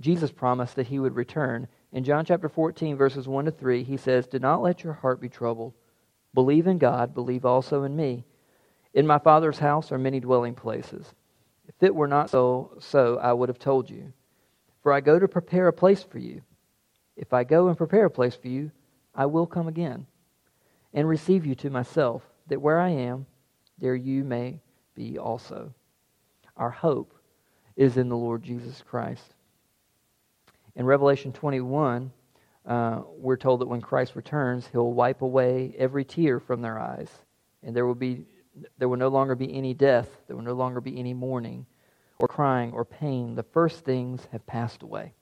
Jesus 0.00 0.30
promised 0.30 0.76
that 0.76 0.88
he 0.88 0.98
would 0.98 1.16
return. 1.16 1.66
In 1.92 2.04
John 2.04 2.26
chapter 2.26 2.48
14, 2.48 2.96
verses 2.96 3.26
1 3.26 3.46
to 3.46 3.50
3, 3.50 3.84
he 3.84 3.96
says, 3.96 4.26
Do 4.26 4.38
not 4.38 4.60
let 4.60 4.84
your 4.84 4.92
heart 4.92 5.20
be 5.20 5.28
troubled. 5.30 5.72
Believe 6.34 6.66
in 6.66 6.76
God, 6.76 7.14
believe 7.14 7.46
also 7.46 7.84
in 7.84 7.96
me. 7.96 8.24
In 8.92 9.06
my 9.06 9.18
Father's 9.18 9.58
house 9.58 9.92
are 9.92 9.98
many 9.98 10.20
dwelling 10.20 10.54
places. 10.54 11.14
If 11.68 11.82
it 11.82 11.94
were 11.94 12.08
not 12.08 12.28
so, 12.28 12.76
so 12.80 13.18
I 13.18 13.32
would 13.32 13.48
have 13.48 13.58
told 13.58 13.88
you. 13.88 14.12
For 14.82 14.92
I 14.92 15.00
go 15.00 15.18
to 15.18 15.28
prepare 15.28 15.68
a 15.68 15.72
place 15.72 16.02
for 16.02 16.18
you. 16.18 16.42
If 17.16 17.32
I 17.32 17.44
go 17.44 17.68
and 17.68 17.76
prepare 17.76 18.06
a 18.06 18.10
place 18.10 18.34
for 18.34 18.48
you, 18.48 18.70
I 19.14 19.26
will 19.26 19.46
come 19.46 19.68
again 19.68 20.06
and 20.94 21.08
receive 21.08 21.46
you 21.46 21.54
to 21.56 21.70
myself, 21.70 22.22
that 22.48 22.60
where 22.60 22.80
I 22.80 22.90
am, 22.90 23.26
there 23.78 23.94
you 23.94 24.24
may 24.24 24.60
be 24.94 25.18
also. 25.18 25.72
Our 26.56 26.70
hope 26.70 27.14
is 27.76 27.96
in 27.96 28.08
the 28.08 28.16
Lord 28.16 28.42
Jesus 28.42 28.82
Christ. 28.86 29.34
In 30.74 30.86
Revelation 30.86 31.32
21, 31.32 32.12
uh, 32.66 33.02
we're 33.16 33.36
told 33.36 33.60
that 33.60 33.68
when 33.68 33.80
Christ 33.80 34.14
returns, 34.14 34.68
he'll 34.70 34.92
wipe 34.92 35.22
away 35.22 35.74
every 35.78 36.04
tear 36.04 36.40
from 36.40 36.62
their 36.62 36.78
eyes, 36.78 37.10
and 37.62 37.74
there 37.74 37.86
will 37.86 37.94
be 37.94 38.26
there 38.76 38.88
will 38.88 38.98
no 38.98 39.08
longer 39.08 39.34
be 39.34 39.54
any 39.54 39.72
death, 39.72 40.08
there 40.26 40.36
will 40.36 40.44
no 40.44 40.52
longer 40.52 40.82
be 40.82 40.98
any 40.98 41.14
mourning, 41.14 41.64
or 42.18 42.28
crying, 42.28 42.72
or 42.72 42.84
pain. 42.84 43.34
The 43.34 43.42
first 43.42 43.82
things 43.82 44.28
have 44.30 44.46
passed 44.46 44.82
away. 44.82 45.14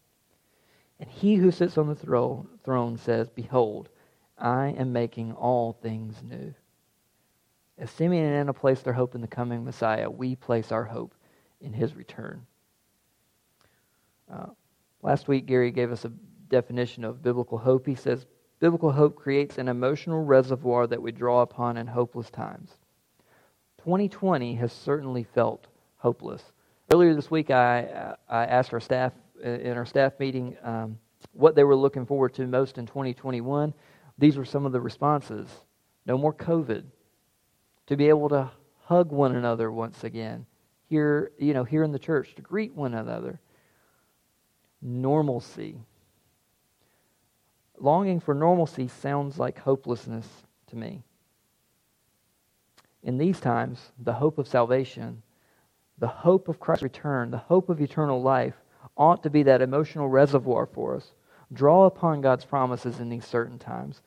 And 1.00 1.08
he 1.08 1.36
who 1.36 1.50
sits 1.50 1.78
on 1.78 1.88
the 1.88 1.94
thro- 1.94 2.46
throne 2.62 2.98
says, 2.98 3.30
Behold, 3.30 3.88
I 4.38 4.68
am 4.68 4.92
making 4.92 5.32
all 5.32 5.72
things 5.72 6.22
new. 6.22 6.54
As 7.78 7.90
Simeon 7.90 8.26
and 8.26 8.34
Anna 8.34 8.52
place 8.52 8.82
their 8.82 8.92
hope 8.92 9.14
in 9.14 9.22
the 9.22 9.26
coming 9.26 9.64
Messiah, 9.64 10.10
we 10.10 10.36
place 10.36 10.70
our 10.70 10.84
hope 10.84 11.14
in 11.62 11.72
his 11.72 11.94
return. 11.94 12.46
Uh, 14.30 14.48
last 15.02 15.26
week, 15.26 15.46
Gary 15.46 15.70
gave 15.70 15.90
us 15.90 16.04
a 16.04 16.12
definition 16.48 17.04
of 17.04 17.22
biblical 17.22 17.56
hope. 17.56 17.86
He 17.86 17.94
says, 17.94 18.26
Biblical 18.60 18.92
hope 18.92 19.16
creates 19.16 19.56
an 19.56 19.68
emotional 19.68 20.22
reservoir 20.22 20.86
that 20.86 21.00
we 21.00 21.12
draw 21.12 21.40
upon 21.40 21.78
in 21.78 21.86
hopeless 21.86 22.28
times. 22.28 22.72
2020 23.78 24.56
has 24.56 24.70
certainly 24.70 25.24
felt 25.24 25.66
hopeless. 25.96 26.42
Earlier 26.92 27.14
this 27.14 27.30
week, 27.30 27.50
I, 27.50 28.14
I 28.28 28.44
asked 28.44 28.74
our 28.74 28.80
staff 28.80 29.14
in 29.42 29.76
our 29.76 29.86
staff 29.86 30.12
meeting 30.18 30.56
um, 30.62 30.98
what 31.32 31.54
they 31.54 31.64
were 31.64 31.76
looking 31.76 32.06
forward 32.06 32.34
to 32.34 32.46
most 32.46 32.78
in 32.78 32.86
2021. 32.86 33.74
These 34.18 34.36
were 34.36 34.44
some 34.44 34.66
of 34.66 34.72
the 34.72 34.80
responses. 34.80 35.48
No 36.06 36.18
more 36.18 36.34
COVID. 36.34 36.84
To 37.86 37.96
be 37.96 38.08
able 38.08 38.28
to 38.30 38.50
hug 38.84 39.12
one 39.12 39.34
another 39.34 39.70
once 39.70 40.04
again. 40.04 40.46
Here, 40.88 41.32
you 41.38 41.54
know, 41.54 41.64
here 41.64 41.84
in 41.84 41.92
the 41.92 41.98
church, 41.98 42.34
to 42.34 42.42
greet 42.42 42.74
one 42.74 42.94
another. 42.94 43.40
Normalcy. 44.82 45.78
Longing 47.78 48.20
for 48.20 48.34
normalcy 48.34 48.88
sounds 48.88 49.38
like 49.38 49.58
hopelessness 49.58 50.26
to 50.68 50.76
me. 50.76 51.02
In 53.02 53.16
these 53.16 53.40
times, 53.40 53.92
the 53.98 54.12
hope 54.12 54.38
of 54.38 54.46
salvation, 54.46 55.22
the 55.98 56.06
hope 56.06 56.48
of 56.48 56.60
Christ's 56.60 56.82
return, 56.82 57.30
the 57.30 57.38
hope 57.38 57.68
of 57.68 57.80
eternal 57.80 58.20
life 58.20 58.54
ought 58.96 59.22
to 59.22 59.30
be 59.30 59.42
that 59.44 59.62
emotional 59.62 60.08
reservoir 60.08 60.66
for 60.66 60.96
us. 60.96 61.12
Draw 61.52 61.86
upon 61.86 62.20
God's 62.20 62.44
promises 62.44 63.00
in 63.00 63.08
these 63.08 63.24
certain 63.24 63.58
times. 63.58 64.02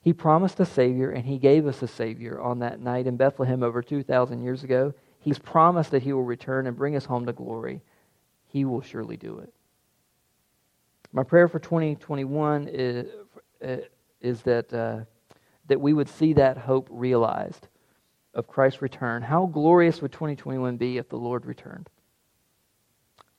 He 0.00 0.12
promised 0.12 0.60
a 0.60 0.64
Savior, 0.64 1.10
and 1.10 1.26
He 1.26 1.38
gave 1.38 1.66
us 1.66 1.82
a 1.82 1.88
Savior 1.88 2.40
on 2.40 2.60
that 2.60 2.80
night 2.80 3.06
in 3.06 3.16
Bethlehem 3.16 3.62
over 3.62 3.82
2,000 3.82 4.42
years 4.42 4.62
ago. 4.62 4.94
He's 5.18 5.38
promised 5.38 5.90
that 5.90 6.02
He 6.02 6.12
will 6.12 6.22
return 6.22 6.66
and 6.68 6.76
bring 6.76 6.94
us 6.94 7.06
home 7.06 7.26
to 7.26 7.32
glory. 7.32 7.80
He 8.46 8.64
will 8.64 8.82
surely 8.82 9.16
do 9.16 9.38
it. 9.38 9.52
My 11.12 11.24
prayer 11.24 11.48
for 11.48 11.58
2021 11.58 12.68
is, 12.68 13.08
uh, 13.64 13.76
is 14.20 14.42
that, 14.42 14.72
uh, 14.72 15.00
that 15.66 15.80
we 15.80 15.92
would 15.92 16.08
see 16.08 16.34
that 16.34 16.56
hope 16.56 16.88
realized 16.90 17.66
of 18.34 18.46
Christ's 18.46 18.82
return. 18.82 19.22
How 19.22 19.46
glorious 19.46 20.00
would 20.02 20.12
2021 20.12 20.76
be 20.76 20.98
if 20.98 21.08
the 21.08 21.16
Lord 21.16 21.46
returned? 21.46 21.88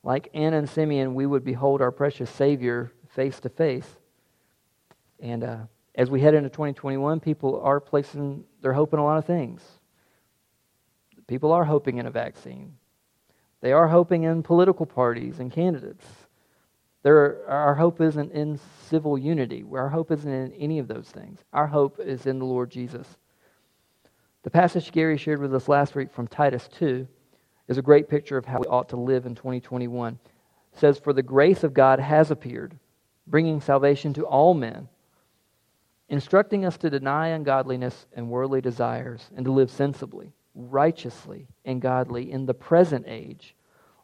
Like 0.08 0.30
Anna 0.34 0.60
and 0.60 0.70
Simeon, 0.70 1.16
we 1.16 1.26
would 1.26 1.44
behold 1.44 1.82
our 1.82 1.92
precious 1.92 2.30
Savior 2.30 2.94
face 3.10 3.42
to 3.42 3.50
face. 3.50 3.98
And 5.20 5.44
uh, 5.44 5.58
as 5.96 6.10
we 6.10 6.22
head 6.22 6.34
into 6.34 6.48
2021, 6.48 7.20
people 7.20 7.60
are 7.62 7.82
placing 7.82 8.46
their 8.62 8.72
hope 8.72 8.94
in 8.94 9.00
a 9.00 9.04
lot 9.04 9.18
of 9.18 9.26
things. 9.26 9.62
People 11.28 11.52
are 11.52 11.66
hoping 11.66 11.98
in 11.98 12.06
a 12.06 12.10
vaccine. 12.10 12.78
They 13.60 13.74
are 13.74 13.90
hoping 13.90 14.24
in 14.24 14.44
political 14.44 14.86
parties 14.86 15.40
and 15.40 15.52
candidates. 15.52 16.06
There, 17.04 17.46
our 17.46 17.76
hope 17.76 18.00
isn't 18.00 18.32
in 18.32 18.62
civil 18.88 19.18
unity. 19.18 19.66
Our 19.74 19.90
hope 19.90 20.10
isn't 20.12 20.32
in 20.32 20.54
any 20.54 20.80
of 20.80 20.88
those 20.88 21.10
things. 21.10 21.44
Our 21.52 21.68
hope 21.68 22.00
is 22.00 22.26
in 22.28 22.40
the 22.40 22.46
Lord 22.46 22.72
Jesus. 22.72 23.18
The 24.44 24.52
passage 24.52 24.94
Gary 24.94 25.18
shared 25.18 25.42
with 25.42 25.54
us 25.54 25.68
last 25.68 25.96
week 25.96 26.14
from 26.14 26.30
Titus 26.30 26.70
2 26.78 27.10
is 27.68 27.78
a 27.78 27.82
great 27.82 28.10
picture 28.10 28.38
of 28.38 28.46
how 28.46 28.60
we 28.60 28.68
ought 28.68 28.90
to 28.90 28.98
live 28.98 29.26
in 29.26 29.36
2021. 29.36 30.20
It 30.74 30.80
says, 30.80 30.98
For 30.98 31.14
the 31.14 31.24
grace 31.24 31.64
of 31.64 31.74
God 31.74 32.00
has 32.00 32.32
appeared, 32.32 32.78
bringing 33.26 33.60
salvation 33.60 34.14
to 34.14 34.26
all 34.26 34.54
men, 34.54 34.88
instructing 36.10 36.66
us 36.66 36.78
to 36.78 36.90
deny 36.90 37.28
ungodliness 37.28 38.06
and 38.16 38.30
worldly 38.30 38.62
desires, 38.62 39.30
and 39.36 39.46
to 39.46 39.52
live 39.52 39.70
sensibly, 39.70 40.32
righteously, 40.56 41.48
and 41.66 41.82
godly 41.82 42.32
in 42.32 42.46
the 42.46 42.54
present 42.54 43.06
age, 43.08 43.56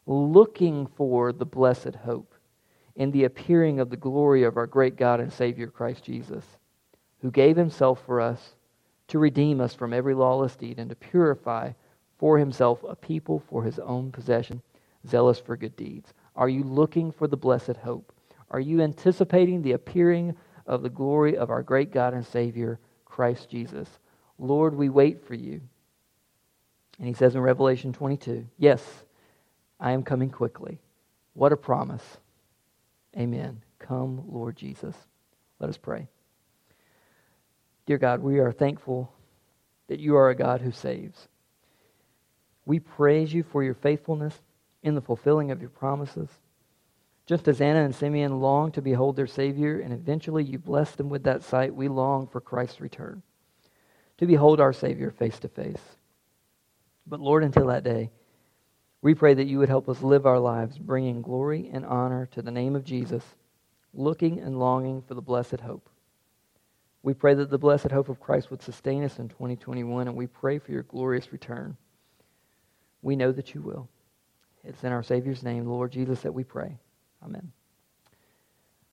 looking 0.06 0.86
for 0.86 1.32
the 1.32 1.46
blessed 1.46 1.94
hope 2.04 2.34
in 2.96 3.10
the 3.10 3.24
appearing 3.24 3.80
of 3.80 3.90
the 3.90 3.96
glory 3.96 4.44
of 4.44 4.56
our 4.56 4.66
great 4.66 4.96
God 4.96 5.20
and 5.20 5.32
Savior 5.32 5.66
Christ 5.66 6.04
Jesus, 6.04 6.44
who 7.22 7.30
gave 7.30 7.56
himself 7.56 8.04
for 8.04 8.20
us 8.20 8.54
to 9.08 9.18
redeem 9.18 9.60
us 9.60 9.74
from 9.74 9.92
every 9.92 10.14
lawless 10.14 10.54
deed 10.56 10.78
and 10.78 10.90
to 10.90 10.96
purify 10.96 11.72
for 12.24 12.38
himself 12.38 12.82
a 12.88 12.96
people 12.96 13.42
for 13.50 13.64
his 13.64 13.78
own 13.80 14.10
possession, 14.10 14.62
zealous 15.06 15.38
for 15.38 15.58
good 15.58 15.76
deeds? 15.76 16.14
Are 16.34 16.48
you 16.48 16.62
looking 16.62 17.12
for 17.12 17.28
the 17.28 17.36
blessed 17.36 17.76
hope? 17.76 18.14
Are 18.50 18.60
you 18.60 18.80
anticipating 18.80 19.60
the 19.60 19.72
appearing 19.72 20.34
of 20.66 20.82
the 20.82 20.88
glory 20.88 21.36
of 21.36 21.50
our 21.50 21.62
great 21.62 21.92
God 21.92 22.14
and 22.14 22.24
Savior, 22.24 22.80
Christ 23.04 23.50
Jesus? 23.50 23.90
Lord, 24.38 24.74
we 24.74 24.88
wait 24.88 25.26
for 25.26 25.34
you. 25.34 25.60
And 26.98 27.06
he 27.06 27.12
says 27.12 27.34
in 27.34 27.42
Revelation 27.42 27.92
22, 27.92 28.46
Yes, 28.56 28.80
I 29.78 29.92
am 29.92 30.02
coming 30.02 30.30
quickly. 30.30 30.80
What 31.34 31.52
a 31.52 31.58
promise. 31.58 32.16
Amen. 33.18 33.60
Come, 33.78 34.24
Lord 34.32 34.56
Jesus. 34.56 34.96
Let 35.60 35.68
us 35.68 35.76
pray. 35.76 36.08
Dear 37.84 37.98
God, 37.98 38.22
we 38.22 38.38
are 38.38 38.50
thankful 38.50 39.12
that 39.88 40.00
you 40.00 40.16
are 40.16 40.30
a 40.30 40.34
God 40.34 40.62
who 40.62 40.72
saves. 40.72 41.28
We 42.66 42.80
praise 42.80 43.32
you 43.32 43.42
for 43.42 43.62
your 43.62 43.74
faithfulness 43.74 44.40
in 44.82 44.94
the 44.94 45.00
fulfilling 45.00 45.50
of 45.50 45.60
your 45.60 45.70
promises. 45.70 46.28
Just 47.26 47.48
as 47.48 47.60
Anna 47.60 47.84
and 47.84 47.94
Simeon 47.94 48.40
longed 48.40 48.74
to 48.74 48.82
behold 48.82 49.16
their 49.16 49.26
Savior, 49.26 49.80
and 49.80 49.92
eventually 49.92 50.44
you 50.44 50.58
blessed 50.58 50.98
them 50.98 51.08
with 51.08 51.24
that 51.24 51.42
sight, 51.42 51.74
we 51.74 51.88
long 51.88 52.26
for 52.26 52.40
Christ's 52.40 52.80
return, 52.80 53.22
to 54.18 54.26
behold 54.26 54.60
our 54.60 54.74
Savior 54.74 55.10
face 55.10 55.38
to 55.40 55.48
face. 55.48 55.80
But 57.06 57.20
Lord, 57.20 57.44
until 57.44 57.66
that 57.68 57.84
day, 57.84 58.10
we 59.00 59.14
pray 59.14 59.34
that 59.34 59.46
you 59.46 59.58
would 59.58 59.68
help 59.68 59.88
us 59.88 60.02
live 60.02 60.24
our 60.24 60.38
lives 60.38 60.78
bringing 60.78 61.22
glory 61.22 61.70
and 61.72 61.84
honor 61.84 62.26
to 62.32 62.42
the 62.42 62.50
name 62.50 62.76
of 62.76 62.84
Jesus, 62.84 63.22
looking 63.92 64.40
and 64.40 64.58
longing 64.58 65.02
for 65.02 65.14
the 65.14 65.22
blessed 65.22 65.60
hope. 65.60 65.88
We 67.02 67.12
pray 67.12 67.34
that 67.34 67.50
the 67.50 67.58
blessed 67.58 67.90
hope 67.90 68.08
of 68.08 68.20
Christ 68.20 68.50
would 68.50 68.62
sustain 68.62 69.04
us 69.04 69.18
in 69.18 69.28
2021, 69.28 70.08
and 70.08 70.16
we 70.16 70.26
pray 70.26 70.58
for 70.58 70.72
your 70.72 70.84
glorious 70.84 71.32
return. 71.32 71.76
We 73.04 73.16
know 73.16 73.32
that 73.32 73.54
you 73.54 73.60
will. 73.60 73.88
It's 74.64 74.82
in 74.82 74.90
our 74.90 75.02
Savior's 75.02 75.42
name, 75.42 75.66
Lord 75.66 75.92
Jesus, 75.92 76.22
that 76.22 76.32
we 76.32 76.42
pray. 76.42 76.78
Amen. 77.22 77.52